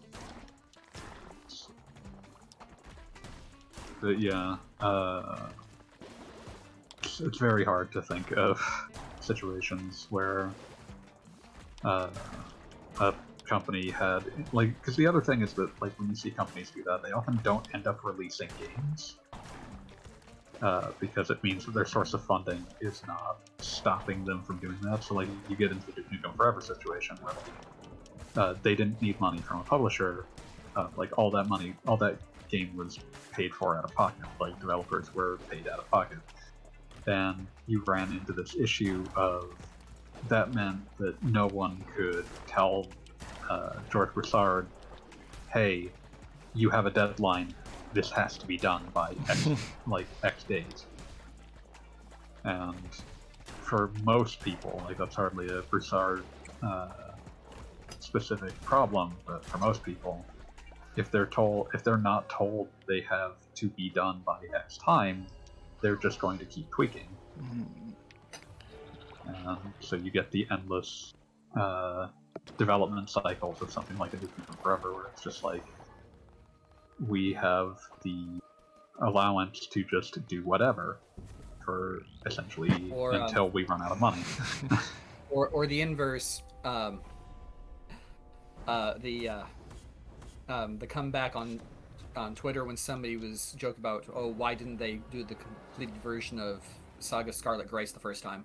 but 4.01 4.19
yeah, 4.19 4.57
uh, 4.81 5.51
it's, 7.03 7.21
it's 7.21 7.39
very 7.39 7.65
hard 7.65 7.93
to 7.93 8.03
think 8.03 8.33
of 8.33 8.61
situations 9.21 10.07
where 10.11 10.57
uh, 11.85 12.11
a 12.99 13.15
company 13.51 13.91
had 13.91 14.21
like 14.53 14.71
because 14.81 14.97
the 14.97 15.07
other 15.07 15.21
thing 15.21 15.43
is 15.43 15.53
that 15.55 15.71
like 15.83 15.93
when 15.99 16.09
you 16.09 16.15
see 16.15 16.31
companies 16.31 16.71
do 16.71 16.83
that, 16.85 17.03
they 17.03 17.11
often 17.11 17.41
don't 17.43 17.67
end 17.75 17.87
up 17.87 17.99
releasing 18.05 18.49
games 18.57 19.17
uh, 20.63 20.93
because 21.01 21.31
it 21.31 21.43
means 21.43 21.67
that 21.67 21.73
their 21.73 21.85
source 21.85 22.15
of 22.15 22.25
funding 22.25 22.65
is 22.81 23.03
not 23.07 23.39
stopping 23.59 24.25
them 24.25 24.45
from 24.45 24.61
doing 24.61 24.79
that. 24.83 25.03
So 25.03 25.15
like 25.15 25.29
you 25.49 25.57
get 25.57 25.73
into 25.73 25.87
the 25.87 26.03
Nukem 26.03 26.37
Forever 26.37 26.61
situation 26.61 27.19
where 27.23 27.35
uh, 28.37 28.55
they 28.63 28.77
didn't 28.77 29.03
need 29.03 29.19
money 29.21 29.43
from 29.43 29.61
a 29.61 29.65
publisher. 29.65 30.27
Uh, 30.77 30.89
like 30.97 31.11
all 31.19 31.33
that 31.33 31.49
money, 31.49 31.75
all 31.89 31.97
that 31.97 32.19
game 32.49 32.77
was 32.77 33.01
paid 33.33 33.53
for 33.53 33.77
out 33.77 33.85
of 33.85 33.93
pocket. 33.95 34.27
Like 34.39 34.59
developers 34.61 35.13
were 35.13 35.41
paid 35.51 35.67
out 35.67 35.81
of 35.81 35.91
pocket. 35.91 36.19
Then 37.05 37.49
you 37.67 37.83
ran 37.87 38.13
into 38.13 38.33
this 38.33 38.55
issue 38.55 39.11
of 39.17 39.43
that 40.29 40.55
meant 40.55 40.83
that 40.99 41.17
no 41.23 41.49
one 41.49 41.85
could 41.97 42.27
tell 42.47 42.87
uh, 43.49 43.81
George 43.91 44.13
Broussard, 44.15 44.69
"Hey, 45.53 45.91
you 46.55 46.71
have 46.71 46.87
a 46.87 46.91
deadline. 46.91 47.55
This 47.93 48.11
has 48.13 48.37
to 48.39 48.47
be 48.47 48.57
done 48.57 48.91
by 48.93 49.15
X, 49.29 49.49
like 49.87 50.07
X 50.23 50.45
days." 50.45 50.87
And 52.45 52.77
for 53.45 53.91
most 54.03 54.41
people, 54.43 54.81
like 54.85 54.99
that's 54.99 55.17
hardly 55.17 55.49
a 55.49 55.63
Broussard 55.63 56.25
uh, 56.63 56.89
specific 57.99 58.59
problem, 58.63 59.17
but 59.27 59.45
for 59.45 59.59
most 59.59 59.83
people, 59.83 60.25
if 60.97 61.11
they're 61.11 61.27
told 61.27 61.69
if 61.75 61.85
they're 61.85 61.97
not 61.97 62.29
told 62.29 62.69
they 62.89 63.01
have 63.03 63.33
to 63.57 63.69
be 63.69 63.91
done 63.91 64.23
by 64.25 64.39
X 64.55 64.79
time, 64.79 65.27
they're 65.83 65.97
just 65.97 66.19
going 66.19 66.39
to 66.39 66.45
keep 66.45 66.71
tweaking. 66.71 67.09
Mhm. 67.41 67.95
And 69.27 69.73
so 69.81 69.97
you 69.97 70.11
get 70.11 70.31
the 70.31 70.47
endless 70.51 71.13
uh, 71.57 72.09
development 72.59 73.09
cycles 73.11 73.61
of 73.63 73.71
something 73.73 73.97
like 73.99 74.13
a 74.15 74.17
Nukem 74.17 74.63
Forever, 74.63 74.95
where 74.95 75.05
it's 75.07 75.23
just 75.23 75.45
like 75.45 75.65
we 77.07 77.33
have 77.33 77.79
the 78.03 78.41
allowance 79.03 79.67
to 79.69 79.83
just 79.85 80.27
do 80.29 80.45
whatever 80.45 80.99
for 81.65 82.03
essentially 82.27 82.91
Or, 82.91 83.15
um, 83.15 83.23
until 83.23 83.49
we 83.51 83.65
run 83.65 83.83
out 83.83 83.93
of 83.93 84.01
money. 84.01 84.23
or 85.31 85.49
or 85.49 85.67
the 85.67 85.81
inverse 85.81 86.43
um 86.65 87.01
uh 88.69 88.95
the 88.99 89.29
uh 89.29 89.43
um 90.49 90.79
the 90.79 90.87
comeback 90.87 91.37
on 91.37 91.61
on 92.17 92.35
twitter 92.35 92.65
when 92.65 92.77
somebody 92.77 93.17
was 93.17 93.55
joking 93.57 93.79
about 93.81 94.05
oh 94.15 94.27
why 94.29 94.55
didn't 94.55 94.77
they 94.77 95.01
do 95.11 95.23
the 95.25 95.37
completed 95.37 95.95
version 96.03 96.39
of 96.41 96.63
saga 96.99 97.33
scarlet 97.33 97.69
grace 97.69 97.93
the 97.93 98.01
first 98.01 98.23
time 98.23 98.45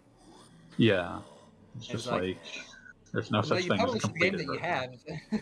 yeah, 0.78 1.20
it's 1.76 1.86
It's 1.86 1.88
just 1.88 2.08
like- 2.08 2.22
like, 2.22 2.38
there's 3.16 3.32
no 3.32 3.41
such 3.41 3.68
thing 3.68 3.80
as 3.82 3.89
a 3.89 3.93
the 3.93 3.99
game 3.99 3.99
completed 3.99 4.39
that 4.39 4.53
you 4.53 4.59
have 4.59 4.89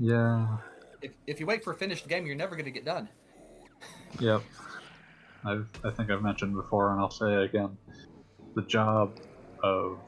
Yeah, 0.00 0.56
if, 1.00 1.12
if 1.28 1.38
you 1.38 1.46
wait 1.46 1.62
for 1.62 1.72
a 1.72 1.76
finished 1.76 2.08
game 2.08 2.26
you're 2.26 2.34
never 2.34 2.56
going 2.56 2.64
to 2.64 2.72
get 2.72 2.84
done 2.84 3.08
Yep. 4.20 4.42
I've, 5.46 5.68
I 5.84 5.90
think 5.90 6.10
I've 6.10 6.22
mentioned 6.22 6.54
before, 6.54 6.92
and 6.92 7.00
I'll 7.00 7.10
say 7.10 7.34
it 7.34 7.42
again. 7.42 7.76
The 8.54 8.62
job 8.62 9.18
of 9.62 9.98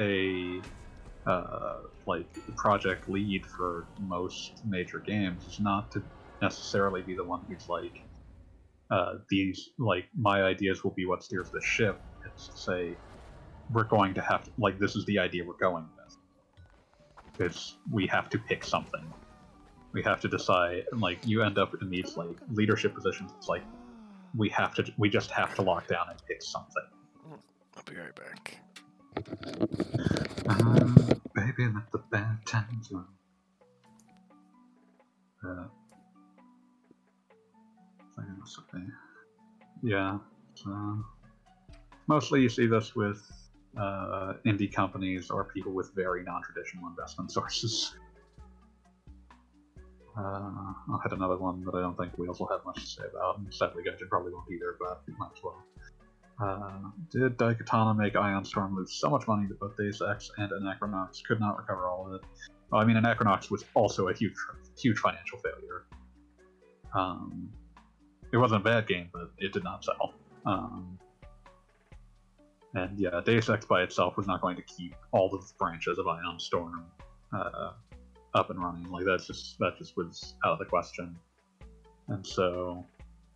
a 0.00 0.60
uh, 1.26 1.76
like 2.06 2.26
project 2.56 3.08
lead 3.08 3.44
for 3.46 3.86
most 4.00 4.62
major 4.66 5.02
games 5.06 5.44
is 5.46 5.60
not 5.60 5.90
to 5.92 6.02
necessarily 6.42 7.02
be 7.02 7.14
the 7.14 7.24
one 7.24 7.44
who's 7.48 7.68
like, 7.68 7.94
uh, 8.90 9.14
these 9.30 9.70
like 9.78 10.04
my 10.16 10.42
ideas 10.42 10.82
will 10.82 10.92
be 10.92 11.06
what 11.06 11.22
steers 11.22 11.50
the 11.50 11.60
ship. 11.62 12.00
It's 12.26 12.48
to 12.48 12.56
say, 12.56 12.98
we're 13.72 13.84
going 13.84 14.14
to 14.14 14.20
have 14.20 14.44
to 14.44 14.50
like 14.58 14.78
this 14.78 14.96
is 14.96 15.04
the 15.06 15.18
idea 15.18 15.44
we're 15.44 15.54
going 15.54 15.86
with. 15.96 16.16
Because 17.32 17.76
we 17.90 18.06
have 18.06 18.28
to 18.30 18.38
pick 18.38 18.64
something 18.64 19.04
we 19.92 20.02
have 20.02 20.20
to 20.20 20.28
decide 20.28 20.84
and 20.92 21.00
like 21.00 21.18
you 21.24 21.42
end 21.42 21.58
up 21.58 21.74
in 21.80 21.90
these 21.90 22.16
like 22.16 22.36
leadership 22.52 22.94
positions 22.94 23.32
it's 23.36 23.48
like 23.48 23.62
we 24.36 24.48
have 24.48 24.74
to 24.74 24.84
we 24.98 25.08
just 25.08 25.30
have 25.30 25.54
to 25.54 25.62
lock 25.62 25.86
down 25.88 26.06
and 26.10 26.18
pick 26.26 26.42
something 26.42 26.82
I'll 27.76 27.82
be 27.84 27.96
right 27.96 28.14
back. 28.14 28.58
um, 30.48 30.94
baby 31.34 31.70
let 31.72 31.90
the 31.90 32.02
bad 32.10 32.38
times 32.46 32.90
run 32.92 33.06
uh, 35.44 35.64
I 38.18 38.22
think 38.24 38.38
that's 38.38 38.58
okay. 38.58 38.84
yeah 39.82 40.18
so 40.54 41.04
mostly 42.06 42.42
you 42.42 42.48
see 42.48 42.66
this 42.66 42.94
with 42.94 43.22
uh, 43.78 44.34
indie 44.44 44.72
companies 44.72 45.30
or 45.30 45.44
people 45.44 45.72
with 45.72 45.94
very 45.94 46.22
non-traditional 46.24 46.88
investment 46.88 47.30
sources 47.38 47.94
Uh, 50.18 50.72
I'll 50.90 51.00
hit 51.02 51.12
another 51.12 51.36
one 51.36 51.64
that 51.64 51.74
I 51.76 51.80
don't 51.80 51.96
think 51.96 52.18
Wheels 52.18 52.40
will 52.40 52.48
have 52.48 52.64
much 52.64 52.80
to 52.80 52.86
say 52.86 53.04
about, 53.08 53.38
and 53.38 53.54
sadly 53.54 53.84
Gaijin 53.84 54.08
probably 54.08 54.32
won't 54.32 54.50
either, 54.50 54.76
but 54.80 55.02
might 55.16 55.30
as 55.36 55.42
well. 55.44 55.62
Uh, 56.40 56.90
did 57.10 57.36
Daikatana 57.36 57.96
make 57.96 58.16
Ion 58.16 58.44
Storm 58.44 58.74
lose 58.74 58.92
so 58.92 59.10
much 59.10 59.28
money 59.28 59.46
that 59.46 59.60
both 59.60 59.76
Deus 59.76 60.02
Ex 60.02 60.30
and 60.38 60.50
Anachronox 60.50 61.22
could 61.24 61.38
not 61.38 61.56
recover 61.56 61.86
all 61.86 62.06
of 62.06 62.14
it? 62.14 62.22
Well, 62.70 62.80
I 62.80 62.84
mean, 62.84 62.96
Anachronox 62.96 63.50
was 63.50 63.64
also 63.74 64.08
a 64.08 64.14
huge, 64.14 64.34
huge 64.76 64.98
financial 64.98 65.38
failure. 65.38 65.84
Um, 66.94 67.50
it 68.32 68.38
wasn't 68.38 68.60
a 68.62 68.64
bad 68.64 68.88
game, 68.88 69.08
but 69.12 69.30
it 69.38 69.52
did 69.52 69.62
not 69.62 69.84
sell. 69.84 70.14
Um, 70.46 70.98
and 72.74 72.98
yeah, 72.98 73.20
Deus 73.24 73.48
Ex 73.48 73.64
by 73.64 73.82
itself 73.82 74.16
was 74.16 74.26
not 74.26 74.40
going 74.40 74.56
to 74.56 74.62
keep 74.62 74.94
all 75.12 75.34
of 75.34 75.46
the 75.46 75.54
branches 75.58 75.98
of 75.98 76.06
Ion 76.06 76.38
Storm 76.38 76.84
uh, 77.32 77.72
up 78.34 78.50
and 78.50 78.62
running. 78.62 78.90
Like 78.90 79.04
that's 79.04 79.26
just 79.26 79.58
that 79.58 79.78
just 79.78 79.96
was 79.96 80.34
out 80.44 80.52
of 80.52 80.58
the 80.58 80.64
question. 80.64 81.16
And 82.08 82.26
so 82.26 82.84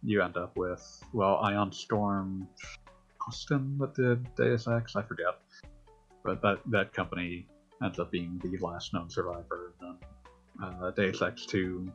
you 0.03 0.23
end 0.23 0.37
up 0.37 0.57
with 0.57 1.03
well, 1.13 1.37
Ion 1.37 1.73
Storm, 1.73 2.49
Austin 3.27 3.79
that 3.79 3.95
did 3.95 4.35
Deus 4.37 4.69
Ex, 4.69 4.97
I 4.97 5.03
forget, 5.03 5.39
but 6.23 6.43
that 6.43 6.59
that 6.67 6.93
company 6.93 7.47
ends 7.83 7.99
up 7.99 8.11
being 8.11 8.41
the 8.45 8.57
last 8.59 8.93
known 8.93 9.09
survivor. 9.09 9.73
And 9.81 9.97
then 10.61 10.83
uh, 10.83 10.91
Deus 10.91 11.23
Ex 11.23 11.47
Two 11.47 11.91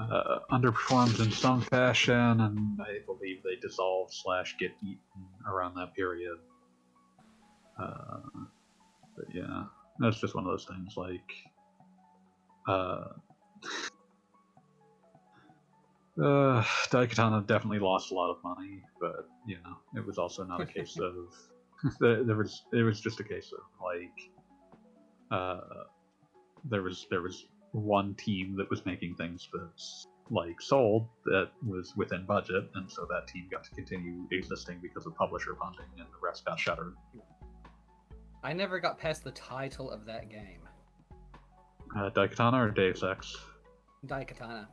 uh, 0.00 0.38
underperforms 0.50 1.20
in 1.20 1.30
some 1.30 1.60
fashion, 1.60 2.14
and 2.14 2.80
I 2.80 2.98
believe 3.06 3.42
they 3.42 3.56
dissolve 3.60 4.12
slash 4.12 4.56
get 4.58 4.72
eaten 4.82 5.00
around 5.46 5.74
that 5.74 5.94
period. 5.94 6.38
Uh, 7.78 8.20
but 9.16 9.26
yeah, 9.34 9.64
that's 9.98 10.20
just 10.20 10.34
one 10.34 10.44
of 10.44 10.50
those 10.50 10.64
things. 10.64 10.94
Like, 10.96 11.32
uh, 12.66 13.08
uh, 16.22 16.62
Daikatana 16.90 17.46
definitely 17.46 17.78
lost 17.78 18.10
a 18.10 18.14
lot 18.14 18.30
of 18.30 18.42
money, 18.42 18.82
but 19.00 19.28
you 19.46 19.56
know, 19.64 19.76
it 19.96 20.06
was 20.06 20.18
also 20.18 20.44
not 20.44 20.60
a 20.60 20.66
case 20.66 20.98
of 20.98 21.14
there, 22.00 22.36
was. 22.36 22.64
It 22.72 22.82
was 22.82 23.00
just 23.00 23.20
a 23.20 23.24
case 23.24 23.52
of 23.52 23.60
like, 23.82 24.30
uh, 25.30 25.84
there 26.64 26.82
was 26.82 27.06
there 27.10 27.22
was 27.22 27.46
one 27.72 28.14
team 28.14 28.56
that 28.56 28.68
was 28.70 28.84
making 28.86 29.14
things 29.16 29.48
that's 29.52 30.06
like 30.30 30.60
sold 30.60 31.08
that 31.24 31.50
was 31.66 31.94
within 31.96 32.24
budget, 32.24 32.70
and 32.74 32.90
so 32.90 33.06
that 33.10 33.26
team 33.26 33.48
got 33.50 33.64
to 33.64 33.70
continue 33.70 34.26
existing 34.30 34.78
because 34.80 35.06
of 35.06 35.14
publisher 35.16 35.54
funding, 35.60 35.86
and 35.98 36.06
the 36.06 36.18
rest 36.22 36.44
got 36.44 36.58
shuttered. 36.58 36.94
i 38.44 38.52
never 38.52 38.78
got 38.78 38.98
past 38.98 39.24
the 39.24 39.32
title 39.32 39.90
of 39.90 40.04
that 40.06 40.28
game 40.28 40.60
Uh, 41.96 42.08
Daikatana 42.10 42.54
or 42.54 42.70
Deus 42.70 43.02
Ex? 43.02 43.36
daikatana 44.06 44.66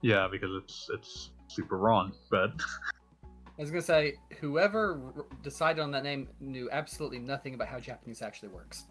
Yeah, 0.00 0.26
because 0.30 0.50
it's 0.62 0.88
it's 0.92 1.30
super 1.48 1.76
wrong, 1.78 2.12
but 2.30 2.52
i 3.24 3.62
was 3.62 3.70
to 3.70 3.82
say 3.82 4.14
whoever 4.40 5.12
r- 5.16 5.26
decided 5.42 5.80
on 5.80 5.90
that 5.92 6.02
name 6.02 6.28
knew 6.40 6.68
absolutely 6.72 7.18
nothing 7.20 7.54
about 7.54 7.68
how 7.68 7.78
japanese 7.78 8.20
actually 8.22 8.48
works 8.48 8.86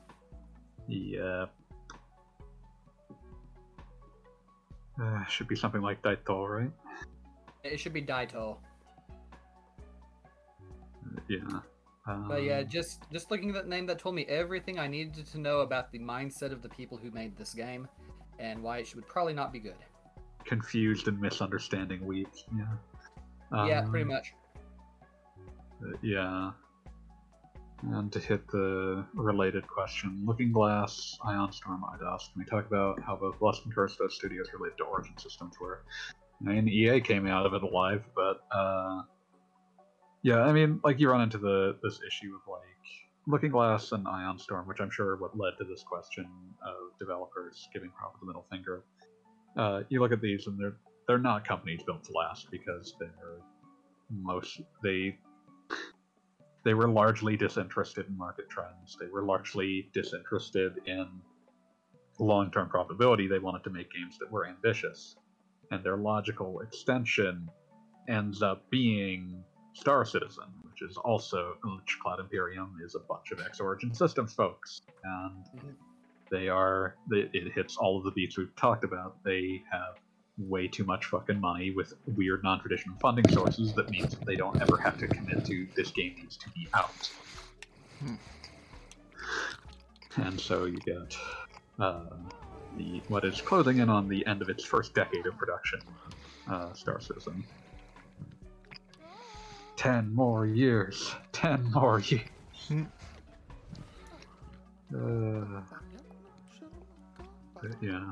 yeah. 0.87 1.45
Uh, 5.01 5.25
should 5.25 5.47
be 5.47 5.55
something 5.55 5.81
like 5.81 6.01
Daito, 6.01 6.47
right? 6.47 6.71
it 7.63 7.79
should 7.79 7.93
be 7.93 8.01
daito 8.01 8.57
Yeah. 11.29 11.39
Um, 12.05 12.27
But 12.27 12.43
yeah, 12.43 12.61
just 12.63 13.03
just 13.11 13.31
looking 13.31 13.49
at 13.49 13.55
that 13.55 13.67
name, 13.67 13.85
that 13.87 13.97
told 13.99 14.15
me 14.15 14.25
everything 14.25 14.77
I 14.77 14.87
needed 14.87 15.25
to 15.27 15.39
know 15.39 15.61
about 15.61 15.91
the 15.91 15.99
mindset 15.99 16.51
of 16.51 16.61
the 16.61 16.67
people 16.69 16.97
who 16.97 17.09
made 17.11 17.37
this 17.37 17.53
game, 17.53 17.87
and 18.39 18.61
why 18.61 18.79
it 18.79 18.87
should 18.87 19.07
probably 19.07 19.33
not 19.33 19.51
be 19.53 19.59
good. 19.59 19.77
confused 20.45 21.07
and 21.07 21.17
misunderstanding 21.21 22.05
weak. 22.05 22.27
Yeah. 22.53 23.65
yeah, 23.65 23.81
pretty 23.89 24.03
Um, 24.03 24.09
much. 24.09 24.33
Uh, 25.81 25.95
Yeah. 26.01 26.51
And 27.91 28.11
to 28.13 28.19
hit 28.19 28.47
the 28.47 29.05
related 29.13 29.67
question, 29.67 30.23
Looking 30.25 30.51
Glass, 30.53 31.17
Ion 31.25 31.51
Storm, 31.51 31.83
Eidos, 31.83 32.31
can 32.31 32.39
we 32.39 32.45
talk 32.45 32.65
about 32.65 33.01
how 33.01 33.17
both 33.17 33.39
Blessed 33.39 33.65
and 33.65 33.75
Cursed 33.75 33.99
those 33.99 34.15
studios 34.15 34.47
related 34.53 34.77
to 34.77 34.85
Origin 34.85 35.17
systems 35.17 35.59
were? 35.59 35.83
I 36.41 36.49
mean, 36.49 36.69
EA 36.69 37.01
came 37.01 37.27
out 37.27 37.45
of 37.45 37.53
it 37.53 37.61
alive, 37.61 38.03
but 38.15 38.41
uh, 38.51 39.01
yeah, 40.21 40.41
I 40.41 40.53
mean, 40.53 40.79
like 40.83 40.99
you 40.99 41.09
run 41.09 41.21
into 41.21 41.37
the 41.37 41.77
this 41.83 41.99
issue 42.07 42.33
of 42.35 42.41
like 42.49 42.61
Looking 43.27 43.51
Glass 43.51 43.91
and 43.91 44.07
Ion 44.07 44.39
Storm, 44.39 44.67
which 44.67 44.79
I'm 44.79 44.89
sure 44.89 45.17
what 45.17 45.37
led 45.37 45.53
to 45.57 45.65
this 45.65 45.83
question 45.83 46.25
of 46.65 46.97
developers 46.99 47.67
giving 47.73 47.89
Proper 47.91 48.17
the 48.21 48.27
middle 48.27 48.45
finger. 48.49 48.83
Uh, 49.57 49.81
you 49.89 49.99
look 49.99 50.11
at 50.13 50.21
these 50.21 50.47
and 50.47 50.57
they're 50.57 50.77
they're 51.07 51.19
not 51.19 51.45
companies 51.45 51.81
built 51.85 52.03
to 52.05 52.13
last 52.13 52.49
because 52.49 52.95
they're 52.99 53.39
most 54.09 54.61
they 54.83 55.17
they 56.63 56.73
were 56.73 56.87
largely 56.87 57.35
disinterested 57.37 58.07
in 58.07 58.17
market 58.17 58.49
trends. 58.49 58.97
They 58.99 59.07
were 59.07 59.23
largely 59.23 59.89
disinterested 59.93 60.73
in 60.85 61.07
long-term 62.19 62.69
profitability. 62.69 63.29
They 63.29 63.39
wanted 63.39 63.63
to 63.65 63.69
make 63.69 63.91
games 63.91 64.17
that 64.19 64.31
were 64.31 64.47
ambitious, 64.47 65.15
and 65.71 65.83
their 65.83 65.97
logical 65.97 66.61
extension 66.61 67.49
ends 68.07 68.41
up 68.41 68.69
being 68.69 69.43
Star 69.73 70.05
Citizen, 70.05 70.45
which 70.61 70.81
is 70.81 70.97
also 70.97 71.55
which 71.63 71.97
Cloud 71.99 72.19
Imperium 72.19 72.77
is 72.85 72.95
a 72.95 72.99
bunch 72.99 73.31
of 73.31 73.41
X-Origin 73.41 73.93
Systems 73.93 74.33
folks, 74.33 74.81
and 75.03 75.45
Mhm. 75.55 75.75
they 76.29 76.47
are 76.47 76.95
they, 77.09 77.29
it 77.33 77.51
hits 77.53 77.77
all 77.77 77.97
of 77.97 78.03
the 78.03 78.11
beats 78.11 78.37
we've 78.37 78.55
talked 78.55 78.83
about. 78.83 79.23
They 79.23 79.63
have 79.71 79.95
way 80.37 80.67
too 80.67 80.83
much 80.83 81.05
fucking 81.05 81.39
money 81.39 81.71
with 81.71 81.93
weird 82.15 82.43
non-traditional 82.43 82.97
funding 82.99 83.27
sources 83.29 83.73
that 83.73 83.89
means 83.89 84.15
they 84.25 84.35
don't 84.35 84.59
ever 84.61 84.77
have 84.77 84.97
to 84.97 85.07
commit 85.07 85.45
to 85.45 85.67
this 85.75 85.91
game 85.91 86.15
needs 86.17 86.37
to 86.37 86.49
be 86.51 86.67
out. 86.73 87.11
Hmm. 87.99 88.15
And 90.17 90.39
so 90.39 90.65
you 90.65 90.77
get 90.77 91.15
uh, 91.79 92.05
the 92.77 93.01
what 93.07 93.25
is 93.25 93.41
closing 93.41 93.77
in 93.77 93.89
on 93.89 94.07
the 94.07 94.25
end 94.25 94.41
of 94.41 94.49
its 94.49 94.63
first 94.63 94.93
decade 94.93 95.25
of 95.25 95.37
production, 95.37 95.79
uh, 96.49 96.73
Star 96.73 96.99
Citizen. 96.99 97.43
Ten 99.75 100.13
more 100.13 100.45
years. 100.45 101.13
Ten 101.31 101.71
more 101.71 101.99
years. 101.99 102.21
Hmm. 102.67 102.83
uh, 104.95 105.61
yeah. 107.81 108.11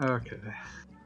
Okay. 0.00 0.38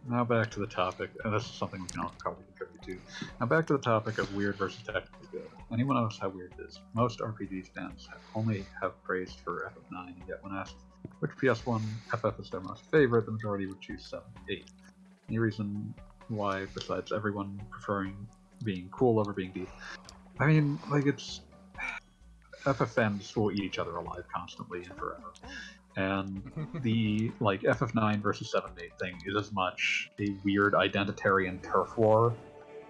Now 0.09 0.23
back 0.23 0.51
to 0.53 0.61
the 0.61 0.67
topic, 0.67 1.11
and 1.25 1.35
this 1.35 1.45
is 1.45 1.51
something 1.51 1.81
we 1.81 1.89
can 1.89 2.01
all 2.01 2.15
probably 2.19 2.45
contribute 2.57 2.83
to. 2.83 3.27
Now 3.41 3.47
back 3.47 3.67
to 3.69 3.73
the 3.73 3.79
topic 3.81 4.19
of 4.19 4.33
weird 4.37 4.57
versus 4.57 4.83
technically 4.83 5.27
good. 5.33 5.49
Anyone 5.73 5.97
knows 5.97 6.19
how 6.21 6.29
weird 6.29 6.53
it 6.59 6.63
is? 6.63 6.79
Most 6.93 7.19
RPG 7.19 7.69
fans 7.75 8.09
only 8.37 8.65
have 8.81 9.03
praised 9.03 9.41
for 9.41 9.73
FF9, 9.75 10.15
yet 10.29 10.45
when 10.45 10.55
asked 10.55 10.77
which 11.19 11.33
PS1 11.33 11.81
FF 12.13 12.39
is 12.39 12.51
their 12.51 12.61
most 12.61 12.85
favorite, 12.91 13.27
the 13.27 13.33
majority 13.33 13.67
would 13.67 13.81
choose 13.81 14.05
7 14.07 14.25
8. 14.49 14.65
Any 15.29 15.39
reason 15.39 15.95
why, 16.29 16.67
besides 16.75 17.13
everyone 17.13 17.61
preferring 17.71 18.15
being 18.63 18.89
cool 18.93 19.19
over 19.19 19.33
being 19.33 19.51
deep? 19.53 19.69
I 20.39 20.47
mean, 20.47 20.79
like, 20.91 21.07
it's. 21.07 21.41
FF 22.65 22.91
fans 22.91 23.35
will 23.37 23.53
eat 23.53 23.61
each 23.61 23.79
other 23.79 23.97
alive 23.97 24.25
constantly 24.33 24.85
and 24.85 24.97
forever. 24.97 25.33
And 25.97 26.43
the 26.83 27.31
like 27.41 27.63
FF9 27.63 28.23
versus 28.23 28.55
7-8 28.55 28.99
thing 29.01 29.17
is 29.27 29.37
as 29.37 29.53
much 29.53 30.11
a 30.21 30.37
weird 30.45 30.75
identitarian 30.75 31.63
turf 31.63 31.97
war 31.97 32.35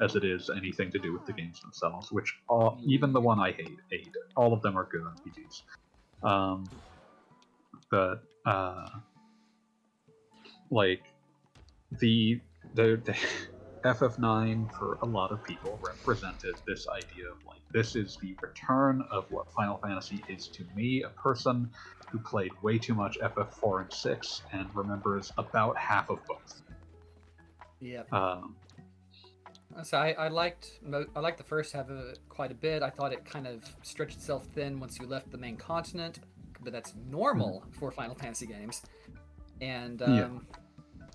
as 0.00 0.16
it 0.16 0.24
is 0.24 0.50
anything 0.50 0.90
to 0.90 0.98
do 0.98 1.12
with 1.12 1.24
the 1.26 1.32
games 1.32 1.60
themselves. 1.60 2.10
Which 2.10 2.34
all, 2.48 2.80
even 2.86 3.12
the 3.12 3.20
one 3.20 3.38
I 3.38 3.52
hate, 3.52 3.78
eight, 3.92 4.14
all 4.36 4.52
of 4.52 4.62
them 4.62 4.76
are 4.76 4.88
good 4.90 5.02
RPGs. 5.02 6.28
Um, 6.28 6.64
but 7.90 8.22
uh, 8.46 8.88
like 10.70 11.02
the 12.00 12.40
the, 12.74 13.00
the 13.04 13.16
FF9 13.84 14.72
for 14.78 14.98
a 15.02 15.06
lot 15.06 15.30
of 15.30 15.42
people 15.44 15.78
represented 15.82 16.54
this 16.66 16.88
idea 16.88 17.30
of 17.30 17.36
like 17.46 17.60
this 17.70 17.96
is 17.96 18.16
the 18.22 18.34
return 18.40 19.04
of 19.10 19.30
what 19.30 19.52
Final 19.52 19.76
Fantasy 19.78 20.22
is 20.28 20.46
to 20.48 20.64
me, 20.76 21.02
a 21.02 21.08
person 21.10 21.68
who 22.10 22.18
played 22.18 22.52
way 22.62 22.78
too 22.78 22.94
much 22.94 23.18
FF4 23.18 23.82
and 23.82 23.92
6 23.92 24.42
and 24.52 24.68
remembers 24.74 25.32
about 25.38 25.76
half 25.76 26.08
of 26.08 26.18
both. 26.26 26.62
Yeah. 27.80 28.02
Um, 28.12 28.56
So 29.82 29.98
I, 29.98 30.12
I 30.12 30.28
liked 30.28 30.78
mo- 30.82 31.06
I 31.16 31.20
liked 31.20 31.38
the 31.38 31.44
first 31.44 31.72
half 31.72 31.90
of 31.90 31.98
it 31.98 32.20
quite 32.28 32.52
a 32.52 32.54
bit. 32.54 32.82
I 32.82 32.90
thought 32.90 33.12
it 33.12 33.24
kind 33.24 33.46
of 33.46 33.64
stretched 33.82 34.16
itself 34.16 34.46
thin 34.54 34.78
once 34.78 34.98
you 35.00 35.06
left 35.06 35.30
the 35.32 35.38
main 35.38 35.56
continent, 35.56 36.20
but 36.62 36.72
that's 36.72 36.94
normal 37.10 37.64
for 37.72 37.90
Final 37.90 38.14
Fantasy 38.14 38.46
games. 38.46 38.82
And 39.60 40.00
um, 40.00 40.46
Yeah. 41.00 41.06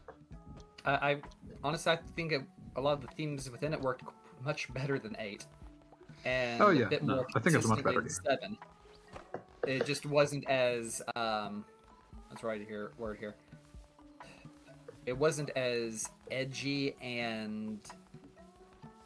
I, 0.85 1.11
I 1.11 1.21
honestly 1.63 1.91
I 1.93 1.99
think 2.17 2.33
it, 2.33 2.41
a 2.75 2.81
lot 2.81 2.93
of 2.93 3.01
the 3.01 3.07
themes 3.15 3.49
within 3.49 3.73
it 3.73 3.81
worked 3.81 4.03
much 4.45 4.71
better 4.73 4.97
than 4.99 5.15
eight, 5.19 5.45
and 6.25 6.61
Oh, 6.61 6.69
yeah, 6.69 6.85
a 6.85 6.89
bit 6.89 7.03
no, 7.03 7.15
more 7.17 7.27
I 7.35 7.39
think 7.39 7.55
it's 7.55 7.67
much 7.67 7.83
better 7.83 8.01
than 8.01 8.09
seven. 8.09 8.57
It 9.67 9.85
just 9.85 10.05
wasn't 10.05 10.47
as 10.49 11.01
um, 11.15 11.65
let's 12.29 12.43
write 12.43 12.65
here 12.67 12.91
word 12.97 13.17
here. 13.19 13.35
It 15.05 15.17
wasn't 15.17 15.49
as 15.51 16.07
edgy 16.31 16.95
and 17.01 17.79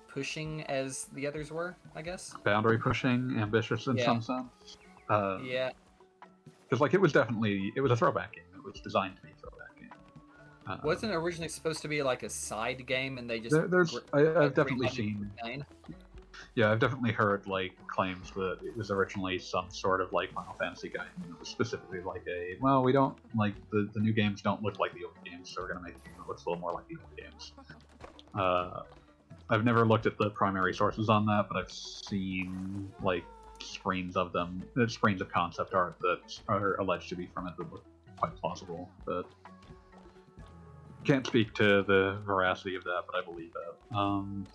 pushing 0.08 0.64
as 0.64 1.06
the 1.14 1.26
others 1.26 1.52
were, 1.52 1.76
I 1.96 2.02
guess. 2.02 2.36
boundary 2.44 2.78
pushing, 2.78 3.36
ambitious 3.40 3.88
in 3.88 3.98
Yeah. 3.98 4.06
some 4.06 4.22
sense. 4.22 4.78
Uh, 5.10 5.40
Yeah, 5.42 5.72
Because 6.64 6.80
like 6.82 6.94
it 6.94 7.02
was 7.02 7.12
definitely 7.12 7.72
it 7.76 7.82
was 7.82 7.92
a 7.92 7.96
throwback 7.96 8.34
game. 8.34 8.44
It 8.56 8.64
was 8.64 8.80
designed 8.82 9.16
to 9.18 9.22
be 9.24 9.30
a 9.30 9.33
throwback 9.33 9.33
game. 9.33 9.33
Uh, 10.74 10.78
wasn't 10.84 11.12
it 11.12 11.16
originally 11.16 11.50
supposed 11.50 11.82
to 11.82 11.88
be 11.88 12.02
like 12.02 12.24
a 12.24 12.30
side 12.30 12.86
game, 12.86 13.18
and 13.18 13.30
they 13.30 13.40
just 13.40 13.56
there, 13.56 13.68
there's 13.68 13.98
I, 14.14 14.20
I've 14.20 14.36
like, 14.36 14.56
definitely 14.56 14.90
seen 14.90 15.30
the 15.44 15.66
yeah 16.56 16.72
I've 16.72 16.80
definitely 16.80 17.12
heard 17.12 17.46
like 17.48 17.74
claims 17.88 18.32
that 18.32 18.58
it 18.64 18.76
was 18.76 18.92
originally 18.92 19.40
some 19.40 19.70
sort 19.70 20.02
of 20.02 20.12
like 20.14 20.34
Final 20.34 20.54
Fantasy 20.60 20.90
game. 20.90 21.02
And 21.24 21.34
it 21.34 21.40
was 21.40 21.50
specifically 21.50 22.02
like 22.02 22.26
a 22.28 22.58
well 22.60 22.84
we 22.84 22.92
don't 22.92 23.18
like 23.36 23.54
the 23.72 23.90
the 23.94 24.00
new 24.00 24.14
games 24.14 24.42
don't 24.42 24.62
look 24.64 24.80
like 24.80 24.94
the 24.94 25.04
old 25.06 25.16
games, 25.24 25.50
so 25.50 25.62
we're 25.62 25.70
gonna 25.70 25.84
make 25.84 25.96
a 25.96 26.08
game 26.08 26.18
that 26.18 26.28
looks 26.28 26.46
a 26.46 26.50
little 26.50 26.62
more 26.62 26.74
like 26.74 26.88
the 26.88 26.96
old 26.96 27.18
games. 27.18 27.54
Uh, 28.34 28.82
I've 29.50 29.64
never 29.64 29.86
looked 29.86 30.06
at 30.06 30.18
the 30.18 30.30
primary 30.32 30.74
sources 30.74 31.10
on 31.10 31.26
that, 31.28 31.46
but 31.50 31.58
I've 31.58 31.72
seen 31.72 32.92
like 33.04 33.26
screens 33.62 34.16
of 34.16 34.34
them, 34.34 34.64
uh, 34.80 34.88
screens 34.88 35.22
of 35.22 35.30
concept 35.30 35.74
art 35.74 35.98
that 36.02 36.40
are 36.48 36.76
alleged 36.80 37.10
to 37.10 37.16
be 37.16 37.28
from 37.28 37.48
it 37.48 37.56
that 37.58 37.72
look 37.72 37.84
quite 38.18 38.36
plausible. 38.36 38.90
But 39.06 39.26
can't 41.04 41.26
speak 41.26 41.54
to 41.56 41.84
the 41.84 42.20
veracity 42.26 42.76
of 42.76 42.84
that, 42.86 43.04
but 43.12 43.16
I 43.18 43.26
believe 43.26 43.52
that. 43.54 43.98
Um, 43.98 44.48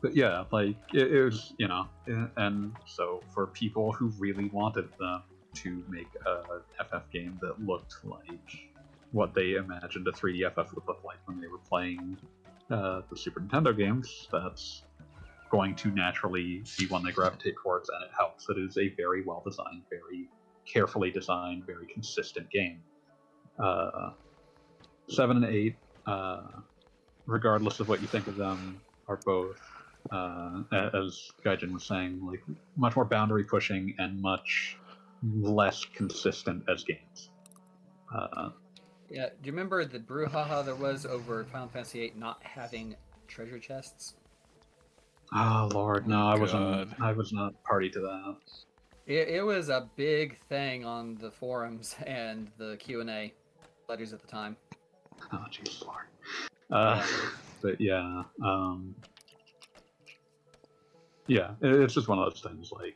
but 0.00 0.16
yeah, 0.16 0.44
like 0.50 0.76
it, 0.94 1.12
it 1.12 1.22
was, 1.22 1.52
you 1.58 1.68
know, 1.68 1.88
and- 2.36 2.72
so 2.86 3.22
for 3.34 3.46
people 3.48 3.92
who 3.92 4.08
really 4.18 4.48
wanted 4.48 4.88
them 4.98 5.22
to 5.54 5.84
make 5.88 6.08
a 6.26 6.60
FF 6.84 7.10
game 7.12 7.38
that 7.42 7.64
looked 7.64 7.96
like 8.04 8.70
what 9.12 9.34
they 9.34 9.54
imagined 9.54 10.06
a 10.06 10.12
3D 10.12 10.46
FF 10.52 10.72
would 10.74 10.86
look 10.86 11.02
like 11.04 11.18
when 11.26 11.40
they 11.40 11.48
were 11.48 11.58
playing 11.58 12.16
uh, 12.70 13.02
the 13.10 13.16
Super 13.16 13.40
Nintendo 13.40 13.76
games, 13.76 14.28
that's 14.30 14.84
going 15.50 15.74
to 15.74 15.88
naturally 15.90 16.62
be 16.78 16.86
one 16.86 17.02
they 17.04 17.10
gravitate 17.10 17.54
towards, 17.60 17.88
and 17.88 18.04
it 18.04 18.10
helps. 18.16 18.48
It 18.48 18.58
is 18.58 18.78
a 18.78 18.88
very 18.90 19.22
well 19.24 19.42
designed, 19.44 19.82
very 19.90 20.28
carefully 20.64 21.10
designed, 21.10 21.66
very 21.66 21.86
consistent 21.86 22.48
game. 22.50 22.80
Uh, 23.58 24.12
seven 25.10 25.42
and 25.42 25.54
eight, 25.54 25.76
uh, 26.06 26.42
regardless 27.26 27.80
of 27.80 27.88
what 27.88 28.00
you 28.00 28.06
think 28.06 28.26
of 28.26 28.36
them, 28.36 28.80
are 29.08 29.18
both, 29.24 29.60
uh, 30.10 30.62
as 30.72 31.30
Gaijin 31.44 31.72
was 31.72 31.84
saying, 31.84 32.24
like 32.24 32.42
much 32.76 32.96
more 32.96 33.04
boundary 33.04 33.44
pushing 33.44 33.94
and 33.98 34.20
much 34.20 34.78
less 35.22 35.84
consistent 35.84 36.64
as 36.68 36.84
games. 36.84 37.30
Uh, 38.14 38.50
Yeah, 39.10 39.26
do 39.26 39.46
you 39.46 39.52
remember 39.52 39.84
the 39.84 39.98
brouhaha 39.98 40.64
there 40.64 40.74
was 40.76 41.04
over 41.04 41.44
Final 41.44 41.68
Fantasy 41.68 42.00
VIII 42.00 42.12
not 42.16 42.42
having 42.42 42.96
treasure 43.28 43.58
chests? 43.58 44.14
oh 45.34 45.68
Lord, 45.72 46.08
no, 46.08 46.26
I 46.26 46.36
wasn't. 46.36 47.00
I 47.00 47.12
was 47.12 47.32
not 47.32 47.52
party 47.64 47.90
to 47.90 48.00
that. 48.00 48.36
It, 49.06 49.28
it 49.28 49.42
was 49.44 49.68
a 49.68 49.88
big 49.96 50.38
thing 50.48 50.84
on 50.84 51.16
the 51.16 51.30
forums 51.30 51.96
and 52.06 52.50
the 52.58 52.76
Q 52.78 53.00
and 53.00 53.10
A 53.10 53.32
letters 53.88 54.12
at 54.12 54.20
the 54.20 54.28
time. 54.28 54.56
Oh, 55.32 55.44
Jesus 55.50 55.82
Lord. 55.82 56.06
Uh, 56.72 57.06
but 57.62 57.80
yeah, 57.80 58.24
um, 58.44 58.94
yeah, 61.26 61.52
it's 61.62 61.94
just 61.94 62.08
one 62.08 62.18
of 62.18 62.26
those 62.26 62.42
things. 62.42 62.70
Like 62.72 62.94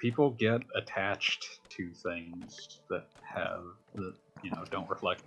people 0.00 0.30
get 0.32 0.62
attached 0.76 1.44
to 1.76 1.92
things 2.02 2.80
that 2.90 3.04
have 3.34 3.62
that 3.96 4.14
you 4.42 4.50
know 4.52 4.64
don't 4.70 4.88
reflect. 4.90 5.22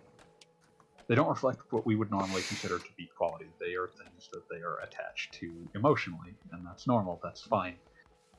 They 1.09 1.15
don't 1.15 1.29
reflect 1.29 1.61
what 1.71 1.85
we 1.85 1.95
would 1.95 2.11
normally 2.11 2.41
consider 2.43 2.79
to 2.79 2.89
be 2.97 3.09
quality. 3.17 3.47
They 3.59 3.75
are 3.75 3.89
things 4.03 4.29
that 4.33 4.43
they 4.51 4.61
are 4.61 4.79
attached 4.81 5.35
to 5.41 5.69
emotionally, 5.75 6.37
and 6.51 6.65
that's 6.65 6.87
normal. 6.87 7.19
That's 7.23 7.41
fine. 7.43 7.77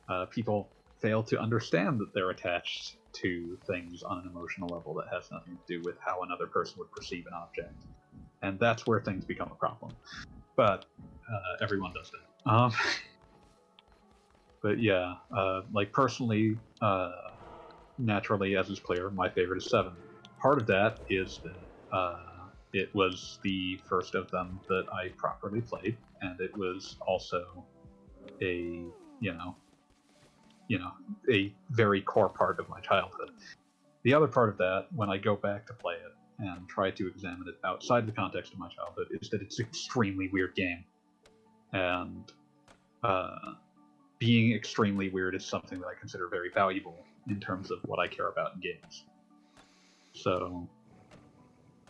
Uh, 0.08 0.26
people 0.26 0.72
fail 1.02 1.22
to 1.24 1.40
understand 1.40 2.00
that 2.00 2.10
they're 2.14 2.30
attached 2.30 2.96
to 3.22 3.58
things 3.66 4.02
on 4.02 4.18
an 4.18 4.26
emotional 4.28 4.68
level 4.68 4.94
that 4.94 5.06
has 5.12 5.30
nothing 5.30 5.56
to 5.56 5.78
do 5.78 5.82
with 5.84 5.96
how 6.04 6.22
another 6.22 6.46
person 6.46 6.74
would 6.78 6.90
perceive 6.92 7.24
an 7.26 7.32
object 7.34 7.72
and 8.42 8.58
that's 8.58 8.86
where 8.86 9.00
things 9.00 9.24
become 9.24 9.50
a 9.52 9.54
problem. 9.54 9.92
But 10.56 10.86
uh, 11.30 11.62
everyone 11.64 11.92
does 11.92 12.08
it. 12.08 12.50
Um, 12.50 12.72
but 14.62 14.80
yeah, 14.80 15.14
uh, 15.36 15.62
like 15.72 15.92
personally, 15.92 16.58
uh, 16.80 17.12
naturally, 17.98 18.56
as 18.56 18.68
is 18.68 18.80
clear, 18.80 19.10
my 19.10 19.28
favorite 19.28 19.58
is 19.58 19.70
seven. 19.70 19.92
Part 20.40 20.58
of 20.58 20.66
that 20.66 21.00
is 21.08 21.40
that 21.42 21.96
uh, 21.96 22.16
it 22.72 22.94
was 22.94 23.38
the 23.42 23.78
first 23.88 24.14
of 24.14 24.30
them 24.30 24.60
that 24.68 24.84
I 24.92 25.08
properly 25.16 25.60
played, 25.60 25.96
and 26.20 26.40
it 26.40 26.56
was 26.56 26.96
also 27.06 27.66
a 28.42 28.86
you 29.20 29.32
know, 29.32 29.56
you 30.68 30.78
know, 30.78 30.90
a 31.30 31.52
very 31.70 32.00
core 32.00 32.28
part 32.28 32.58
of 32.58 32.68
my 32.68 32.80
childhood. 32.80 33.30
The 34.02 34.14
other 34.14 34.26
part 34.26 34.48
of 34.48 34.58
that, 34.58 34.86
when 34.94 35.10
I 35.10 35.16
go 35.16 35.36
back 35.36 35.66
to 35.66 35.72
play 35.72 35.94
it 35.94 36.12
and 36.38 36.68
try 36.68 36.90
to 36.90 37.08
examine 37.08 37.48
it 37.48 37.56
outside 37.64 38.06
the 38.06 38.12
context 38.12 38.52
of 38.52 38.58
my 38.58 38.68
childhood 38.68 39.08
is 39.10 39.30
that 39.30 39.42
it's 39.42 39.58
an 39.58 39.66
extremely 39.66 40.28
weird 40.32 40.54
game. 40.54 40.84
And 41.72 42.30
uh, 43.02 43.54
being 44.18 44.54
extremely 44.54 45.08
weird 45.08 45.34
is 45.34 45.44
something 45.44 45.78
that 45.80 45.86
I 45.86 45.94
consider 45.98 46.28
very 46.28 46.50
valuable 46.50 46.98
in 47.28 47.40
terms 47.40 47.70
of 47.70 47.78
what 47.86 47.98
I 47.98 48.06
care 48.06 48.28
about 48.28 48.54
in 48.54 48.60
games. 48.60 49.04
So 50.12 50.68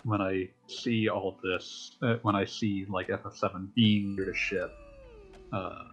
when 0.05 0.21
I 0.21 0.49
see 0.69 1.09
all 1.09 1.29
of 1.29 1.41
this, 1.43 1.97
uh, 2.03 2.17
when 2.23 2.35
I 2.35 2.45
see 2.45 2.87
like 2.89 3.09
FF7 3.09 3.75
being 3.75 4.17
weird 4.17 4.29
as 4.29 4.37
shit, 4.37 4.71
uh, 5.53 5.85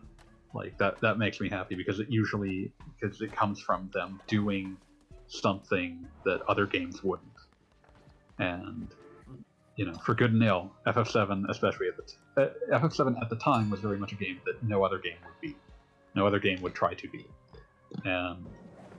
like 0.53 0.77
that 0.77 0.99
that 1.01 1.17
makes 1.17 1.39
me 1.39 1.49
happy 1.49 1.75
because 1.75 1.99
it 1.99 2.07
usually 2.09 2.71
because 2.99 3.21
it 3.21 3.35
comes 3.35 3.59
from 3.59 3.89
them 3.93 4.21
doing 4.27 4.77
something 5.27 6.05
that 6.25 6.41
other 6.47 6.65
games 6.65 7.03
wouldn't 7.03 7.27
and 8.39 8.93
you 9.75 9.85
know, 9.85 9.93
for 10.05 10.13
good 10.13 10.31
and 10.33 10.43
ill, 10.43 10.71
FF7, 10.85 11.49
especially 11.49 11.87
at 11.87 11.97
the 11.97 12.03
t- 12.03 12.15
uh, 12.37 12.79
FF7 12.79 13.19
at 13.21 13.29
the 13.29 13.35
time, 13.37 13.69
was 13.69 13.79
very 13.79 13.97
much 13.97 14.11
a 14.11 14.15
game 14.15 14.39
that 14.45 14.61
no 14.63 14.83
other 14.83 14.99
game 14.99 15.17
would 15.25 15.41
be, 15.41 15.55
No 16.15 16.27
other 16.27 16.39
game 16.39 16.61
would 16.61 16.75
try 16.75 16.93
to 16.93 17.09
be. 17.09 17.25
And 18.05 18.45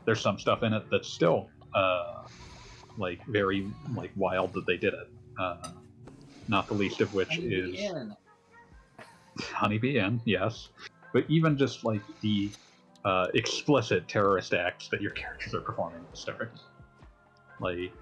there's 0.04 0.20
some 0.20 0.38
stuff 0.38 0.62
in 0.62 0.72
it 0.72 0.84
that's 0.90 1.08
still 1.08 1.48
uh, 1.74 2.24
like 2.98 3.24
very 3.26 3.68
like 3.94 4.10
wild 4.16 4.52
that 4.54 4.66
they 4.66 4.76
did 4.76 4.94
it. 4.94 5.08
Uh, 5.38 5.70
not 6.48 6.66
the 6.66 6.74
least 6.74 7.00
of 7.00 7.14
which 7.14 7.38
is 7.38 7.78
Inn. 7.78 8.14
Honeybee 9.40 9.98
Inn, 9.98 10.20
yes. 10.24 10.68
But 11.14 11.24
even 11.30 11.56
just 11.56 11.84
like 11.84 12.02
the 12.20 12.50
uh, 13.04 13.28
explicit 13.34 14.08
terrorist 14.08 14.52
acts 14.52 14.88
that 14.88 15.00
your 15.00 15.12
characters 15.12 15.54
are 15.54 15.60
performing 15.60 16.00
in 16.00 16.06
the. 16.12 16.50
Like, 17.60 17.92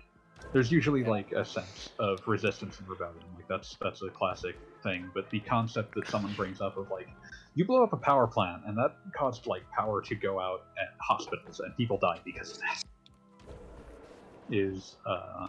there's 0.53 0.73
usually 0.73 1.05
like 1.05 1.31
a 1.33 1.45
sense 1.45 1.93
of 1.99 2.21
resistance 2.27 2.79
and 2.79 2.89
rebellion. 2.89 3.23
Like 3.37 3.47
that's 3.49 3.77
that's 3.83 4.03
a 4.03 4.09
classic 4.09 4.57
thing. 4.83 5.11
But 5.15 5.29
the 5.31 5.41
concept 5.41 5.95
that 5.95 6.09
someone 6.09 6.33
brings 6.35 6.61
up 6.63 6.77
of 6.79 6.91
like, 6.91 7.09
you 7.55 7.67
blow 7.67 7.85
up 7.85 7.93
a 7.93 7.99
power 7.99 8.27
plant 8.27 8.63
and 8.67 8.77
that 8.79 8.97
caused 9.15 9.47
like 9.47 9.63
power 9.71 10.01
to 10.03 10.15
go 10.15 10.41
out 10.41 10.63
at 10.81 10.95
hospitals 11.01 11.61
and 11.61 11.77
people 11.77 11.99
died 11.99 12.21
because 12.25 12.53
of 12.53 12.59
that, 12.61 12.83
is 14.51 14.97
uh, 15.07 15.49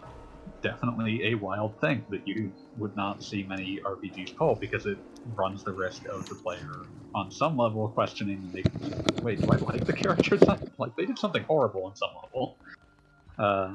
definitely 0.62 1.32
a 1.32 1.36
wild 1.36 1.80
thing 1.80 2.06
that 2.10 2.28
you 2.28 2.52
would 2.78 2.96
not 2.96 3.24
see 3.24 3.44
many 3.44 3.80
RPGs 3.86 4.36
pull 4.36 4.56
because 4.56 4.86
it 4.86 4.98
runs 5.36 5.64
the 5.64 5.72
risk 5.72 6.06
of 6.06 6.28
the 6.28 6.36
player 6.36 6.82
on 7.16 7.30
some 7.32 7.58
level 7.58 7.88
questioning 7.90 8.50
they 8.54 8.64
wait 9.22 9.40
do 9.40 9.48
I 9.52 9.58
like 9.58 9.86
the 9.86 9.94
characters 10.04 10.42
like 10.78 10.96
they 10.96 11.06
did 11.06 11.20
something 11.20 11.44
horrible 11.44 11.86
on 11.86 11.96
some 11.96 12.10
level. 12.24 12.58
Uh, 13.38 13.74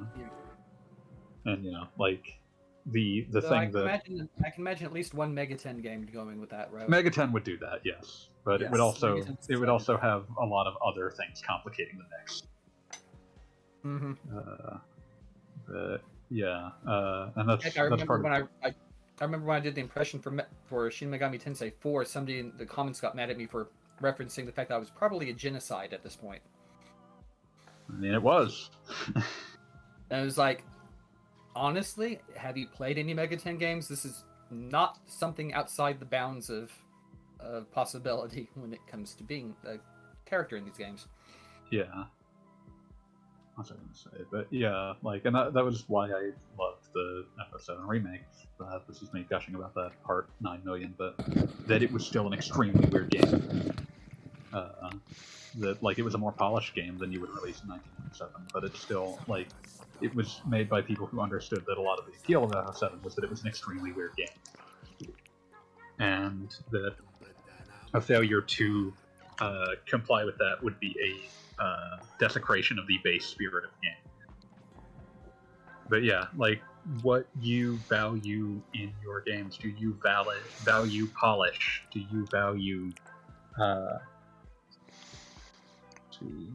and 1.44 1.64
you 1.64 1.72
know 1.72 1.86
like 1.98 2.38
the 2.86 3.26
the 3.30 3.42
So 3.42 3.48
I 3.48 3.50
thing 3.50 3.60
can 3.60 3.72
that 3.72 3.82
imagine 3.82 4.28
I 4.44 4.50
can 4.50 4.62
imagine 4.62 4.86
at 4.86 4.92
least 4.92 5.14
one 5.14 5.34
Megaten 5.34 5.82
game 5.82 6.08
going 6.12 6.40
with 6.40 6.50
that 6.50 6.72
route. 6.72 6.88
Megaten 6.88 7.32
would 7.32 7.44
do 7.44 7.58
that 7.58 7.80
yes. 7.84 8.28
But 8.44 8.62
it 8.62 8.70
would 8.70 8.80
also 8.80 9.16
it 9.48 9.56
would 9.56 9.60
fun. 9.60 9.68
also 9.68 9.96
have 9.98 10.24
a 10.40 10.44
lot 10.44 10.66
of 10.66 10.74
other 10.84 11.10
things 11.10 11.42
complicating 11.46 11.98
the 11.98 12.04
mix. 12.18 12.42
Hmm 13.82 14.12
uh, 14.34 14.78
but 15.66 16.02
yeah 16.31 16.70
uh, 16.87 17.31
and 17.37 17.49
that's 17.49 17.64
Heck, 17.64 17.79
I 17.79 17.89
that's 17.89 18.03
remember 18.03 18.07
part 18.07 18.20
of 18.20 18.24
when 18.24 18.33
I, 18.62 18.68
I 18.68 18.74
I 19.20 19.24
remember 19.24 19.47
when 19.47 19.57
I 19.57 19.61
did 19.61 19.74
the 19.74 19.81
impression 19.81 20.20
for 20.20 20.47
for 20.66 20.91
Shin 20.91 21.11
Megami 21.11 21.43
Tensei 21.43 21.72
4, 21.81 22.05
somebody 22.05 22.39
in 22.39 22.53
the 22.57 22.66
comments 22.66 23.01
got 23.01 23.16
mad 23.16 23.31
at 23.31 23.37
me 23.37 23.47
for 23.47 23.68
referencing 24.01 24.47
the 24.47 24.53
fact 24.53 24.68
that 24.68 24.76
I 24.76 24.79
was 24.79 24.91
probably 24.91 25.31
a 25.31 25.33
genocide 25.33 25.93
at 25.93 26.05
this 26.05 26.14
point. 26.14 26.43
I 27.89 27.97
mean 27.97 28.14
it 28.14 28.22
was 28.22 28.70
And 29.14 30.20
I 30.20 30.24
was 30.24 30.39
like, 30.39 30.64
honestly, 31.55 32.20
have 32.37 32.57
you 32.57 32.66
played 32.66 32.99
any 32.99 33.14
Megaten 33.14 33.59
games? 33.59 33.89
This 33.89 34.05
is 34.05 34.24
not 34.51 34.99
something 35.07 35.53
outside 35.53 36.01
the 36.01 36.07
bounds 36.07 36.51
of 36.51 36.70
of 37.41 37.70
possibility 37.70 38.51
when 38.55 38.72
it 38.72 38.81
comes 38.91 39.14
to 39.14 39.24
being 39.24 39.55
a 39.64 39.76
character 40.29 40.57
in 40.57 40.64
these 40.64 40.76
games. 40.76 41.07
Yeah. 41.70 42.05
What 43.59 43.66
was 43.66 43.72
I 43.72 43.74
going 43.74 43.88
to 43.88 43.98
say? 43.98 44.24
But 44.30 44.46
yeah, 44.52 44.92
like, 45.02 45.24
and 45.24 45.34
that, 45.34 45.52
that 45.54 45.64
was 45.64 45.82
why 45.88 46.06
I 46.06 46.30
loved 46.56 46.92
the 46.94 47.24
FF7 47.52 47.88
remake. 47.88 48.20
Uh, 48.64 48.78
this 48.86 49.02
is 49.02 49.12
me 49.12 49.26
gushing 49.28 49.56
about 49.56 49.74
that 49.74 50.00
part 50.04 50.28
9 50.40 50.61
million, 50.64 50.94
but 50.96 51.16
that 51.66 51.82
it 51.82 51.90
was 51.90 52.06
still 52.06 52.28
an 52.28 52.32
extremely 52.32 52.88
weird 52.88 53.11
game. 53.11 53.72
Uh, 54.52 54.90
that, 55.56 55.82
like, 55.82 55.98
it 55.98 56.04
was 56.04 56.14
a 56.14 56.18
more 56.18 56.30
polished 56.30 56.72
game 56.76 56.98
than 56.98 57.11
you 57.11 57.20
would 57.20 57.30
release 57.30 57.61
in 57.64 57.68
1997, 57.70 58.46
but 58.52 58.62
it's 58.62 58.78
still, 58.78 59.18
like, 59.26 59.48
it 60.00 60.14
was 60.14 60.40
made 60.46 60.68
by 60.68 60.80
people 60.80 61.06
who 61.06 61.20
understood 61.20 61.64
that 61.66 61.78
a 61.78 61.82
lot 61.82 61.98
of 61.98 62.06
the 62.06 62.12
appeal 62.12 62.44
of 62.44 62.52
FF7 62.52 63.02
was 63.02 63.16
that 63.16 63.24
it 63.24 63.30
was 63.30 63.42
an 63.42 63.48
extremely 63.48 63.90
weird 63.90 64.12
game. 64.14 65.11
And 65.98 66.54
that 66.70 66.94
a 67.92 68.00
failure 68.00 68.40
to 68.40 68.92
uh, 69.40 69.66
comply 69.84 70.22
with 70.22 70.38
that 70.38 70.62
would 70.62 70.78
be 70.78 70.96
a 71.02 71.47
uh, 71.61 71.98
desecration 72.18 72.78
of 72.78 72.86
the 72.86 72.98
base 73.04 73.26
spirit 73.26 73.64
of 73.64 73.70
the 73.70 73.86
game. 73.86 74.82
But 75.88 76.04
yeah, 76.04 76.26
like 76.36 76.61
what 77.02 77.26
you 77.40 77.80
value 77.88 78.61
in 78.74 78.92
your 79.02 79.22
games. 79.22 79.56
Do 79.56 79.68
you 79.68 79.98
valid, 80.02 80.40
value 80.64 81.09
polish? 81.18 81.82
Do 81.92 82.00
you 82.00 82.26
value 82.30 82.92
uh, 83.61 83.98
see. 86.18 86.52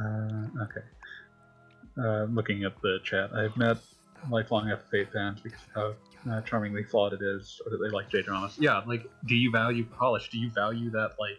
Uh, 0.00 0.62
okay. 0.62 0.86
Uh, 1.98 2.24
looking 2.32 2.64
at 2.64 2.80
the 2.82 2.98
chat, 3.04 3.32
I've 3.34 3.56
met 3.56 3.78
lifelong 4.30 4.66
F8 4.66 5.12
fans 5.12 5.40
because 5.40 5.60
how 5.74 5.94
uh, 6.30 6.40
charmingly 6.42 6.84
flawed 6.84 7.12
it 7.12 7.20
is, 7.22 7.60
or 7.64 7.70
that 7.70 7.78
they 7.78 7.90
like 7.90 8.08
J 8.10 8.22
dramas. 8.22 8.56
Yeah, 8.58 8.82
like, 8.86 9.04
do 9.26 9.34
you 9.34 9.50
value 9.50 9.84
polish? 9.84 10.28
Do 10.30 10.38
you 10.38 10.50
value 10.50 10.90
that 10.90 11.12
like 11.18 11.38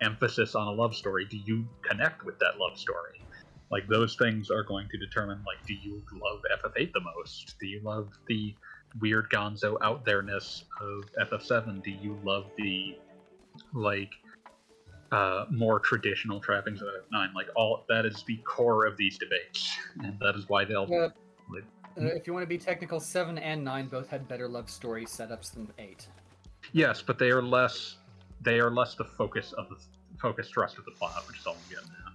emphasis 0.00 0.54
on 0.54 0.66
a 0.66 0.70
love 0.72 0.94
story? 0.94 1.24
Do 1.24 1.36
you 1.36 1.66
connect 1.82 2.24
with 2.24 2.38
that 2.38 2.58
love 2.58 2.78
story? 2.78 3.22
Like 3.70 3.86
those 3.88 4.16
things 4.16 4.50
are 4.50 4.62
going 4.62 4.88
to 4.88 4.98
determine 4.98 5.42
like, 5.46 5.64
do 5.66 5.74
you 5.74 6.02
love 6.12 6.40
FF8 6.62 6.92
the 6.92 7.00
most? 7.00 7.54
Do 7.60 7.66
you 7.66 7.80
love 7.82 8.08
the 8.26 8.54
weird 9.00 9.30
Gonzo 9.30 9.76
out 9.82 10.04
there-ness 10.04 10.64
of 10.80 11.04
FF7? 11.28 11.82
Do 11.82 11.90
you 11.90 12.18
love 12.24 12.50
the 12.56 12.98
like 13.72 14.10
uh, 15.12 15.46
more 15.50 15.78
traditional 15.78 16.40
trappings 16.40 16.82
of 16.82 16.88
FF9? 16.88 17.34
Like 17.34 17.46
all 17.54 17.84
that 17.88 18.06
is 18.06 18.24
the 18.26 18.36
core 18.38 18.86
of 18.86 18.96
these 18.96 19.18
debates, 19.18 19.76
and 20.02 20.18
that 20.20 20.34
is 20.34 20.48
why 20.48 20.64
they'll 20.64 20.92
Uh, 20.92 21.10
like, 21.52 21.64
uh, 21.96 22.06
if 22.06 22.26
you 22.26 22.32
want 22.32 22.42
to 22.42 22.48
be 22.48 22.58
technical, 22.58 23.00
seven 23.00 23.38
and 23.38 23.64
nine 23.64 23.88
both 23.88 24.08
had 24.08 24.26
better 24.28 24.48
love 24.48 24.70
story 24.70 25.04
setups 25.04 25.52
than 25.52 25.68
eight. 25.78 26.08
Yes, 26.72 27.02
but 27.02 27.18
they 27.18 27.30
are 27.30 27.42
less. 27.42 27.96
They 28.42 28.58
are 28.60 28.70
less 28.70 28.94
the 28.94 29.04
focus 29.04 29.52
of 29.52 29.68
the 29.68 29.76
focus 30.18 30.48
thrust 30.48 30.78
of 30.78 30.84
the 30.84 30.90
plot, 30.92 31.22
which 31.28 31.38
is 31.38 31.46
all 31.46 31.54
I'm 31.54 31.70
getting 31.74 31.90
at. 32.06 32.12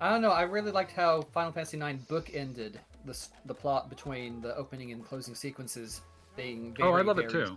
I 0.00 0.10
don't 0.10 0.20
know. 0.20 0.30
I 0.30 0.42
really 0.42 0.72
liked 0.72 0.92
how 0.92 1.22
Final 1.32 1.52
Fantasy 1.52 1.78
IX 1.80 2.02
book 2.04 2.30
ended 2.34 2.80
the 3.04 3.16
the 3.46 3.54
plot 3.54 3.88
between 3.88 4.40
the 4.40 4.54
opening 4.56 4.92
and 4.92 5.04
closing 5.04 5.34
sequences 5.34 6.02
being. 6.36 6.74
Very, 6.74 6.88
Oh, 6.88 6.94
I 6.94 7.02
love 7.02 7.18
it 7.18 7.30
too. 7.30 7.56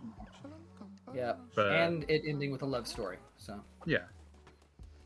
Yeah, 1.13 1.33
But 1.55 1.71
and 1.71 2.03
it 2.09 2.23
ending 2.27 2.51
with 2.51 2.61
a 2.61 2.65
love 2.65 2.87
story. 2.87 3.17
So 3.37 3.59
yeah, 3.85 3.99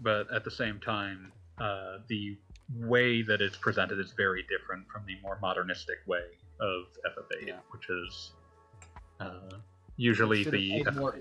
but 0.02 0.32
at 0.34 0.44
the 0.44 0.52
same 0.52 0.80
time, 0.80 1.32
uh, 1.60 2.00
the 2.08 2.38
way 2.76 3.22
that 3.22 3.42
it's 3.42 3.58
presented 3.58 4.00
is 4.00 4.12
very 4.14 4.44
different 4.44 4.88
from 4.92 5.04
the 5.06 5.18
more 5.22 5.38
modernistic 5.42 5.98
way 6.08 6.24
of 6.60 6.86
FF8, 7.06 7.48
Yeah. 7.48 7.54
which 7.72 7.90
is 7.90 8.32
uh, 9.20 9.50
usually 9.98 10.44
the 10.44 10.52
paid 10.84 10.96
more, 10.96 11.20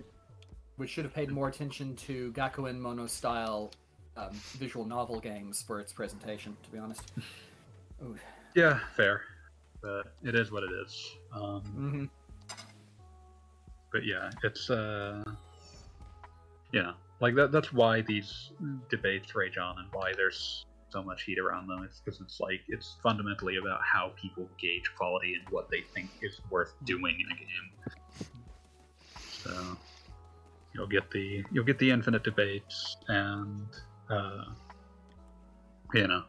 which 0.78 0.90
should 0.90 1.04
have 1.04 1.14
paid 1.14 1.30
more 1.30 1.48
attention 1.48 1.94
to 1.96 2.32
Gakuen 2.32 2.78
Mono 2.78 3.06
style 3.06 3.70
um, 4.16 4.30
visual 4.52 4.84
novel 4.84 5.20
games 5.20 5.62
for 5.62 5.78
its 5.78 5.92
presentation. 5.92 6.56
To 6.64 6.70
be 6.70 6.78
honest. 6.78 7.12
Ooh. 8.02 8.16
yeah 8.54 8.80
fair, 8.96 9.22
but 9.82 10.14
it 10.24 10.34
is 10.34 10.50
what 10.50 10.62
it 10.62 10.70
is. 10.72 11.10
Um, 11.34 11.60
hmm 11.60 12.04
but 13.92 14.04
yeah, 14.04 14.30
it's 14.44 14.70
uh, 14.70 15.24
yeah, 16.72 16.92
like 17.20 17.34
that. 17.36 17.52
That's 17.52 17.72
why 17.72 18.02
these 18.02 18.50
debates 18.90 19.34
rage 19.34 19.58
on, 19.58 19.78
and 19.78 19.88
why 19.92 20.12
there's 20.16 20.66
so 20.90 21.02
much 21.02 21.24
heat 21.24 21.38
around 21.38 21.68
them. 21.68 21.82
It's 21.84 22.00
because 22.00 22.20
it's 22.20 22.40
like 22.40 22.60
it's 22.68 22.96
fundamentally 23.02 23.56
about 23.56 23.80
how 23.82 24.12
people 24.16 24.48
gauge 24.60 24.90
quality 24.96 25.34
and 25.34 25.48
what 25.50 25.70
they 25.70 25.82
think 25.94 26.10
is 26.22 26.40
worth 26.50 26.74
doing 26.84 27.18
in 27.20 27.32
a 27.32 27.38
game. 27.38 27.92
So 29.42 29.76
you'll 30.74 30.86
get 30.86 31.10
the 31.10 31.44
you'll 31.52 31.64
get 31.64 31.78
the 31.78 31.90
infinite 31.90 32.24
debates, 32.24 32.96
and 33.08 33.66
uh, 34.10 34.44
you 35.94 36.06
know, 36.06 36.22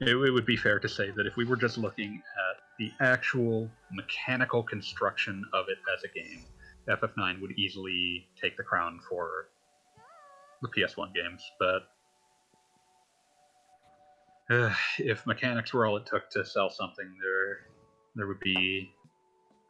it, 0.00 0.08
it 0.08 0.30
would 0.30 0.46
be 0.46 0.56
fair 0.56 0.78
to 0.78 0.88
say 0.88 1.10
that 1.16 1.26
if 1.26 1.36
we 1.36 1.44
were 1.44 1.56
just 1.56 1.78
looking 1.78 2.22
at 2.50 2.62
the 2.78 2.90
actual 3.00 3.70
mechanical 3.92 4.62
construction 4.62 5.44
of 5.52 5.66
it 5.68 5.78
as 5.94 6.04
a 6.04 6.08
game, 6.08 6.44
FF9 6.88 7.40
would 7.40 7.52
easily 7.58 8.28
take 8.40 8.56
the 8.56 8.62
crown 8.62 9.00
for 9.08 9.48
the 10.62 10.68
PS1 10.68 11.14
games, 11.14 11.52
but 11.58 11.82
uh, 14.48 14.72
if 14.98 15.26
mechanics 15.26 15.72
were 15.72 15.86
all 15.86 15.96
it 15.96 16.06
took 16.06 16.30
to 16.30 16.44
sell 16.44 16.70
something, 16.70 17.06
there 17.20 17.58
there 18.14 18.26
would 18.26 18.40
be 18.40 18.90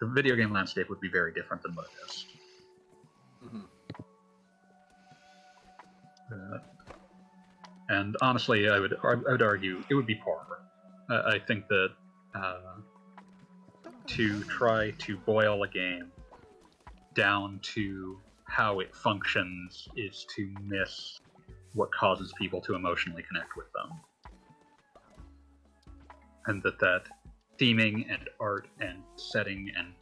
the 0.00 0.06
video 0.06 0.36
game 0.36 0.52
landscape 0.52 0.88
would 0.90 1.00
be 1.00 1.08
very 1.08 1.32
different 1.32 1.62
than 1.62 1.74
what 1.74 1.86
it 1.86 2.10
is. 2.10 2.26
hmm 3.42 3.75
Uh, 6.32 6.58
and 7.88 8.16
honestly, 8.20 8.68
I 8.68 8.78
would 8.78 8.96
I 9.02 9.14
would 9.14 9.42
argue 9.42 9.82
it 9.88 9.94
would 9.94 10.06
be 10.06 10.16
poorer. 10.16 10.60
Uh, 11.10 11.22
I 11.26 11.38
think 11.38 11.68
that 11.68 11.88
uh, 12.34 12.80
to 14.06 14.42
try 14.44 14.90
to 14.98 15.16
boil 15.18 15.62
a 15.62 15.68
game 15.68 16.10
down 17.14 17.60
to 17.62 18.18
how 18.44 18.80
it 18.80 18.94
functions 18.94 19.88
is 19.96 20.26
to 20.36 20.52
miss 20.62 21.20
what 21.74 21.92
causes 21.92 22.32
people 22.38 22.60
to 22.62 22.74
emotionally 22.74 23.22
connect 23.22 23.56
with 23.56 23.66
them. 23.72 24.00
and 26.46 26.62
that 26.62 26.78
that 26.78 27.02
theming 27.58 28.06
and 28.10 28.28
art 28.40 28.68
and 28.80 29.02
setting 29.16 29.70
and 29.76 29.92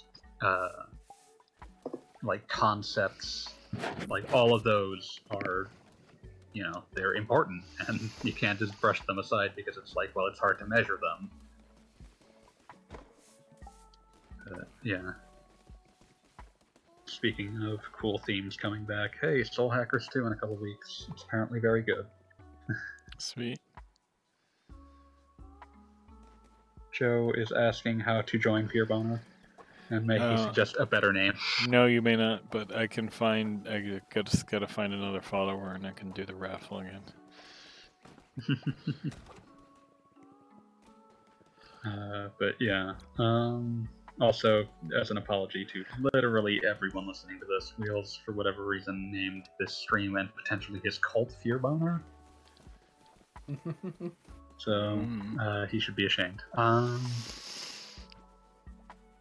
uh, 0.43 0.85
like 2.23 2.47
concepts, 2.49 3.55
like 4.09 4.33
all 4.33 4.55
of 4.55 4.63
those 4.63 5.21
are, 5.31 5.69
you 6.55 6.63
know, 6.63 6.85
they're 6.95 7.15
important, 7.15 7.63
and 7.89 8.09
you 8.23 8.33
can't 8.33 8.59
just 8.59 8.81
brush 8.81 9.05
them 9.07 9.19
aside 9.19 9.53
because 9.57 9.77
it's 9.77 9.95
like, 9.97 10.15
well, 10.15 10.27
it's 10.27 10.39
hard 10.39 10.59
to 10.61 10.67
measure 10.67 10.99
them. 11.03 11.31
Uh, 14.51 14.65
yeah. 14.83 15.13
Speaking 17.07 17.61
of 17.65 17.81
cool 17.93 18.19
themes 18.19 18.57
coming 18.57 18.85
back, 18.85 19.17
hey, 19.21 19.43
Soul 19.43 19.69
Hackers 19.69 20.09
2 20.13 20.27
in 20.27 20.33
a 20.33 20.37
couple 20.37 20.57
weeks. 20.57 21.07
It's 21.13 21.25
apparently 21.25 21.59
very 21.59 21.83
good. 21.83 22.07
Sweet. 23.19 23.59
Joe 26.93 27.33
is 27.37 27.51
asking 27.51 27.99
how 27.99 28.21
to 28.23 28.39
join 28.39 28.69
Fear 28.69 28.87
Boner, 28.87 29.21
and 29.91 30.07
may 30.07 30.19
he 30.19 30.25
Uh, 30.25 30.47
suggest 30.47 30.77
a 30.79 30.87
better 30.87 31.13
name. 31.13 31.35
No, 31.69 31.87
you 31.87 32.03
may 32.03 32.17
not, 32.17 32.51
but 32.51 32.75
I 32.75 32.87
can 32.87 33.09
find. 33.09 33.67
I 33.69 34.01
got 34.13 34.27
just 34.27 34.47
got 34.47 34.61
to 34.61 34.67
find 34.67 34.93
another 34.93 35.21
follower, 35.21 35.73
and 35.75 35.87
I 35.87 35.93
can 35.93 36.11
do 36.13 36.25
the 36.25 36.35
raffle 36.35 36.79
again. 36.81 37.03
Uh, 41.87 42.29
but 42.39 42.55
yeah. 42.61 42.95
Um, 43.19 43.87
also, 44.19 44.65
as 44.99 45.11
an 45.11 45.19
apology 45.19 45.67
to 45.67 45.85
literally 46.15 46.59
everyone 46.67 47.07
listening 47.07 47.39
to 47.41 47.45
this, 47.47 47.75
Wheels, 47.79 48.19
for 48.25 48.33
whatever 48.33 48.65
reason, 48.65 49.13
named 49.13 49.51
this 49.61 49.75
stream 49.75 50.17
and 50.17 50.31
potentially 50.35 50.81
his 50.83 50.99
cult 50.99 51.31
Fear 51.43 51.59
Boner. 51.59 52.03
So 54.57 54.71
Mm. 54.71 55.37
uh, 55.39 55.67
he 55.67 55.79
should 55.81 55.97
be 55.97 56.07
ashamed. 56.07 56.41
Um, 56.57 57.05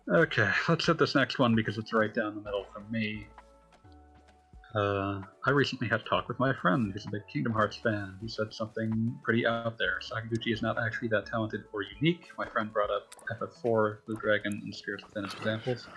okay, 0.10 0.49
let's 0.68 0.86
hit 0.86 0.97
this 0.97 1.16
next 1.16 1.39
one 1.39 1.56
because 1.56 1.78
it's 1.78 1.93
right 1.93 2.14
down 2.14 2.36
the 2.36 2.41
middle 2.41 2.66
for 2.74 2.82
me. 2.91 3.28
Uh, 4.76 5.22
I 5.45 5.51
recently 5.51 5.88
had 5.88 6.01
a 6.01 6.04
talk 6.04 6.28
with 6.28 6.39
my 6.39 6.51
friend 6.51 6.91
who's 6.91 7.06
a 7.06 7.12
big 7.12 7.28
Kingdom 7.32 7.54
Hearts 7.54 7.78
fan. 7.78 8.18
He 8.22 8.28
said 8.28 8.51
something 8.51 9.16
pretty 9.24 9.45
out 9.45 9.78
there. 9.78 9.99
Sakaguchi 10.01 10.51
is 10.51 10.64
not 10.64 10.80
actually 10.80 11.10
that 11.10 11.28
talented 11.28 11.66
or 11.72 11.84
unique. 11.84 12.30
My 12.39 12.47
friend 12.47 12.74
brought 12.74 12.89
up 12.89 13.14
FF4, 13.39 13.97
Blue 14.08 14.16
Dragon, 14.16 14.62
and 14.64 14.74
Spirits 14.74 15.04
Within 15.06 15.26
as 15.26 15.34
examples. 15.34 15.88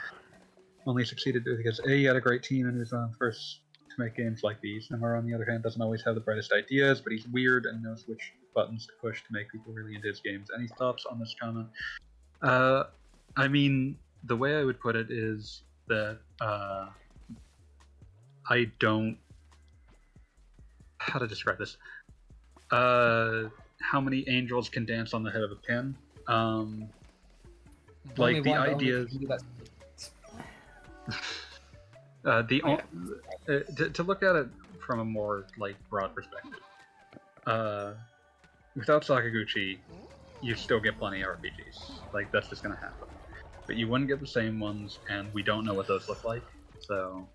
Only 0.87 1.07
succeeded 1.07 1.45
because 1.45 1.81
A, 1.87 1.89
he 1.89 2.05
had 2.05 2.17
a 2.17 2.21
great 2.21 2.43
team 2.43 2.69
and 2.69 2.79
was 2.79 2.91
the 2.91 3.11
first 3.19 3.61
to 3.97 4.03
make 4.05 4.15
games 4.15 4.43
like 4.43 4.61
these. 4.61 4.89
Nomura, 4.89 5.19
on 5.19 5.27
the 5.27 5.35
other 5.35 5.47
hand, 5.47 5.63
doesn't 5.63 5.81
always 5.81 6.03
have 6.05 6.15
the 6.15 6.21
brightest 6.21 6.53
ideas, 6.53 7.01
but 7.01 7.13
he's 7.13 7.27
weird 7.29 7.65
and 7.65 7.83
knows 7.83 8.05
which 8.07 8.35
buttons 8.55 8.87
to 8.87 8.93
push 9.01 9.23
to 9.23 9.33
make 9.33 9.51
people 9.51 9.73
really 9.73 9.95
into 9.95 10.09
his 10.09 10.21
games. 10.21 10.49
Any 10.57 10.69
thoughts 10.69 11.07
on 11.11 11.19
this 11.19 11.35
comment? 11.41 11.69
Uh, 12.43 12.85
I 13.37 13.49
mean, 13.49 13.99
the 14.25 14.37
way 14.37 14.57
I 14.57 14.65
would 14.65 14.81
put 14.81 14.97
it 14.97 15.11
is 15.11 15.63
that 15.89 16.19
uh, 16.41 16.87
I 18.49 18.71
don't. 18.79 19.19
How 20.99 21.19
to 21.19 21.27
describe 21.27 21.59
this? 21.59 21.77
Uh, 22.71 23.45
how 23.81 24.01
many 24.01 24.29
angels 24.29 24.69
can 24.69 24.85
dance 24.87 25.15
on 25.15 25.23
the 25.23 25.31
head 25.31 25.43
of 25.43 25.53
a 25.53 25.57
pin? 25.57 25.95
Um, 26.27 26.89
like 28.17 28.43
the 28.43 28.51
one, 28.51 28.59
only 28.59 28.75
ideas. 28.75 29.11
can 29.11 29.19
do 29.19 29.27
that. 29.29 29.43
Uh, 32.25 32.43
the 32.43 32.61
on- 32.63 32.81
uh, 33.49 33.61
to, 33.77 33.89
to 33.91 34.03
look 34.03 34.25
at 34.25 34.35
it 34.35 34.49
from 34.85 34.99
a 34.99 35.05
more 35.05 35.47
like 35.59 35.77
broad 35.89 36.13
perspective, 36.13 36.59
uh, 37.47 37.93
without 38.75 39.05
Sakaguchi, 39.05 39.79
you 40.43 40.57
still 40.57 40.81
get 40.81 40.99
plenty 40.99 41.23
of 41.23 41.29
RPGs. 41.29 42.01
Like 42.13 42.33
that's 42.33 42.49
just 42.49 42.65
gonna 42.65 42.75
happen. 42.75 43.07
But 43.67 43.77
you 43.77 43.89
wouldn't 43.89 44.09
get 44.09 44.21
the 44.21 44.27
same 44.27 44.61
ones, 44.61 44.99
and 45.09 45.33
we 45.35 45.43
don't 45.43 45.65
know 45.65 45.75
what 45.75 45.87
those 45.89 46.09
look 46.09 46.25
like. 46.25 46.43
So, 46.81 47.27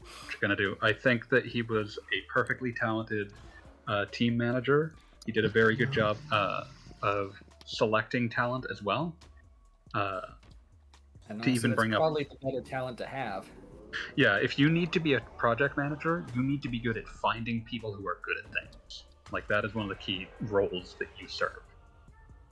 what 0.00 0.32
you're 0.32 0.40
gonna 0.40 0.56
do? 0.56 0.76
I 0.82 0.92
think 0.92 1.28
that 1.30 1.46
he 1.46 1.62
was 1.62 1.98
a 2.12 2.20
perfectly 2.32 2.72
talented 2.72 3.32
uh, 3.88 4.06
team 4.12 4.36
manager. 4.36 4.94
He 5.26 5.32
did 5.32 5.44
a 5.44 5.48
very 5.48 5.74
good 5.76 5.90
job 5.92 6.18
uh, 6.30 6.64
of 7.02 7.34
selecting 7.64 8.28
talent 8.28 8.66
as 8.70 8.82
well. 8.82 9.14
Uh, 9.94 10.20
And 11.28 11.42
to 11.42 11.50
even 11.50 11.74
bring 11.74 11.94
up- 11.94 12.00
probably 12.00 12.24
the 12.24 12.36
better 12.44 12.60
talent 12.60 12.98
to 12.98 13.06
have. 13.06 13.46
Yeah, 14.16 14.36
if 14.36 14.58
you 14.58 14.68
need 14.68 14.92
to 14.92 15.00
be 15.00 15.14
a 15.14 15.20
project 15.38 15.76
manager, 15.76 16.26
you 16.34 16.42
need 16.42 16.62
to 16.62 16.68
be 16.68 16.80
good 16.80 16.96
at 16.98 17.06
finding 17.08 17.62
people 17.62 17.94
who 17.94 18.06
are 18.08 18.18
good 18.22 18.36
at 18.44 18.52
things. 18.52 19.04
Like 19.32 19.46
that 19.48 19.64
is 19.64 19.74
one 19.74 19.84
of 19.84 19.88
the 19.88 20.02
key 20.02 20.26
roles 20.42 20.96
that 20.98 21.08
you 21.18 21.28
serve. 21.28 21.62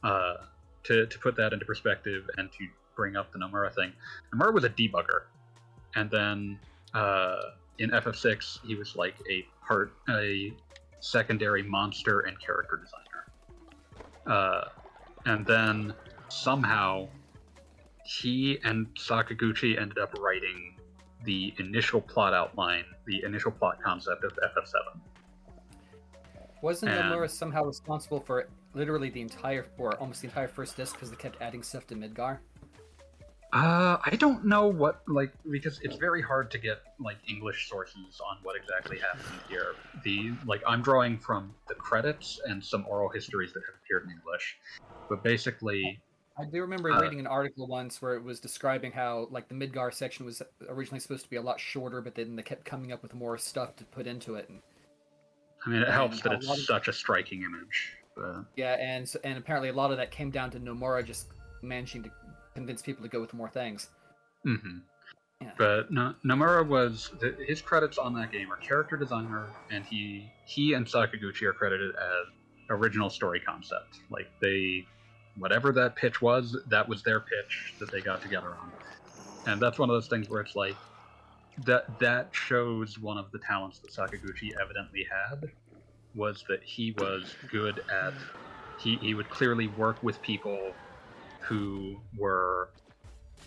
Uh, 0.02 0.34
to 0.84 1.06
to 1.06 1.18
put 1.18 1.36
that 1.36 1.52
into 1.52 1.64
perspective 1.64 2.28
and 2.38 2.50
to 2.52 2.66
bring 2.96 3.16
up 3.16 3.32
the 3.32 3.38
Nomura 3.38 3.74
thing, 3.74 3.92
Nomura 4.34 4.52
was 4.52 4.64
a 4.64 4.70
debugger, 4.70 5.22
and 5.94 6.10
then 6.10 6.58
uh, 6.94 7.40
in 7.78 7.90
FF6 7.90 8.66
he 8.66 8.74
was 8.74 8.96
like 8.96 9.14
a 9.30 9.46
part 9.66 9.92
a 10.10 10.52
secondary 11.00 11.62
monster 11.62 12.20
and 12.20 12.40
character 12.40 12.76
designer. 12.82 13.08
Uh, 14.26 14.68
and 15.26 15.44
then 15.46 15.92
somehow 16.28 17.08
he 18.04 18.58
and 18.64 18.86
Sakaguchi 18.96 19.80
ended 19.80 19.98
up 19.98 20.14
writing 20.18 20.76
the 21.24 21.54
initial 21.58 22.00
plot 22.00 22.34
outline, 22.34 22.84
the 23.06 23.22
initial 23.24 23.50
plot 23.50 23.80
concept 23.82 24.24
of 24.24 24.32
FF7. 24.32 25.00
Wasn't 26.62 26.90
And- 26.92 27.12
Nomura 27.12 27.30
somehow 27.30 27.64
responsible 27.64 28.20
for 28.20 28.48
literally 28.74 29.10
the 29.10 29.20
entire, 29.20 29.66
or 29.78 29.96
almost 29.98 30.22
the 30.22 30.28
entire 30.28 30.48
first 30.48 30.76
disc 30.76 30.94
because 30.94 31.10
they 31.10 31.16
kept 31.16 31.40
adding 31.40 31.62
stuff 31.62 31.86
to 31.88 31.94
Midgar? 31.94 32.38
Uh, 33.52 33.98
I 34.02 34.16
don't 34.16 34.46
know 34.46 34.66
what 34.66 35.02
like 35.06 35.34
because 35.50 35.78
it's 35.82 35.96
very 35.96 36.22
hard 36.22 36.50
to 36.52 36.58
get 36.58 36.80
like 36.98 37.18
English 37.28 37.68
sources 37.68 38.18
on 38.26 38.38
what 38.42 38.56
exactly 38.56 38.98
happened 38.98 39.40
here. 39.48 39.74
The 40.04 40.32
like 40.46 40.62
I'm 40.66 40.80
drawing 40.80 41.18
from 41.18 41.54
the 41.68 41.74
credits 41.74 42.40
and 42.46 42.64
some 42.64 42.86
oral 42.88 43.10
histories 43.10 43.52
that 43.52 43.60
have 43.66 43.74
appeared 43.84 44.04
in 44.04 44.10
English, 44.12 44.56
but 45.10 45.22
basically, 45.22 46.00
I 46.38 46.46
do 46.46 46.62
remember 46.62 46.92
Uh, 46.92 47.02
reading 47.02 47.20
an 47.20 47.26
article 47.26 47.66
once 47.66 48.00
where 48.00 48.14
it 48.14 48.22
was 48.22 48.40
describing 48.40 48.90
how 48.90 49.28
like 49.30 49.48
the 49.48 49.54
Midgar 49.54 49.92
section 49.92 50.24
was 50.24 50.40
originally 50.70 51.00
supposed 51.00 51.24
to 51.24 51.30
be 51.30 51.36
a 51.36 51.42
lot 51.42 51.60
shorter, 51.60 52.00
but 52.00 52.14
then 52.14 52.36
they 52.36 52.42
kept 52.42 52.64
coming 52.64 52.90
up 52.90 53.02
with 53.02 53.12
more 53.12 53.36
stuff 53.36 53.76
to 53.76 53.84
put 53.84 54.06
into 54.06 54.36
it. 54.36 54.48
And 54.48 54.62
I 55.66 55.68
mean, 55.68 55.82
it 55.82 55.88
helps 55.90 56.22
that 56.22 56.32
a 56.32 56.36
it's 56.36 56.48
of- 56.48 56.56
such 56.56 56.88
a 56.88 56.92
striking 56.92 57.42
image. 57.42 57.96
But 58.16 58.46
yeah, 58.56 58.76
and 58.80 59.06
and 59.24 59.36
apparently 59.36 59.68
a 59.68 59.74
lot 59.74 59.90
of 59.90 59.98
that 59.98 60.10
came 60.10 60.30
down 60.30 60.50
to 60.52 60.58
Nomura 60.60 61.04
just 61.04 61.28
managing 61.62 62.02
to 62.02 62.10
convince 62.54 62.82
people 62.82 63.02
to 63.02 63.08
go 63.08 63.20
with 63.20 63.34
more 63.34 63.48
things. 63.48 63.88
hmm 64.44 64.78
Yeah. 65.40 65.50
But 65.58 65.90
no, 65.90 66.14
Nomura 66.24 66.66
was 66.66 67.10
the, 67.20 67.36
his 67.46 67.60
credits 67.60 67.98
on 67.98 68.14
that 68.14 68.30
game 68.32 68.50
are 68.52 68.56
character 68.56 68.96
designer, 68.96 69.54
and 69.70 69.84
he 69.84 70.30
he 70.44 70.74
and 70.74 70.86
Sakaguchi 70.86 71.42
are 71.42 71.52
credited 71.52 71.94
as 71.96 72.26
original 72.70 73.10
story 73.10 73.40
concept. 73.40 73.98
Like 74.10 74.28
they, 74.40 74.84
whatever 75.36 75.72
that 75.72 75.96
pitch 75.96 76.22
was, 76.22 76.56
that 76.68 76.88
was 76.88 77.02
their 77.02 77.20
pitch 77.20 77.74
that 77.80 77.90
they 77.92 78.00
got 78.00 78.22
together 78.22 78.56
on, 78.60 78.72
and 79.46 79.60
that's 79.60 79.78
one 79.78 79.90
of 79.90 79.94
those 79.94 80.08
things 80.08 80.28
where 80.28 80.40
it's 80.40 80.56
like 80.56 80.76
that 81.58 81.98
that 81.98 82.28
shows 82.32 82.98
one 82.98 83.18
of 83.18 83.30
the 83.32 83.38
talents 83.46 83.80
that 83.80 83.90
Sakaguchi 83.90 84.50
evidently 84.62 85.06
had 85.10 85.50
was 86.14 86.44
that 86.48 86.62
he 86.64 86.94
was 86.98 87.36
good 87.50 87.80
at 87.90 88.14
he, 88.76 88.96
he 88.96 89.14
would 89.14 89.28
clearly 89.28 89.66
work 89.66 90.02
with 90.02 90.20
people 90.22 90.72
who 91.48 92.00
were 92.18 92.70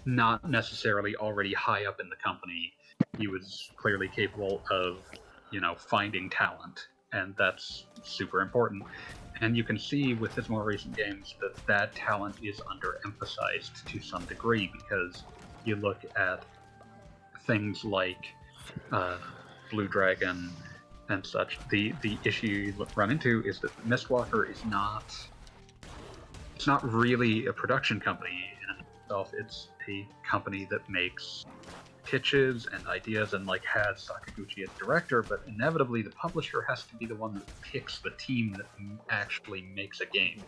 not 0.05 0.49
necessarily 0.49 1.15
already 1.15 1.53
high 1.53 1.85
up 1.85 1.99
in 1.99 2.09
the 2.09 2.15
company. 2.23 2.73
He 3.17 3.27
was 3.27 3.71
clearly 3.77 4.09
capable 4.09 4.63
of, 4.71 5.03
you 5.51 5.61
know, 5.61 5.75
finding 5.77 6.29
talent, 6.29 6.79
and 7.13 7.35
that's 7.37 7.87
super 8.03 8.41
important. 8.41 8.83
And 9.41 9.57
you 9.57 9.63
can 9.63 9.77
see 9.77 10.13
with 10.13 10.35
his 10.35 10.49
more 10.49 10.63
recent 10.63 10.95
games 10.95 11.35
that 11.41 11.55
that 11.67 11.95
talent 11.95 12.37
is 12.43 12.61
underemphasized 12.61 13.85
to 13.87 13.99
some 14.01 14.25
degree 14.25 14.71
because 14.73 15.25
you 15.63 15.75
look 15.75 16.03
at 16.17 16.45
things 17.45 17.83
like 17.83 18.25
uh, 18.91 19.17
Blue 19.71 19.87
Dragon 19.87 20.55
and 21.09 21.25
such. 21.25 21.59
The 21.69 21.93
the 22.01 22.19
issue 22.25 22.47
you 22.47 22.87
run 22.95 23.11
into 23.11 23.43
is 23.45 23.59
that 23.61 23.71
Mistwalker 23.85 24.49
is 24.49 24.63
not 24.65 25.11
it's 26.55 26.67
not 26.67 26.83
really 26.89 27.47
a 27.47 27.53
production 27.53 27.99
company 27.99 28.31
in 28.31 28.85
itself. 29.05 29.31
It's 29.37 29.67
a 29.89 30.07
company 30.29 30.67
that 30.71 30.89
makes 30.89 31.45
pitches 32.05 32.67
and 32.71 32.85
ideas 32.87 33.33
and 33.33 33.45
like 33.45 33.63
has 33.65 34.07
Sakaguchi 34.07 34.63
as 34.63 34.69
director, 34.79 35.23
but 35.27 35.39
inevitably 35.47 36.01
the 36.01 36.11
publisher 36.11 36.61
has 36.67 36.83
to 36.85 36.95
be 36.95 37.05
the 37.05 37.15
one 37.15 37.35
that 37.35 37.47
picks 37.71 37.99
the 38.01 38.11
team 38.19 38.55
that 38.57 38.67
actually 39.09 39.63
makes 39.75 39.99
a 40.01 40.05
game. 40.05 40.45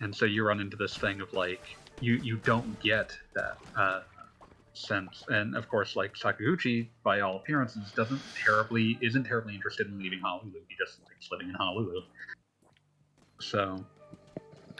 And 0.00 0.14
so 0.14 0.24
you 0.24 0.44
run 0.44 0.60
into 0.60 0.76
this 0.76 0.96
thing 0.98 1.20
of 1.20 1.32
like 1.32 1.60
you 2.00 2.14
you 2.14 2.38
don't 2.38 2.78
get 2.80 3.12
that 3.34 3.80
uh, 3.80 4.00
sense, 4.74 5.24
and 5.28 5.56
of 5.56 5.68
course 5.68 5.94
like 5.94 6.14
Sakaguchi, 6.14 6.88
by 7.04 7.20
all 7.20 7.36
appearances, 7.36 7.92
doesn't 7.96 8.22
terribly 8.44 8.98
isn't 9.00 9.24
terribly 9.24 9.54
interested 9.54 9.86
in 9.86 9.98
leaving 9.98 10.18
Honolulu. 10.18 10.60
He 10.68 10.74
just 10.84 10.98
likes 11.08 11.28
living 11.30 11.48
in 11.48 11.54
Honolulu. 11.54 12.00
So 13.40 13.86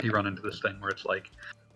you 0.03 0.11
run 0.13 0.27
into 0.27 0.43
this 0.43 0.61
thing 0.61 0.81
where 0.81 0.91
it's 0.91 1.05
like, 1.05 1.31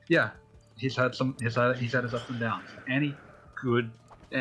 yeah, 0.09 0.31
he's 0.77 0.97
had 0.97 1.15
some, 1.15 1.37
he's 1.41 1.57
had, 1.57 1.77
he's 1.77 1.93
had 1.93 2.05
his 2.05 2.15
ups 2.15 2.29
and 2.31 2.41
downs. 2.41 2.69
Any 2.89 3.17
good, 3.63 3.91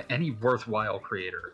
any 0.10 0.32
worthwhile 0.32 1.00
creator 1.00 1.54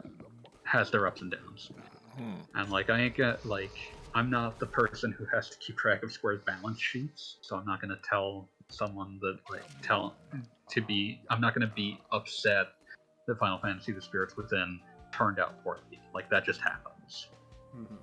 has 0.64 0.92
their 0.92 1.08
ups 1.08 1.22
and 1.22 1.32
downs. 1.32 1.72
Hmm. 2.18 2.34
And 2.56 2.72
like, 2.72 2.90
I 2.90 3.02
ain't 3.02 3.18
got 3.18 3.46
like, 3.46 3.76
I'm 4.14 4.30
not 4.30 4.60
the 4.60 4.66
person 4.68 5.16
who 5.18 5.26
has 5.34 5.50
to 5.50 5.58
keep 5.60 5.78
track 5.78 6.04
of 6.04 6.12
Square's 6.12 6.42
balance 6.46 6.82
sheets, 6.82 7.38
so 7.42 7.56
I'm 7.56 7.66
not 7.66 7.80
gonna 7.80 8.00
tell 8.04 8.50
someone 8.68 9.20
that 9.22 9.40
like 9.50 9.64
tell 9.82 10.16
to 10.70 10.82
be. 10.82 11.22
I'm 11.30 11.40
not 11.40 11.54
gonna 11.54 11.72
be 11.74 11.98
upset 12.12 12.68
that 13.28 13.40
Final 13.40 13.58
Fantasy: 13.60 13.94
The 13.94 14.02
Spirits 14.02 14.36
Within 14.36 14.82
turned 15.14 15.40
out 15.40 15.64
poorly. 15.64 15.82
Like 16.14 16.30
that 16.30 16.44
just 16.44 16.60
happens. 16.60 17.28
Mhm. 17.74 17.98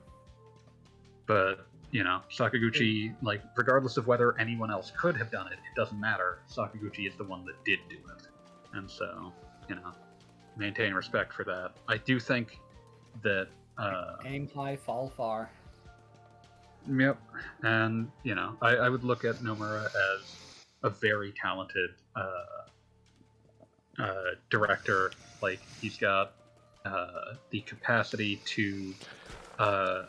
But 1.26 1.66
you 1.90 2.04
know, 2.04 2.20
Sakaguchi, 2.30 3.14
like 3.22 3.42
regardless 3.56 3.96
of 3.96 4.06
whether 4.06 4.38
anyone 4.38 4.70
else 4.70 4.92
could 4.96 5.16
have 5.16 5.30
done 5.30 5.46
it, 5.48 5.54
it 5.54 5.74
doesn't 5.76 6.00
matter. 6.00 6.40
Sakaguchi 6.50 7.06
is 7.06 7.16
the 7.16 7.24
one 7.24 7.44
that 7.46 7.62
did 7.64 7.78
do 7.88 7.96
it, 7.96 8.26
and 8.74 8.90
so 8.90 9.32
you 9.68 9.74
know, 9.74 9.92
maintain 10.56 10.94
respect 10.94 11.32
for 11.32 11.44
that. 11.44 11.72
I 11.86 11.98
do 11.98 12.18
think 12.18 12.58
that. 13.22 13.48
Uh, 13.76 14.16
Aim 14.24 14.48
high, 14.54 14.76
fall 14.76 15.12
far. 15.16 15.50
Yep. 16.90 17.20
And, 17.62 18.10
you 18.22 18.34
know, 18.34 18.56
I, 18.62 18.76
I 18.76 18.88
would 18.88 19.04
look 19.04 19.24
at 19.24 19.36
Nomura 19.36 19.84
as 19.84 20.64
a 20.82 20.90
very 20.90 21.32
talented 21.40 21.90
uh, 22.16 22.44
uh, 23.98 24.14
director. 24.50 25.10
Like, 25.42 25.60
he's 25.80 25.98
got 25.98 26.32
uh, 26.84 27.34
the 27.50 27.60
capacity 27.60 28.40
to 28.46 28.94
uh, 29.58 30.02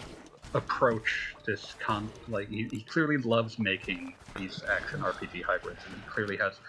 approach 0.53 1.35
this 1.45 1.75
con. 1.85 2.11
Like, 2.27 2.49
he, 2.49 2.67
he 2.71 2.81
clearly 2.83 3.17
loves 3.17 3.59
making 3.59 4.15
these 4.35 4.63
action 4.71 5.01
RPG 5.01 5.43
hybrids, 5.45 5.85
and 5.85 5.95
he 5.95 6.01
clearly 6.13 6.37
has 6.37 6.59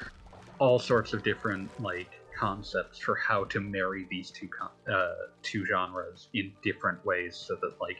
all 0.59 0.79
sorts 0.79 1.13
of 1.13 1.23
different, 1.23 1.71
like, 1.81 2.11
concepts 2.39 2.99
for 2.99 3.17
how 3.17 3.45
to 3.45 3.61
marry 3.61 4.07
these 4.11 4.31
two 4.31 4.49
con- 4.49 4.71
uh, 4.93 5.13
two 5.43 5.67
genres 5.67 6.29
in 6.33 6.53
different 6.63 7.05
ways 7.05 7.37
so 7.37 7.55
that 7.61 7.73
like 7.81 7.99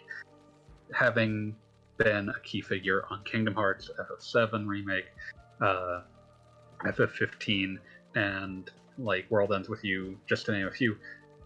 having 0.95 1.55
been 1.99 2.31
a 2.31 2.41
key 2.41 2.63
figure 2.63 3.05
on 3.11 3.23
Kingdom 3.25 3.55
Hearts 3.55 3.91
FF7 4.01 4.67
remake, 4.67 5.05
uh, 5.61 6.03
FF15, 6.87 7.77
and 8.15 8.71
like 8.97 9.31
World 9.31 9.53
Ends 9.53 9.69
with 9.69 9.85
You, 9.85 10.19
just 10.27 10.47
to 10.47 10.53
name 10.53 10.67
a 10.67 10.71
few. 10.71 10.97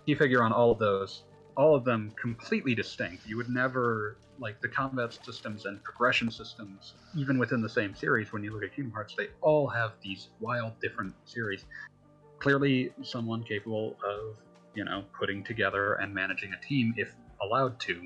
Key 0.06 0.14
figure 0.14 0.42
on 0.42 0.52
all 0.52 0.70
of 0.70 0.78
those, 0.78 1.24
all 1.56 1.74
of 1.74 1.84
them 1.84 2.12
completely 2.20 2.74
distinct. 2.74 3.26
You 3.26 3.36
would 3.36 3.48
never 3.48 4.18
like 4.38 4.60
the 4.60 4.68
combat 4.68 5.16
systems 5.24 5.64
and 5.64 5.82
progression 5.84 6.30
systems, 6.30 6.94
even 7.16 7.38
within 7.38 7.60
the 7.60 7.68
same 7.68 7.94
series. 7.94 8.32
When 8.32 8.42
you 8.42 8.52
look 8.52 8.64
at 8.64 8.74
Kingdom 8.74 8.92
Hearts, 8.92 9.14
they 9.16 9.28
all 9.40 9.68
have 9.68 9.92
these 10.02 10.28
wild, 10.40 10.72
different 10.80 11.14
series. 11.24 11.64
Clearly, 12.40 12.92
someone 13.02 13.42
capable 13.44 13.96
of 14.04 14.36
you 14.74 14.84
know 14.84 15.04
putting 15.18 15.44
together 15.44 15.94
and 15.94 16.12
managing 16.12 16.52
a 16.52 16.66
team 16.66 16.94
if 16.96 17.14
allowed 17.42 17.78
to. 17.80 18.02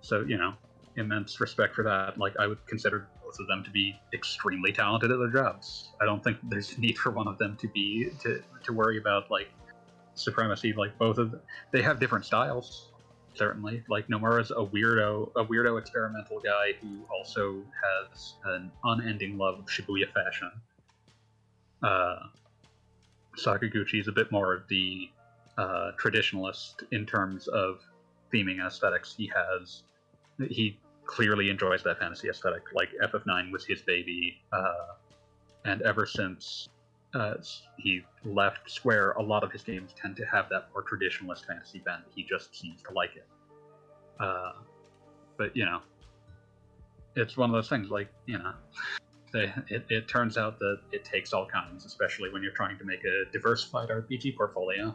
So 0.00 0.24
you 0.26 0.38
know, 0.38 0.54
immense 0.96 1.40
respect 1.40 1.74
for 1.74 1.82
that. 1.84 2.18
Like 2.18 2.34
I 2.38 2.46
would 2.46 2.64
consider 2.66 3.08
both 3.22 3.36
of 3.40 3.46
them 3.48 3.64
to 3.64 3.70
be 3.70 3.94
extremely 4.12 4.72
talented 4.72 5.10
at 5.10 5.18
their 5.18 5.30
jobs. 5.30 5.90
I 6.00 6.04
don't 6.04 6.22
think 6.22 6.38
there's 6.44 6.72
a 6.76 6.80
need 6.80 6.98
for 6.98 7.10
one 7.10 7.28
of 7.28 7.38
them 7.38 7.56
to 7.60 7.68
be 7.68 8.10
to 8.22 8.42
to 8.64 8.72
worry 8.72 8.98
about 8.98 9.30
like 9.30 9.50
supremacy. 10.14 10.72
Like 10.72 10.96
both 10.98 11.18
of 11.18 11.32
them, 11.32 11.40
they 11.72 11.82
have 11.82 12.00
different 12.00 12.24
styles. 12.24 12.90
Certainly, 13.34 13.82
like 13.88 14.06
Nomura's 14.08 14.50
a 14.52 14.64
weirdo, 14.64 15.32
a 15.34 15.44
weirdo 15.44 15.78
experimental 15.78 16.40
guy 16.40 16.72
who 16.80 17.04
also 17.12 17.62
has 17.82 18.34
an 18.44 18.70
unending 18.84 19.36
love 19.36 19.58
of 19.58 19.66
Shibuya 19.66 20.12
fashion. 20.12 20.52
Uh, 21.82 22.16
Sakaguchi 23.36 24.00
is 24.00 24.06
a 24.06 24.12
bit 24.12 24.30
more 24.30 24.54
of 24.54 24.68
the 24.68 25.10
uh, 25.58 25.90
traditionalist 26.00 26.84
in 26.92 27.06
terms 27.06 27.48
of 27.48 27.80
theming 28.32 28.64
aesthetics. 28.64 29.14
He 29.16 29.30
has 29.34 29.82
he 30.48 30.78
clearly 31.04 31.50
enjoys 31.50 31.82
that 31.82 31.98
fantasy 31.98 32.28
aesthetic. 32.28 32.62
Like 32.72 32.90
FF9 33.02 33.50
was 33.52 33.64
his 33.64 33.82
baby, 33.82 34.36
uh, 34.52 34.94
and 35.64 35.82
ever 35.82 36.06
since 36.06 36.68
uh, 37.14 37.34
he 37.78 38.02
left 38.24 38.70
Square, 38.70 39.12
a 39.12 39.22
lot 39.22 39.44
of 39.44 39.52
his 39.52 39.62
games 39.62 39.94
tend 40.00 40.16
to 40.16 40.24
have 40.24 40.48
that 40.50 40.68
more 40.72 40.82
traditionalist 40.82 41.46
fantasy 41.46 41.78
bent. 41.78 42.02
He 42.14 42.24
just 42.24 42.54
seems 42.58 42.82
to 42.82 42.92
like 42.92 43.16
it. 43.16 43.26
Uh, 44.18 44.52
but 45.36 45.56
you 45.56 45.64
know, 45.64 45.80
it's 47.16 47.36
one 47.36 47.50
of 47.50 47.54
those 47.54 47.68
things. 47.68 47.90
Like 47.90 48.08
you 48.26 48.38
know, 48.38 48.52
they, 49.32 49.52
it, 49.68 49.86
it 49.88 50.08
turns 50.08 50.36
out 50.36 50.58
that 50.58 50.80
it 50.92 51.04
takes 51.04 51.32
all 51.32 51.46
kinds, 51.46 51.84
especially 51.84 52.32
when 52.32 52.42
you're 52.42 52.52
trying 52.52 52.78
to 52.78 52.84
make 52.84 53.02
a 53.04 53.30
diversified 53.32 53.88
RPG 53.88 54.36
portfolio. 54.36 54.94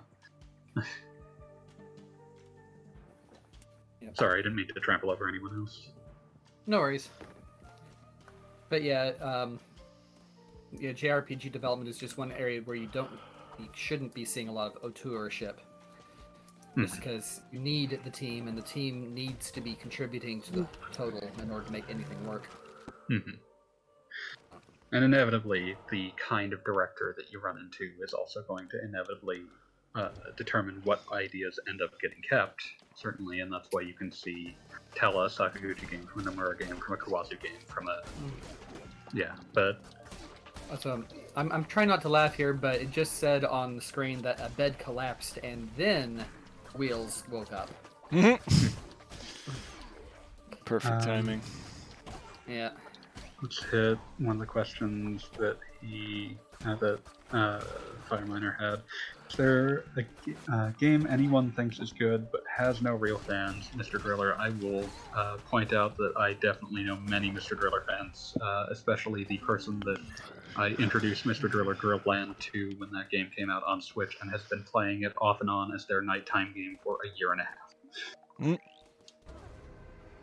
Yep. 4.02 4.18
Sorry, 4.18 4.40
I 4.40 4.42
didn't 4.42 4.56
mean 4.56 4.68
to 4.68 4.80
trample 4.80 5.12
over 5.12 5.28
anyone 5.28 5.56
else. 5.56 5.90
No 6.66 6.80
worries. 6.80 7.10
But 8.70 8.84
yeah, 8.84 9.12
um, 9.22 9.60
yeah, 10.72 10.92
JRPG 10.92 11.52
development 11.52 11.90
is 11.90 11.98
just 11.98 12.18
one 12.18 12.32
area 12.32 12.62
where 12.62 12.76
you 12.76 12.88
don't, 12.88 13.12
you 13.58 13.68
shouldn't 13.74 14.14
be 14.14 14.26
seeing 14.26 14.48
a 14.48 14.52
lot 14.52 14.76
of 14.76 14.82
auteurship. 14.94 15.56
Just 16.78 16.94
Mhm. 16.94 16.98
because 16.98 17.42
you 17.52 17.60
need 17.60 18.00
the 18.04 18.12
team, 18.12 18.48
and 18.48 18.58
the 18.58 18.62
team 18.62 19.14
needs 19.14 19.52
to 19.52 19.60
be 19.60 19.74
contributing 19.74 20.42
to 20.44 20.52
the 20.52 20.68
total 20.92 21.20
in 21.42 21.50
order 21.52 21.66
to 21.66 21.72
make 21.72 21.90
anything 21.90 22.26
work. 22.28 22.46
hmm 23.08 23.32
And 24.92 25.04
inevitably, 25.04 25.76
the 25.92 26.12
kind 26.18 26.52
of 26.54 26.64
director 26.64 27.14
that 27.18 27.32
you 27.32 27.40
run 27.40 27.58
into 27.58 27.92
is 28.02 28.14
also 28.14 28.42
going 28.44 28.68
to 28.70 28.84
inevitably 28.84 29.44
uh, 29.96 30.10
determine 30.38 30.80
what 30.84 31.04
ideas 31.12 31.60
end 31.68 31.82
up 31.82 32.00
getting 32.00 32.22
kept, 32.22 32.64
certainly, 32.96 33.40
and 33.40 33.52
that's 33.52 33.68
why 33.72 33.82
you 33.82 33.94
can 33.94 34.12
see 34.12 34.56
Tella 34.94 35.28
Sakaguchi 35.28 35.90
game 35.90 36.06
from 36.06 36.28
a 36.28 36.32
Nomura 36.32 36.58
game, 36.58 36.76
from 36.78 36.94
a 36.94 36.98
Kawazu 36.98 37.40
game, 37.42 37.60
from 37.68 37.88
a. 37.88 38.02
Yeah, 39.14 39.36
but 39.54 39.82
That's 40.70 40.86
um, 40.86 41.06
I'm, 41.36 41.52
I'm 41.52 41.66
trying 41.66 41.88
not 41.88 42.02
to 42.04 42.10
laugh 42.10 42.36
here, 42.36 42.54
but 42.54 42.76
it 42.76 42.92
just 42.92 43.18
said 43.18 43.44
on 43.44 43.76
the 43.76 43.82
screen 43.82 44.22
that 44.22 44.40
a 44.40 44.50
bed 44.50 44.78
collapsed 44.78 45.38
and 45.44 45.70
then 45.78 46.24
Wheels 46.76 47.24
woke 47.32 47.52
up. 47.52 47.70
Perfect 50.66 50.94
Um, 50.94 51.02
timing. 51.02 51.42
Yeah. 52.48 52.72
let's 53.42 53.64
hit 53.66 53.98
one 54.18 54.36
of 54.36 54.40
the 54.40 54.46
questions 54.46 55.30
that 55.38 55.58
he 55.82 56.38
uh, 56.66 56.76
that 56.76 57.00
uh, 57.32 57.62
Fireminer 58.10 58.60
had. 58.60 58.82
Is 59.30 59.36
there 59.38 59.84
a 59.98 60.02
g- 60.26 60.36
uh, 60.52 60.70
game 60.80 61.08
anyone 61.10 61.52
thinks 61.52 61.80
is 61.80 61.94
good 61.94 62.32
but 62.32 62.42
has 62.56 62.82
no 62.82 62.96
real 62.96 63.18
fans, 63.20 63.70
Mr. 63.76 64.02
Driller? 64.02 64.36
I 64.40 64.50
will 64.50 64.84
uh, 65.16 65.38
point 65.50 65.72
out 65.74 65.96
that 65.98 66.14
I 66.18 66.34
definitely 66.34 66.84
know 66.84 66.98
many 66.98 67.30
Mr. 67.32 67.58
Driller 67.58 67.86
fans, 67.88 68.36
uh, 68.42 68.66
especially 68.72 69.24
the 69.26 69.38
person 69.38 69.80
that 69.86 70.00
I 70.60 70.68
introduced 70.72 71.24
Mr. 71.24 71.50
Driller 71.50 71.74
Drillland 71.74 72.38
to 72.40 72.76
when 72.80 72.92
that 72.92 73.10
game 73.10 73.32
came 73.34 73.50
out 73.50 73.64
on 73.66 73.82
Switch 73.82 74.18
and 74.22 74.30
has 74.30 74.42
been 74.44 74.62
playing 74.64 75.04
it 75.04 75.14
off 75.22 75.40
and 75.40 75.50
on 75.50 75.74
as 75.74 75.86
their 75.86 76.02
nighttime 76.02 76.52
game 76.54 76.78
for 76.84 76.98
a 77.06 77.18
year 77.18 77.32
and 77.32 77.40
a 77.40 77.46
half. 77.46 77.76
Mm. 78.42 78.60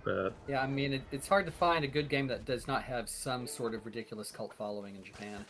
But 0.05 0.35
Yeah, 0.47 0.61
I 0.61 0.67
mean, 0.67 0.93
it, 0.93 1.03
it's 1.11 1.27
hard 1.27 1.47
to 1.47 1.53
find 1.53 1.87
a 1.87 1.89
good 1.89 2.11
game 2.11 2.27
that 2.27 2.45
does 2.45 2.67
not 2.67 2.83
have 2.83 3.09
some 3.09 3.47
sort 3.47 3.75
of 3.75 3.87
ridiculous 3.87 4.31
cult 4.31 4.53
following 4.59 4.95
in 4.97 5.03
Japan. 5.03 5.43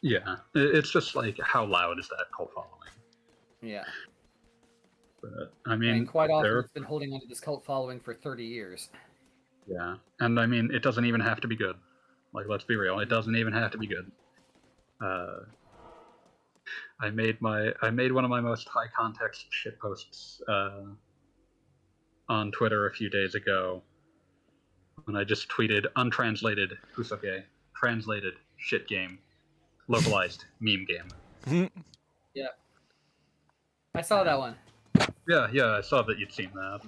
yeah, 0.00 0.36
it- 0.54 0.74
it's 0.74 0.90
just 0.90 1.14
like 1.14 1.38
how 1.42 1.66
loud 1.66 1.98
is 1.98 2.08
that 2.08 2.24
cult 2.34 2.52
following? 2.54 2.70
Yeah. 3.60 3.84
But 5.20 5.52
I 5.66 5.76
mean, 5.76 5.90
and 5.90 6.08
quite 6.08 6.30
often 6.30 6.56
it's 6.58 6.72
been 6.72 6.84
holding 6.84 7.12
on 7.12 7.20
to 7.20 7.26
this 7.26 7.40
cult 7.40 7.66
following 7.66 8.00
for 8.00 8.14
30 8.14 8.44
years. 8.44 8.88
Yeah, 9.66 9.96
and 10.20 10.40
I 10.40 10.46
mean, 10.46 10.70
it 10.72 10.82
doesn't 10.82 11.04
even 11.04 11.20
have 11.20 11.40
to 11.42 11.48
be 11.48 11.56
good. 11.56 11.76
Like, 12.36 12.46
let's 12.48 12.64
be 12.64 12.76
real, 12.76 13.00
it 13.00 13.08
doesn't 13.08 13.34
even 13.34 13.54
have 13.54 13.70
to 13.70 13.78
be 13.78 13.86
good. 13.86 14.12
Uh, 15.02 15.38
I 17.00 17.08
made 17.08 17.40
my 17.40 17.72
I 17.80 17.90
made 17.90 18.12
one 18.12 18.24
of 18.24 18.30
my 18.30 18.40
most 18.40 18.68
high 18.68 18.88
context 18.94 19.46
shit 19.50 19.80
posts 19.80 20.42
uh, 20.46 20.82
on 22.28 22.52
Twitter 22.52 22.86
a 22.86 22.92
few 22.92 23.08
days 23.08 23.34
ago 23.34 23.82
when 25.04 25.16
I 25.16 25.24
just 25.24 25.48
tweeted 25.48 25.86
untranslated 25.96 26.76
kusoge, 26.94 27.42
translated 27.74 28.34
shit 28.58 28.86
game, 28.86 29.18
localized 29.88 30.44
meme 30.60 30.86
game. 30.86 31.70
Yeah, 32.34 32.48
I 33.94 34.02
saw 34.02 34.22
that 34.24 34.38
one. 34.38 34.54
Yeah, 35.26 35.48
yeah, 35.50 35.70
I 35.70 35.80
saw 35.80 36.02
that 36.02 36.18
you'd 36.18 36.30
seen 36.30 36.50
that. 36.52 36.80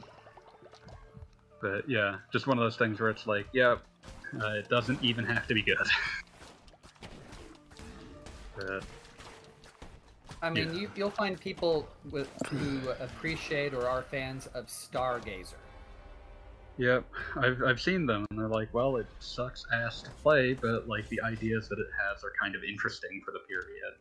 But 1.62 1.88
yeah, 1.88 2.16
just 2.34 2.46
one 2.46 2.59
of 2.59 2.64
those 2.64 2.76
things 2.76 3.01
where 3.01 3.09
it's 3.09 3.26
like, 3.26 3.46
yeah, 3.55 3.76
uh, 4.41 4.49
it 4.59 4.68
doesn't 4.68 5.03
even 5.03 5.24
have 5.24 5.47
to 5.47 5.55
be 5.55 5.62
good. 5.62 5.76
but 8.57 8.85
I 10.43 10.51
mean, 10.51 10.72
Yeah. 10.72 10.81
you, 10.81 10.91
you'll 10.95 11.11
find 11.11 11.39
people 11.41 11.89
with, 12.11 12.29
who 12.49 12.91
appreciate 13.01 13.74
or 13.74 13.89
are 13.89 14.03
fans 14.03 14.47
of 14.49 14.66
Stargazer. 14.66 15.55
Yep, 16.76 17.05
I've 17.37 17.61
I've 17.64 17.81
seen 17.81 18.07
them, 18.07 18.24
and 18.31 18.39
they're 18.39 18.47
like, 18.47 18.72
well, 18.72 18.99
it 18.99 19.07
sucks 19.18 19.66
ass 19.72 20.01
to 20.03 20.11
play, 20.22 20.55
but 20.55 20.87
like 20.87 21.09
the 21.09 21.20
ideas 21.22 21.68
that 21.68 21.79
it 21.81 21.89
has 21.99 22.22
are 22.22 22.31
kind 22.41 22.55
of 22.55 22.62
interesting 22.62 23.20
for 23.24 23.33
the 23.33 23.41
period. 23.41 23.95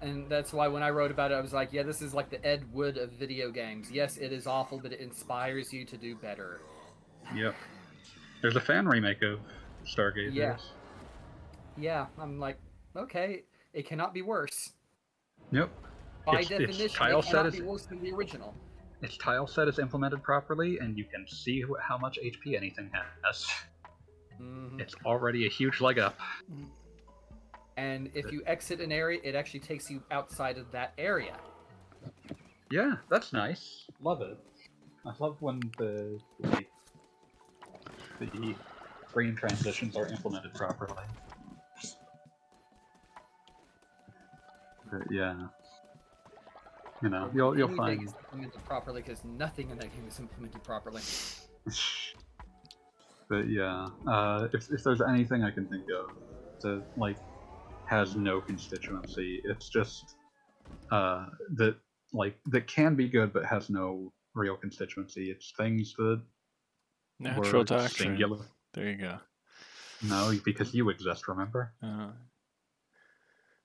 And 0.00 0.28
that's 0.28 0.52
why 0.52 0.66
when 0.66 0.82
I 0.82 0.90
wrote 0.90 1.12
about 1.12 1.30
it, 1.30 1.34
I 1.34 1.40
was 1.40 1.52
like, 1.52 1.72
yeah, 1.72 1.84
this 1.84 2.02
is 2.02 2.12
like 2.12 2.30
the 2.30 2.44
Ed 2.44 2.64
Wood 2.72 2.96
of 2.98 3.12
video 3.12 3.52
games. 3.52 3.92
Yes, 3.92 4.16
it 4.16 4.32
is 4.32 4.48
awful, 4.48 4.80
but 4.82 4.92
it 4.92 4.98
inspires 4.98 5.72
you 5.72 5.84
to 5.84 5.96
do 5.96 6.16
better. 6.16 6.62
Yep. 7.36 7.54
There's 8.42 8.56
a 8.56 8.60
fan 8.60 8.86
remake 8.86 9.22
of 9.22 9.38
Stargazers. 9.84 10.34
Yeah. 10.34 10.56
Yeah, 11.78 12.06
I'm 12.18 12.38
like, 12.38 12.58
okay, 12.96 13.44
it 13.72 13.86
cannot 13.86 14.12
be 14.12 14.20
worse. 14.22 14.72
Yep. 15.52 15.70
By 16.26 16.40
It's- 16.40 16.50
it's 16.50 16.58
definition, 16.76 16.96
tile 16.98 17.18
it 17.20 17.24
set 17.24 17.46
is- 17.46 17.62
worse 17.62 17.86
than 17.86 18.02
the 18.02 18.12
original. 18.12 18.54
Its 19.00 19.16
tile 19.16 19.46
set 19.46 19.66
is 19.68 19.78
implemented 19.78 20.22
properly, 20.22 20.78
and 20.78 20.96
you 20.96 21.04
can 21.04 21.26
see 21.26 21.64
how 21.80 21.98
much 21.98 22.18
HP 22.22 22.56
anything 22.56 22.90
has. 23.24 23.50
Mhm. 24.38 24.80
It's 24.80 24.94
already 25.04 25.46
a 25.46 25.48
huge 25.48 25.80
leg 25.80 25.98
up. 25.98 26.18
And 27.76 28.10
if 28.14 28.30
you 28.30 28.42
exit 28.46 28.80
an 28.80 28.92
area, 28.92 29.18
it 29.24 29.34
actually 29.34 29.60
takes 29.60 29.90
you 29.90 30.02
outside 30.10 30.58
of 30.58 30.70
that 30.72 30.92
area. 30.98 31.36
Yeah, 32.70 32.96
that's 33.08 33.32
nice. 33.32 33.86
Love 34.00 34.20
it. 34.22 34.38
I 35.04 35.12
love 35.18 35.40
when 35.42 35.58
the 35.78 36.20
the, 36.40 36.64
the 38.26 38.54
screen 39.08 39.34
transitions 39.34 39.96
are 39.96 40.06
implemented 40.06 40.54
properly. 40.54 41.04
But 44.90 45.02
yeah, 45.10 45.48
you 47.02 47.08
know, 47.08 47.30
you'll 47.34 47.56
you'll 47.56 47.68
Anything 47.68 47.76
find. 47.76 48.02
is 48.04 48.14
implemented 48.24 48.64
properly 48.64 49.02
because 49.02 49.24
nothing 49.24 49.70
in 49.70 49.78
that 49.78 49.94
game 49.94 50.06
is 50.06 50.18
implemented 50.18 50.62
properly. 50.62 51.02
but 53.28 53.48
yeah, 53.48 53.88
uh, 54.06 54.48
if 54.52 54.70
if 54.70 54.84
there's 54.84 55.00
anything 55.00 55.42
I 55.42 55.50
can 55.50 55.66
think 55.66 55.84
of 55.98 56.10
that 56.62 56.84
like 56.96 57.16
has 57.86 58.14
no 58.16 58.40
constituency, 58.40 59.40
it's 59.44 59.68
just 59.68 60.14
uh, 60.90 61.26
that 61.56 61.76
like 62.12 62.36
that 62.46 62.66
can 62.66 62.94
be 62.94 63.08
good 63.08 63.32
but 63.32 63.44
has 63.44 63.70
no 63.70 64.12
real 64.34 64.56
constituency. 64.56 65.30
It's 65.30 65.52
things 65.56 65.94
that 65.98 66.22
Natural 67.22 67.60
were 67.60 67.64
doctrine. 67.64 67.90
singular. 67.90 68.44
There 68.74 68.90
you 68.90 68.96
go. 68.96 69.18
No, 70.02 70.34
because 70.44 70.74
you 70.74 70.88
exist, 70.88 71.28
remember? 71.28 71.72
Uh, 71.82 72.10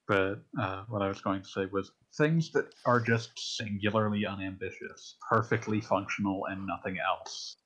But 0.07 0.43
uh, 0.59 0.83
what 0.87 1.01
I 1.01 1.07
was 1.07 1.21
going 1.21 1.41
to 1.41 1.49
say 1.49 1.65
was 1.65 1.91
things 2.15 2.51
that 2.51 2.67
are 2.85 2.99
just 2.99 3.31
singularly 3.57 4.25
unambitious, 4.25 5.15
perfectly 5.27 5.81
functional, 5.81 6.45
and 6.45 6.65
nothing 6.67 6.97
else. 6.99 7.57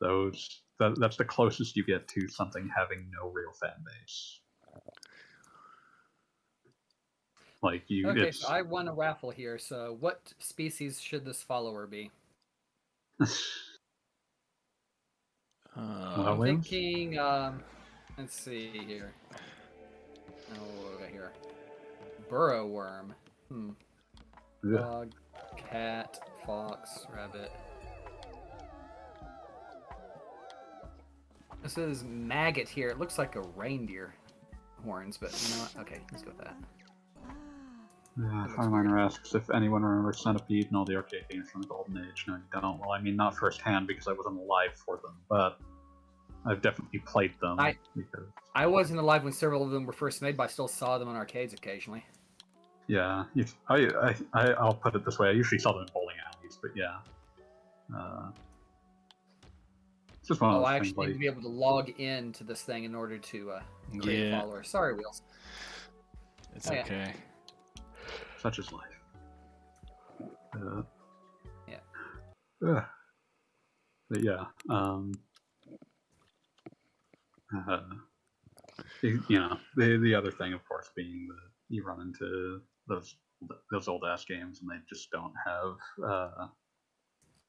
Those 0.00 0.62
that, 0.78 0.98
that's 0.98 1.16
the 1.16 1.24
closest 1.24 1.76
you 1.76 1.84
get 1.84 2.06
to 2.08 2.28
something 2.28 2.68
having 2.76 3.10
no 3.10 3.30
real 3.30 3.52
fan 3.60 3.82
base. 3.84 4.40
Like 7.62 7.84
you, 7.88 8.10
Okay, 8.10 8.28
it's 8.28 8.42
so 8.42 8.48
I 8.48 8.60
won 8.60 8.88
a 8.88 8.92
raffle 8.92 9.30
here. 9.30 9.58
So, 9.58 9.96
what 9.98 10.34
species 10.38 11.00
should 11.00 11.24
this 11.24 11.42
follower 11.42 11.86
be? 11.86 12.10
uh, 15.76 15.80
I'm 15.80 16.40
thinking. 16.40 17.18
Um, 17.18 17.62
let's 18.18 18.38
see 18.38 18.70
here. 18.86 19.12
Oh, 20.52 20.58
what 20.82 20.96
we 20.96 21.02
got 21.04 21.12
here? 21.12 21.32
Burrow 22.28 22.66
worm. 22.66 23.14
Hmm. 23.48 23.70
Ugh. 24.64 24.72
Dog, 24.72 25.12
cat, 25.56 26.18
fox, 26.46 27.06
rabbit. 27.14 27.50
This 31.62 31.78
is 31.78 32.04
maggot 32.04 32.68
here. 32.68 32.88
It 32.90 32.98
looks 32.98 33.18
like 33.18 33.36
a 33.36 33.42
reindeer 33.56 34.14
horns, 34.84 35.16
but 35.16 35.30
you 35.32 35.56
know 35.56 35.62
what? 35.62 35.80
Okay, 35.80 36.00
let's 36.12 36.22
go 36.22 36.30
with 36.30 36.38
that. 36.38 36.56
Yeah, 38.16 38.42
looks 38.42 38.54
Fireminer 38.54 39.04
asks 39.04 39.34
if 39.34 39.50
anyone 39.50 39.82
remembers 39.82 40.22
Centipede 40.22 40.66
and 40.68 40.76
all 40.76 40.84
the 40.84 40.94
arcade 40.94 41.24
games 41.28 41.50
from 41.50 41.62
the 41.62 41.68
Golden 41.68 41.98
Age. 41.98 42.24
No, 42.28 42.36
you 42.36 42.42
don't. 42.52 42.78
Well, 42.78 42.92
I 42.92 43.00
mean, 43.00 43.16
not 43.16 43.36
firsthand 43.36 43.86
because 43.88 44.06
I 44.06 44.12
wasn't 44.12 44.38
alive 44.38 44.70
for 44.76 44.98
them, 45.02 45.16
but 45.28 45.58
I've 46.46 46.62
definitely 46.62 47.00
played 47.00 47.32
them. 47.40 47.58
I- 47.58 47.76
because, 47.96 48.26
I 48.54 48.66
wasn't 48.66 49.00
alive 49.00 49.24
when 49.24 49.32
several 49.32 49.64
of 49.64 49.70
them 49.72 49.84
were 49.84 49.92
first 49.92 50.22
made, 50.22 50.36
but 50.36 50.44
I 50.44 50.46
still 50.46 50.68
saw 50.68 50.96
them 50.98 51.08
in 51.08 51.16
arcades 51.16 51.54
occasionally. 51.54 52.04
yeah, 52.86 53.24
you, 53.34 53.46
I, 53.68 53.86
I, 54.00 54.14
I, 54.32 54.52
I'll 54.52 54.74
put 54.74 54.94
it 54.94 55.04
this 55.04 55.18
way: 55.18 55.28
I 55.28 55.32
usually 55.32 55.58
saw 55.58 55.72
them 55.72 55.82
in 55.82 55.88
bowling 55.92 56.16
alleys, 56.36 56.56
but 56.62 56.70
yeah, 56.76 56.98
uh, 57.96 58.30
it's 60.20 60.28
just 60.28 60.40
one 60.40 60.50
of 60.50 60.56
Oh, 60.56 60.60
those 60.60 60.68
I 60.68 60.78
things. 60.78 60.88
actually 60.90 61.06
need 61.06 61.08
Like, 61.08 61.14
to 61.14 61.18
be 61.18 61.26
able 61.26 61.42
to 61.42 61.48
log 61.48 61.90
in 61.98 62.32
to 62.34 62.44
this 62.44 62.62
thing 62.62 62.84
in 62.84 62.94
order 62.94 63.18
to 63.18 63.50
uh, 63.50 63.62
create 64.00 64.28
Yeah. 64.30 64.40
followers. 64.40 64.68
Sorry, 64.68 64.94
Wheels. 64.94 65.22
it's 66.54 66.70
Oh, 66.70 66.74
yeah. 66.74 67.12
Such 68.44 68.58
is 68.58 68.70
life. 68.72 69.00
Uh, 70.54 70.82
Yeah. 71.66 71.80
ugh. 72.66 72.84
But 74.10 74.20
yeah, 74.20 74.44
um, 74.68 75.12
uh, 77.56 77.80
you 79.00 79.22
you 79.28 79.38
know, 79.38 79.56
the 79.76 79.96
the 79.96 80.14
other 80.14 80.30
thing, 80.30 80.52
of 80.52 80.62
course, 80.68 80.90
being 80.94 81.26
that 81.28 81.50
you 81.70 81.84
run 81.84 82.02
into 82.02 82.60
those 82.86 83.16
those 83.72 83.88
old 83.88 84.04
ass 84.04 84.26
games, 84.26 84.60
and 84.60 84.70
they 84.70 84.76
just 84.86 85.10
don't 85.10 85.32
have 85.46 85.76
uh, 86.06 86.46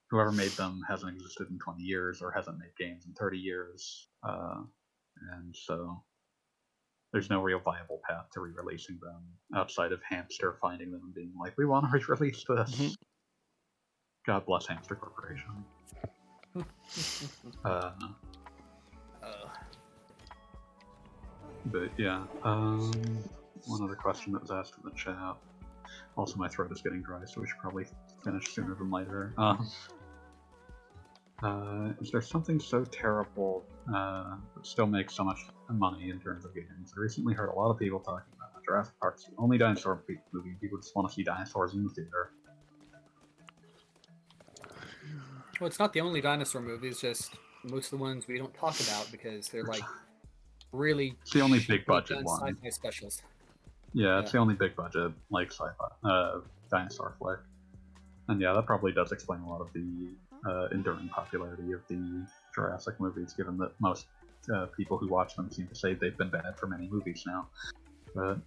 whoever 0.10 0.32
made 0.32 0.52
them 0.52 0.82
hasn't 0.88 1.14
existed 1.14 1.50
in 1.50 1.60
20 1.60 1.84
years 1.84 2.22
or 2.22 2.32
hasn't 2.32 2.58
made 2.58 2.76
games 2.78 3.06
in 3.06 3.14
30 3.16 3.38
years, 3.38 4.08
uh, 4.24 4.62
and 5.34 5.54
so 5.54 6.02
there's 7.16 7.30
no 7.30 7.42
real 7.42 7.60
viable 7.60 8.02
path 8.06 8.26
to 8.34 8.42
re-releasing 8.42 9.00
them 9.02 9.22
outside 9.56 9.94
of 9.94 10.02
Hamster 10.04 10.58
finding 10.62 10.92
them 10.92 11.00
and 11.02 11.14
being 11.16 11.32
like, 11.40 11.58
"We 11.58 11.66
want 11.66 11.90
to 11.90 11.98
re-release 11.98 12.44
this." 12.44 12.76
Mhm. 12.76 12.96
God 14.26 14.46
bless 14.46 14.68
Hamster 14.68 14.96
Corporation. 14.96 15.66
Uh, 17.64 17.92
Uh, 19.24 19.50
but 21.68 21.90
yeah, 21.98 22.26
um, 22.44 22.92
one 23.66 23.82
other 23.82 23.96
question 23.96 24.34
that 24.34 24.42
was 24.42 24.52
asked 24.52 24.74
in 24.78 24.84
the 24.90 24.96
chat. 24.96 25.36
Also, 26.18 26.36
my 26.38 26.48
throat 26.50 26.72
is 26.72 26.82
getting 26.82 27.02
dry, 27.02 27.24
so 27.26 27.42
we 27.42 27.48
should 27.48 27.58
probably 27.60 27.86
finish 28.24 28.54
sooner 28.54 28.76
than 28.76 28.92
later. 28.92 29.34
Um, 29.38 29.68
uh, 31.44 31.92
is 32.02 32.12
there 32.12 32.22
something 32.22 32.60
so 32.60 32.84
terrible 32.86 33.66
uh, 33.94 34.36
that 34.56 34.66
still 34.66 34.88
makes 34.88 35.14
so 35.14 35.24
much 35.24 35.40
money 35.70 36.10
in 36.10 36.20
terms 36.20 36.46
of 36.46 36.54
games? 36.54 36.94
I 36.96 37.00
recently 37.00 37.34
heard 37.34 37.50
a 37.50 37.56
lot 37.56 37.70
of 37.70 37.78
people 37.78 38.00
talking 38.00 38.34
about 38.36 38.64
Jurassic 38.66 38.94
Park's 39.00 39.26
the 39.26 39.32
only 39.38 39.58
dinosaur 39.58 40.04
movie 40.32 40.56
people 40.60 40.78
just 40.80 40.96
want 40.96 41.08
to 41.10 41.14
see 41.14 41.24
dinosaurs 41.24 41.74
in 41.74 41.84
the 41.84 41.90
theater. 41.90 42.32
well, 45.60 45.68
it's 45.68 45.80
not 45.80 45.94
the 45.94 46.02
only 46.02 46.22
dinosaur 46.22 46.62
movie. 46.62 46.88
It's 46.88 47.02
just 47.02 47.32
most 47.64 47.86
of 47.86 48.00
the 48.00 48.04
ones 48.04 48.28
we 48.28 48.38
don't 48.38 48.54
talk 48.54 48.80
about 48.80 49.12
because 49.12 49.50
they're 49.50 49.64
like 49.64 49.84
really 50.72 51.18
It's 51.22 51.32
the 51.32 51.42
only 51.42 51.60
big 51.60 51.86
budget 51.86 52.24
one. 52.24 52.56
sci-fi 52.56 52.70
specials. 52.70 53.22
Yeah, 53.94 54.20
it's 54.20 54.30
Yeah. 54.30 54.32
the 54.34 54.38
only 54.40 54.56
big 54.56 54.76
budget 54.76 55.14
like 55.30 55.52
sci-fi 55.52 56.10
uh, 56.10 56.42
dinosaur 56.72 57.16
flick, 57.20 57.40
and 58.28 58.42
yeah, 58.42 58.54
that 58.54 58.66
probably 58.66 58.92
does 58.92 59.12
explain 59.12 59.42
a 59.42 59.50
lot 59.50 59.62
of 59.62 59.72
the 59.74 60.10
uh, 60.48 60.68
enduring 60.72 61.10
popularity 61.10 61.72
of 61.72 61.82
the 61.88 62.26
Jurassic 62.54 63.00
movies, 63.00 63.34
given 63.34 63.58
that 63.58 63.72
most 63.80 64.08
uh, 64.54 64.68
people 64.78 64.98
who 64.98 65.08
watch 65.08 65.36
them 65.36 65.50
seem 65.52 65.68
to 65.68 65.76
say 65.76 65.94
they've 65.94 66.18
been 66.18 66.30
bad 66.30 66.58
for 66.58 66.68
many 66.68 66.88
movies 66.90 67.24
now. 67.26 67.48
But 68.14 68.40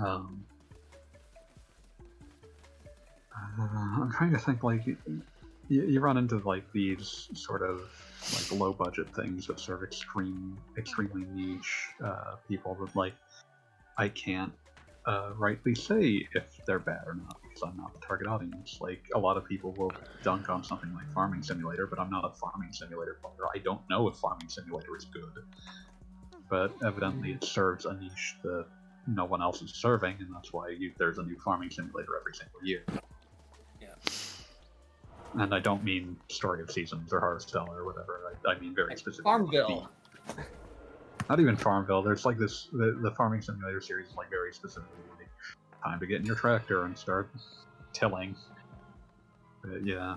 um, 0.04 0.44
uh, 3.34 4.02
I'm 4.02 4.12
trying 4.12 4.32
to 4.32 4.38
think 4.38 4.62
like 4.62 4.86
you, 4.86 4.96
you 5.68 6.00
run 6.00 6.16
into 6.16 6.38
like 6.38 6.70
these 6.72 7.28
sort 7.34 7.62
of 7.62 7.80
like 8.34 8.60
low 8.60 8.72
budget 8.72 9.14
things 9.14 9.46
that 9.46 9.60
serve 9.60 9.82
extreme 9.82 10.56
extremely 10.78 11.24
niche 11.32 11.88
uh, 12.04 12.36
people 12.48 12.74
that 12.74 12.94
like 12.96 13.14
I 13.98 14.08
can't 14.08 14.52
uh, 15.06 15.30
rightly 15.36 15.74
say 15.74 16.26
if 16.34 16.60
they're 16.66 16.78
bad 16.78 17.04
or 17.06 17.14
not 17.14 17.36
because 17.42 17.62
I'm 17.62 17.76
not 17.76 17.94
the 17.94 18.04
target 18.04 18.26
audience. 18.26 18.78
Like 18.80 19.02
a 19.14 19.18
lot 19.18 19.36
of 19.36 19.44
people 19.44 19.72
will 19.72 19.92
dunk 20.22 20.48
on 20.48 20.64
something 20.64 20.92
like 20.94 21.12
Farming 21.14 21.42
Simulator, 21.42 21.86
but 21.86 21.98
I'm 21.98 22.10
not 22.10 22.24
a 22.24 22.30
Farming 22.30 22.72
Simulator 22.72 23.18
player. 23.22 23.48
I 23.54 23.58
don't 23.58 23.80
know 23.88 24.08
if 24.08 24.16
Farming 24.16 24.48
Simulator 24.48 24.96
is 24.96 25.04
good, 25.04 25.44
but 26.50 26.72
evidently 26.84 27.32
it 27.32 27.44
serves 27.44 27.84
a 27.84 27.94
niche 27.94 28.36
that 28.42 28.66
no 29.06 29.24
one 29.24 29.40
else 29.40 29.62
is 29.62 29.72
serving, 29.72 30.16
and 30.18 30.34
that's 30.34 30.52
why 30.52 30.70
you, 30.70 30.92
there's 30.98 31.18
a 31.18 31.22
new 31.22 31.38
Farming 31.38 31.70
Simulator 31.70 32.10
every 32.18 32.34
single 32.34 32.60
year. 32.64 32.84
Yeah. 33.80 33.94
And 35.34 35.54
I 35.54 35.60
don't 35.60 35.84
mean 35.84 36.16
Story 36.28 36.62
of 36.62 36.70
Seasons 36.70 37.12
or 37.12 37.20
Harvest 37.20 37.52
Harvestella 37.52 37.76
or 37.76 37.84
whatever. 37.84 38.20
I, 38.44 38.50
I 38.52 38.58
mean 38.58 38.74
very 38.74 38.88
Like 38.88 38.98
specific. 38.98 39.24
Farmville 39.24 39.88
not 41.28 41.40
even 41.40 41.56
Farmville. 41.56 42.02
There's 42.02 42.24
like 42.24 42.38
this 42.38 42.68
the, 42.72 42.98
the 43.02 43.10
farming 43.12 43.42
simulator 43.42 43.80
series 43.80 44.08
is 44.08 44.16
like 44.16 44.30
very 44.30 44.52
specifically 44.52 45.02
time 45.86 46.00
to 46.00 46.06
get 46.06 46.20
in 46.20 46.26
your 46.26 46.36
tractor 46.36 46.84
and 46.84 46.96
start 46.96 47.30
tilling. 47.92 48.34
But 49.62 49.84
yeah. 49.84 50.16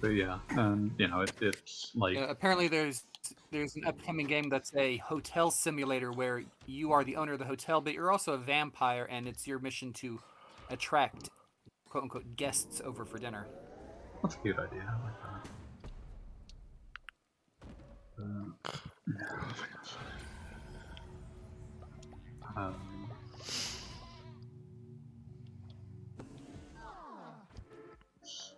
But 0.00 0.08
yeah, 0.10 0.38
and 0.50 0.92
you 0.96 1.08
know, 1.08 1.22
it, 1.22 1.32
it's 1.40 1.90
like 1.94 2.16
apparently 2.16 2.68
there's 2.68 3.02
there's 3.50 3.74
an 3.74 3.84
upcoming 3.84 4.26
game 4.26 4.48
that's 4.48 4.74
a 4.76 4.98
hotel 4.98 5.50
simulator 5.50 6.12
where 6.12 6.44
you 6.66 6.92
are 6.92 7.02
the 7.02 7.16
owner 7.16 7.32
of 7.32 7.40
the 7.40 7.44
hotel, 7.44 7.80
but 7.80 7.94
you're 7.94 8.12
also 8.12 8.34
a 8.34 8.38
vampire, 8.38 9.08
and 9.10 9.26
it's 9.26 9.46
your 9.46 9.58
mission 9.58 9.92
to 9.94 10.20
attract 10.70 11.30
quote 11.88 12.04
unquote 12.04 12.36
guests 12.36 12.80
over 12.84 13.04
for 13.04 13.18
dinner. 13.18 13.48
That's 14.22 14.36
a 14.36 14.38
cute 14.38 14.58
idea. 14.58 14.84
I 14.88 15.04
like 15.04 15.20
that. 15.22 15.57
Um, 18.20 18.54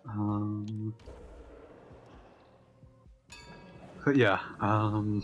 um, 0.09 0.95
but 4.03 4.15
yeah, 4.15 4.39
um, 4.59 5.21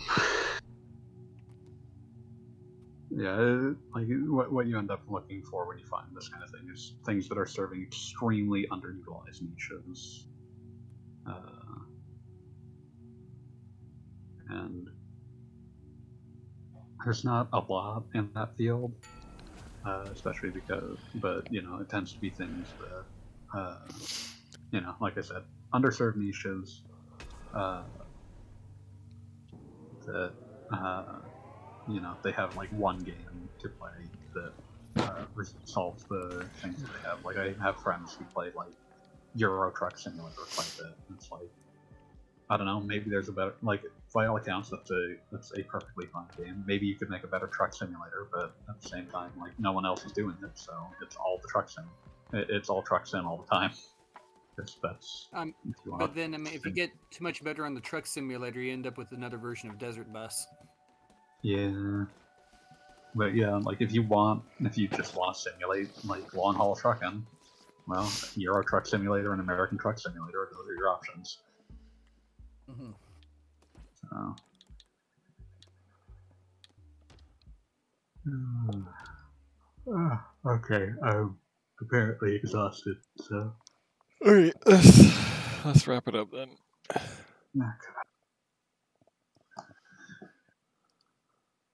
yeah, 3.09 3.71
like 3.95 4.07
what 4.27 4.51
what 4.51 4.67
you 4.67 4.77
end 4.77 4.91
up 4.91 5.01
looking 5.07 5.41
for 5.41 5.67
when 5.67 5.79
you 5.79 5.85
find 5.85 6.05
this 6.15 6.29
kind 6.29 6.43
of 6.43 6.51
thing 6.51 6.69
is 6.71 6.93
things 7.05 7.27
that 7.29 7.37
are 7.39 7.47
serving 7.47 7.81
extremely 7.81 8.67
underutilized 8.67 9.41
niches, 9.41 10.27
uh, 11.27 11.66
and 14.49 14.87
there's 17.03 17.23
not 17.23 17.49
a 17.53 17.59
lot 17.59 18.05
in 18.13 18.29
that 18.35 18.55
field, 18.57 18.93
uh, 19.85 20.05
especially 20.11 20.49
because, 20.51 20.99
but 21.15 21.45
you 21.49 21.61
know, 21.61 21.79
it 21.79 21.89
tends 21.89 22.13
to 22.13 22.19
be 22.19 22.29
things 22.29 22.73
that, 22.79 23.59
uh, 23.59 23.77
you 24.71 24.81
know, 24.81 24.95
like 24.99 25.17
I 25.17 25.21
said, 25.21 25.43
underserved 25.73 26.17
niches 26.17 26.83
uh, 27.53 27.83
that, 30.05 30.33
uh, 30.73 31.19
you 31.87 32.01
know, 32.01 32.15
they 32.23 32.31
have 32.31 32.55
like 32.55 32.69
one 32.71 33.03
game 33.03 33.49
to 33.61 33.69
play 33.69 34.09
that 34.33 34.53
uh, 35.03 35.25
solves 35.65 36.03
the 36.09 36.49
things 36.61 36.81
that 36.81 36.91
they 36.91 36.99
have. 37.09 37.19
Like 37.23 37.37
I 37.37 37.53
have 37.63 37.77
friends 37.81 38.15
who 38.17 38.25
play 38.33 38.47
like 38.55 38.73
Euro 39.35 39.71
Truck 39.71 39.97
Simulator 39.97 40.41
quite 40.55 40.67
a 40.67 40.83
bit. 40.83 40.93
and 41.07 41.17
It's 41.17 41.29
like 41.31 41.49
I 42.49 42.55
don't 42.55 42.65
know. 42.65 42.79
Maybe 42.79 43.09
there's 43.09 43.27
a 43.27 43.33
better 43.33 43.53
like 43.61 43.83
by 44.13 44.27
all 44.27 44.37
accounts 44.37 44.69
that's 44.69 44.89
a 44.89 45.15
that's 45.31 45.51
a 45.57 45.63
perfectly 45.63 46.05
fine 46.07 46.27
game. 46.37 46.63
Maybe 46.65 46.85
you 46.85 46.95
could 46.95 47.09
make 47.09 47.23
a 47.23 47.27
better 47.27 47.47
truck 47.47 47.73
simulator, 47.73 48.27
but 48.31 48.55
at 48.69 48.81
the 48.81 48.87
same 48.87 49.07
time, 49.07 49.31
like 49.39 49.51
no 49.59 49.73
one 49.73 49.85
else 49.85 50.05
is 50.05 50.13
doing 50.13 50.35
it, 50.41 50.51
so 50.53 50.73
it's 51.01 51.17
all 51.17 51.39
the 51.41 51.47
truck 51.49 51.69
sim. 51.69 51.83
It, 52.33 52.47
it's 52.49 52.69
all 52.69 52.81
truck 52.81 53.05
sim 53.05 53.27
all 53.27 53.37
the 53.37 53.53
time. 53.53 53.71
That's 54.57 54.77
that's 54.81 55.27
Um, 55.33 55.53
if 55.69 55.75
you 55.85 55.91
want. 55.91 55.99
But 55.99 56.15
then, 56.15 56.33
I 56.33 56.37
mean, 56.37 56.53
if 56.53 56.65
you 56.65 56.71
get 56.71 56.91
too 57.11 57.23
much 57.23 57.43
better 57.43 57.65
on 57.65 57.73
the 57.73 57.81
truck 57.81 58.07
simulator, 58.07 58.61
you 58.61 58.71
end 58.71 58.87
up 58.87 58.97
with 58.97 59.11
another 59.11 59.37
version 59.37 59.69
of 59.69 59.77
Desert 59.77 60.11
Bus. 60.11 60.47
Yeah. 61.41 62.05
But 63.13 63.35
yeah, 63.35 63.55
like 63.55 63.81
if 63.81 63.93
you 63.93 64.03
want, 64.03 64.43
if 64.61 64.77
you 64.77 64.87
just 64.87 65.15
want 65.15 65.35
to 65.35 65.41
simulate 65.41 65.89
like 66.05 66.33
long 66.33 66.55
haul 66.55 66.75
trucking, 66.75 67.25
well, 67.87 68.11
Euro 68.35 68.63
Truck 68.63 68.85
Simulator 68.85 69.31
and 69.31 69.41
American 69.41 69.77
Truck 69.77 69.97
Simulator, 69.97 70.49
those 70.51 70.67
are 70.67 70.75
your 70.75 70.89
options. 70.89 71.39
Hmm 72.67 72.91
So. 74.09 74.35
Ah, 79.93 80.27
okay, 80.45 80.89
I'm 81.03 81.37
apparently 81.81 82.35
exhausted, 82.35 82.97
so. 83.17 83.53
All 84.25 84.33
right, 84.33 84.53
let's 84.65 85.65
let's 85.65 85.87
wrap 85.87 86.07
it 86.07 86.15
up 86.15 86.29
then. 86.31 86.49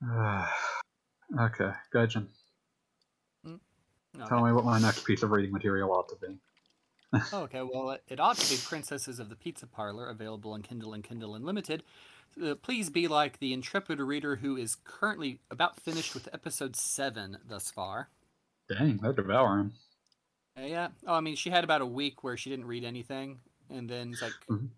Ah, 0.03 0.53
okay, 1.39 1.71
Gaijin, 1.93 2.27
Okay. 4.15 4.25
tell 4.27 4.45
me 4.45 4.51
what 4.51 4.65
my 4.65 4.79
next 4.79 5.05
piece 5.05 5.23
of 5.23 5.31
reading 5.31 5.51
material 5.51 5.91
ought 5.91 6.09
to 6.09 6.15
be. 6.27 6.37
Oh, 7.31 7.43
okay, 7.43 7.61
well, 7.61 7.91
it- 7.91 8.03
it 8.07 8.19
ought 8.19 8.37
to 8.37 8.49
be 8.49 8.59
Princesses 8.63 9.19
of 9.19 9.29
the 9.29 9.35
Pizza 9.35 9.67
Parlor, 9.67 10.09
available 10.09 10.51
on 10.53 10.61
Kindle 10.61 10.93
and 10.93 11.03
Kindle 11.03 11.35
Unlimited. 11.35 11.83
Uh, 12.41 12.55
please 12.55 12.89
be 12.89 13.07
like 13.07 13.37
the 13.39 13.53
intrepid 13.53 13.99
reader 13.99 14.37
who 14.37 14.57
is 14.57 14.75
currently 14.75 15.39
about 15.51 15.79
finished 15.79 16.13
with 16.15 16.27
episode 16.33 16.75
7 16.75 17.37
thus 17.47 17.69
far. 17.69 18.09
Dang, 18.67 18.97
they're 18.97 19.13
devouring. 19.13 19.73
Uh, 20.57 20.61
yeah. 20.61 20.87
Oh, 21.05 21.13
I 21.15 21.19
mean, 21.21 21.35
she 21.35 21.49
had 21.51 21.63
about 21.63 21.81
a 21.81 21.85
week 21.85 22.23
where 22.23 22.35
she 22.37 22.49
didn't 22.49 22.65
read 22.65 22.83
anything, 22.83 23.41
and 23.69 23.87
then 23.89 24.13
it's 24.13 24.21
like 24.21 24.33
Mhm. 24.49 24.69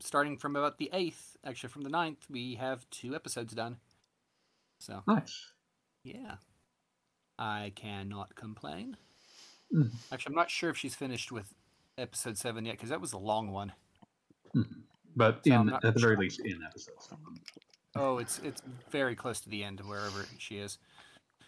starting 0.00 0.36
from 0.38 0.56
about 0.56 0.78
the 0.78 0.90
eighth, 0.92 1.36
actually 1.44 1.68
from 1.68 1.82
the 1.82 1.90
ninth, 1.90 2.28
we 2.28 2.56
have 2.56 2.88
two 2.90 3.14
episodes 3.14 3.54
done. 3.54 3.78
So 4.80 5.04
Nice. 5.06 5.52
yeah, 6.02 6.38
I 7.38 7.72
cannot 7.76 8.34
complain. 8.34 8.96
Mhm. 9.72 9.90
Actually, 10.12 10.32
I'm 10.32 10.36
not 10.36 10.50
sure 10.50 10.70
if 10.70 10.76
she's 10.76 10.94
finished 10.94 11.32
with 11.32 11.54
episode 11.98 12.36
seven 12.38 12.64
yet 12.64 12.72
because 12.72 12.90
that 12.90 13.00
was 13.00 13.12
a 13.12 13.18
long 13.18 13.50
one. 13.50 13.72
Mhm. 14.54 14.82
But 15.16 15.44
So 15.44 15.60
in, 15.60 15.68
at 15.70 15.80
the 15.82 15.92
very 15.92 16.00
sure. 16.14 16.16
least, 16.16 16.40
in 16.40 16.62
episode 16.62 17.00
seven. 17.00 17.40
Oh, 17.94 18.18
it's 18.18 18.38
it's 18.38 18.62
very 18.90 19.14
close 19.14 19.40
to 19.40 19.48
the 19.50 19.62
end 19.62 19.80
of 19.80 19.86
wherever 19.86 20.26
she 20.38 20.56
is. 20.58 20.78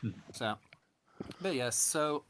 Hmm. 0.00 0.10
So, 0.32 0.58
but 1.40 1.54
yes, 1.54 1.76
so 1.76 2.24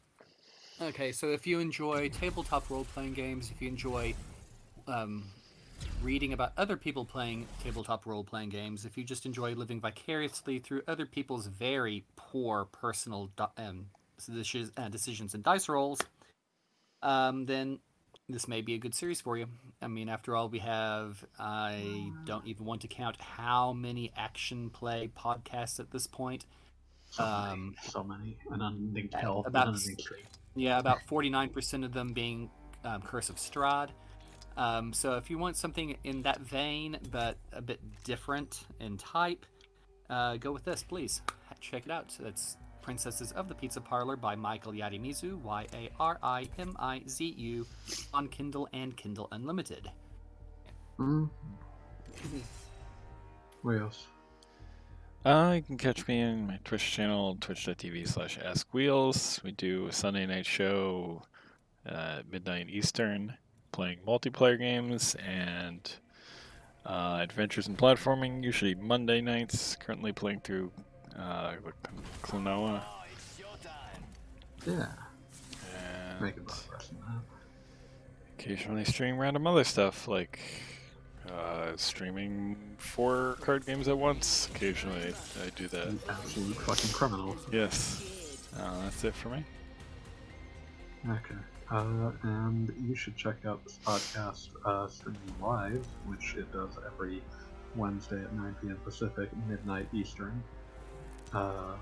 okay, 0.80 1.10
so 1.12 1.30
if 1.30 1.46
you 1.46 1.58
enjoy 1.58 2.08
tabletop 2.10 2.70
role 2.70 2.84
playing 2.84 3.14
games, 3.14 3.50
if 3.50 3.60
you 3.60 3.68
enjoy 3.68 4.14
um, 4.86 5.24
reading 6.02 6.32
about 6.32 6.52
other 6.56 6.76
people 6.76 7.04
playing 7.04 7.48
tabletop 7.62 8.06
role 8.06 8.22
playing 8.22 8.50
games, 8.50 8.84
if 8.84 8.96
you 8.96 9.02
just 9.02 9.26
enjoy 9.26 9.54
living 9.54 9.80
vicariously 9.80 10.58
through 10.60 10.82
other 10.86 11.06
people's 11.06 11.46
very 11.46 12.04
poor 12.14 12.66
personal 12.66 13.30
di- 13.36 13.48
um, 13.56 13.86
decisions, 14.18 14.72
uh, 14.76 14.88
decisions 14.88 15.34
and 15.34 15.42
dice 15.42 15.68
rolls, 15.68 16.00
um, 17.02 17.46
then 17.46 17.78
this 18.28 18.48
may 18.48 18.60
be 18.62 18.74
a 18.74 18.78
good 18.78 18.94
series 18.94 19.20
for 19.20 19.36
you. 19.36 19.46
I 19.82 19.88
mean, 19.88 20.08
after 20.08 20.34
all, 20.34 20.48
we 20.48 20.60
have, 20.60 21.22
I 21.38 22.10
don't 22.24 22.46
even 22.46 22.64
want 22.64 22.80
to 22.82 22.88
count 22.88 23.20
how 23.20 23.72
many 23.72 24.12
actual 24.16 24.70
play 24.70 25.10
podcasts 25.16 25.78
at 25.78 25.90
this 25.90 26.06
point. 26.06 26.46
So 27.10 27.22
Um, 27.22 27.74
many, 27.76 27.76
so 27.90 28.02
many. 28.02 28.38
An 28.50 28.62
unending 28.62 29.10
hell, 29.12 29.40
an 29.40 29.46
about- 29.48 29.68
unending 29.68 29.98
stream. 29.98 30.24
Yeah, 30.56 30.78
about 30.78 30.98
49% 31.08 31.84
of 31.84 31.92
them 31.92 32.12
being 32.12 32.50
um, 32.84 33.02
Curse 33.02 33.28
of 33.30 33.36
Strahd. 33.36 33.90
Um, 34.56 34.92
so 34.92 35.16
if 35.16 35.28
you 35.30 35.36
want 35.36 35.56
something 35.56 35.96
in 36.04 36.22
that 36.22 36.40
vein, 36.40 36.98
but 37.10 37.36
a 37.52 37.60
bit 37.60 37.80
different 38.04 38.64
in 38.78 38.96
type, 38.96 39.44
uh, 40.08 40.36
go 40.36 40.52
with 40.52 40.64
this, 40.64 40.82
please. 40.82 41.22
Check 41.60 41.86
it 41.86 41.90
out. 41.90 42.14
That's 42.20 42.56
Princesses 42.84 43.32
of 43.32 43.48
the 43.48 43.54
Pizza 43.54 43.80
Parlor 43.80 44.16
by 44.16 44.36
Michael 44.36 44.72
Yarimizu, 44.72 45.40
Y 45.42 45.66
A 45.72 45.90
R 45.98 46.18
I 46.22 46.46
M 46.58 46.76
I 46.78 47.00
Z 47.08 47.24
U, 47.24 47.66
on 48.12 48.28
Kindle 48.28 48.68
and 48.74 48.94
Kindle 48.94 49.26
Unlimited. 49.32 49.90
Mm. 50.98 51.30
What 53.62 53.76
else? 53.80 54.06
Uh, 55.24 55.54
you 55.56 55.62
can 55.62 55.78
catch 55.78 56.06
me 56.06 56.20
in 56.20 56.46
my 56.46 56.58
Twitch 56.62 56.92
channel, 56.92 57.38
twitch.tv 57.40 58.06
slash 58.06 58.38
askwheels. 58.38 59.42
We 59.42 59.52
do 59.52 59.86
a 59.86 59.92
Sunday 59.92 60.26
night 60.26 60.44
show 60.44 61.22
uh, 61.88 62.16
at 62.18 62.30
midnight 62.30 62.68
Eastern, 62.68 63.34
playing 63.72 64.00
multiplayer 64.06 64.58
games 64.58 65.14
and 65.26 65.90
uh, 66.84 67.18
adventures 67.22 67.66
in 67.66 67.76
platforming, 67.76 68.44
usually 68.44 68.74
Monday 68.74 69.22
nights. 69.22 69.74
Currently 69.76 70.12
playing 70.12 70.40
through 70.40 70.70
uh, 71.18 71.54
Klonoa. 72.22 72.82
Yeah, 74.66 74.86
And 76.18 76.28
in 76.36 76.44
that. 76.46 76.64
occasionally 78.38 78.84
stream 78.84 79.18
random 79.18 79.46
other 79.46 79.64
stuff 79.64 80.08
like 80.08 80.38
uh, 81.30 81.72
streaming 81.76 82.56
four 82.78 83.36
card 83.40 83.66
games 83.66 83.88
at 83.88 83.98
once. 83.98 84.48
Occasionally 84.54 85.12
I 85.44 85.50
do 85.50 85.68
that. 85.68 85.90
You 85.90 85.98
absolute 86.08 86.56
fucking 86.56 86.90
criminal. 86.92 87.36
Yes. 87.52 88.38
Uh, 88.58 88.80
that's 88.82 89.04
it 89.04 89.14
for 89.14 89.28
me. 89.30 89.44
Okay. 91.10 91.34
Uh, 91.70 92.12
and 92.22 92.72
you 92.86 92.94
should 92.94 93.16
check 93.16 93.36
out 93.46 93.62
this 93.64 93.78
podcast 93.84 94.48
uh, 94.64 94.86
streaming 94.88 95.20
live, 95.42 95.84
which 96.06 96.34
it 96.36 96.50
does 96.52 96.78
every 96.86 97.22
Wednesday 97.74 98.22
at 98.22 98.32
9 98.34 98.56
p.m. 98.62 98.78
Pacific, 98.84 99.28
midnight 99.48 99.88
Eastern. 99.92 100.42
Uh, 101.34 101.74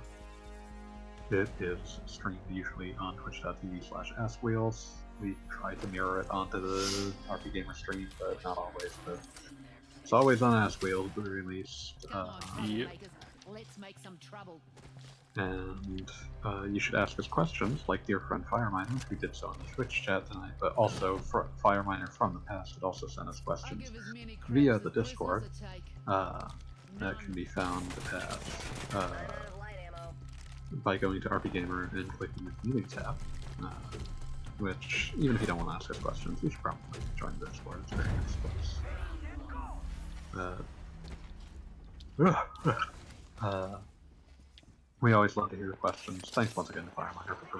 it 1.31 1.49
is 1.61 2.01
streamed 2.07 2.39
usually 2.51 2.95
on 3.01 3.17
twitch.tv 3.17 3.89
slash 3.89 4.13
askwheels. 4.15 4.87
We 5.21 5.37
try 5.51 5.75
to 5.75 5.87
mirror 5.89 6.21
it 6.21 6.31
onto 6.31 6.61
the 6.61 7.13
RP 7.31 7.53
Gamer 7.53 7.75
stream, 7.75 8.09
but 8.19 8.43
not 8.45 8.59
always. 8.59 8.93
But 9.07 9.19
it's 10.03 10.13
always 10.13 10.43
on 10.43 10.53
Askwheels, 10.69 11.11
but 11.15 11.27
released. 11.29 12.07
Uh, 12.13 12.41
Yep. 12.65 12.89
Let's 13.49 13.79
make 13.79 13.97
some 14.03 14.19
trouble. 14.19 14.61
and 15.37 16.11
uh, 16.45 16.65
you 16.65 16.79
should 16.81 16.95
ask 16.95 17.19
us 17.19 17.27
questions 17.27 17.83
like 17.89 18.05
dear 18.07 18.21
friend 18.21 18.45
Fireminer, 18.47 19.03
who 19.05 19.17
did 19.17 19.35
so 19.35 19.51
in 19.53 19.59
the 19.67 19.73
Twitch 19.75 20.03
chat 20.03 20.27
tonight, 20.31 20.53
but 20.61 20.75
also 20.77 21.19
fr- 21.19 21.47
Fireminer 21.65 22.09
from 22.11 22.35
the 22.35 22.41
past 22.41 22.75
had 22.75 22.83
also 22.83 23.07
sent 23.07 23.29
us 23.29 23.41
questions 23.41 23.91
via 24.49 24.79
the 24.79 24.91
Discord. 24.91 25.45
Uh, 26.07 26.49
that 26.99 27.19
can 27.21 27.33
be 27.33 27.45
found 27.45 27.87
at 28.13 28.39
uh, 28.95 29.09
by 30.85 30.97
going 30.97 31.21
to 31.21 31.29
RP 31.29 31.53
Gamer 31.53 31.91
and 31.93 32.11
clicking 32.13 32.45
the 32.45 32.53
community 32.61 32.95
tab. 32.95 33.17
Uh, 33.63 33.71
which, 34.59 35.13
even 35.19 35.35
if 35.35 35.41
you 35.41 35.47
don't 35.47 35.59
want 35.59 35.69
to 35.71 35.75
ask 35.75 35.91
us 35.91 35.99
questions, 35.99 36.39
you 36.43 36.49
should 36.51 36.63
probably 36.63 37.01
join 37.17 37.35
the 37.41 37.47
Discord. 37.47 37.79
It's 37.83 37.93
very 37.93 38.09
nice 38.09 38.37
place. 38.37 38.79
Uh, 43.41 43.77
we 45.01 45.13
always 45.13 45.37
love 45.37 45.51
to 45.51 45.57
hear 45.57 45.65
your 45.67 45.75
questions. 45.75 46.31
Thanks 46.31 46.55
once 46.55 46.71
again 46.71 46.85
to 46.85 46.91
Fireminer 46.91 47.37
for 47.51 47.59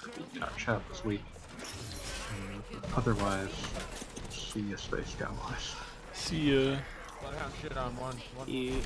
for 0.00 0.10
being 0.16 0.28
in 0.34 0.42
our 0.42 0.50
chat 0.58 0.82
this 0.88 1.04
week. 1.04 1.22
Otherwise, 2.96 3.50
see 4.30 4.60
you, 4.60 4.76
Space 4.76 5.14
Cowboys. 5.18 5.76
See 6.12 6.70
ya. 6.70 6.76
Bloodhound 7.26 7.54
shit 7.60 7.76
on 7.76 7.96
one. 7.96 8.16
one 8.36 8.48
You 8.48 8.82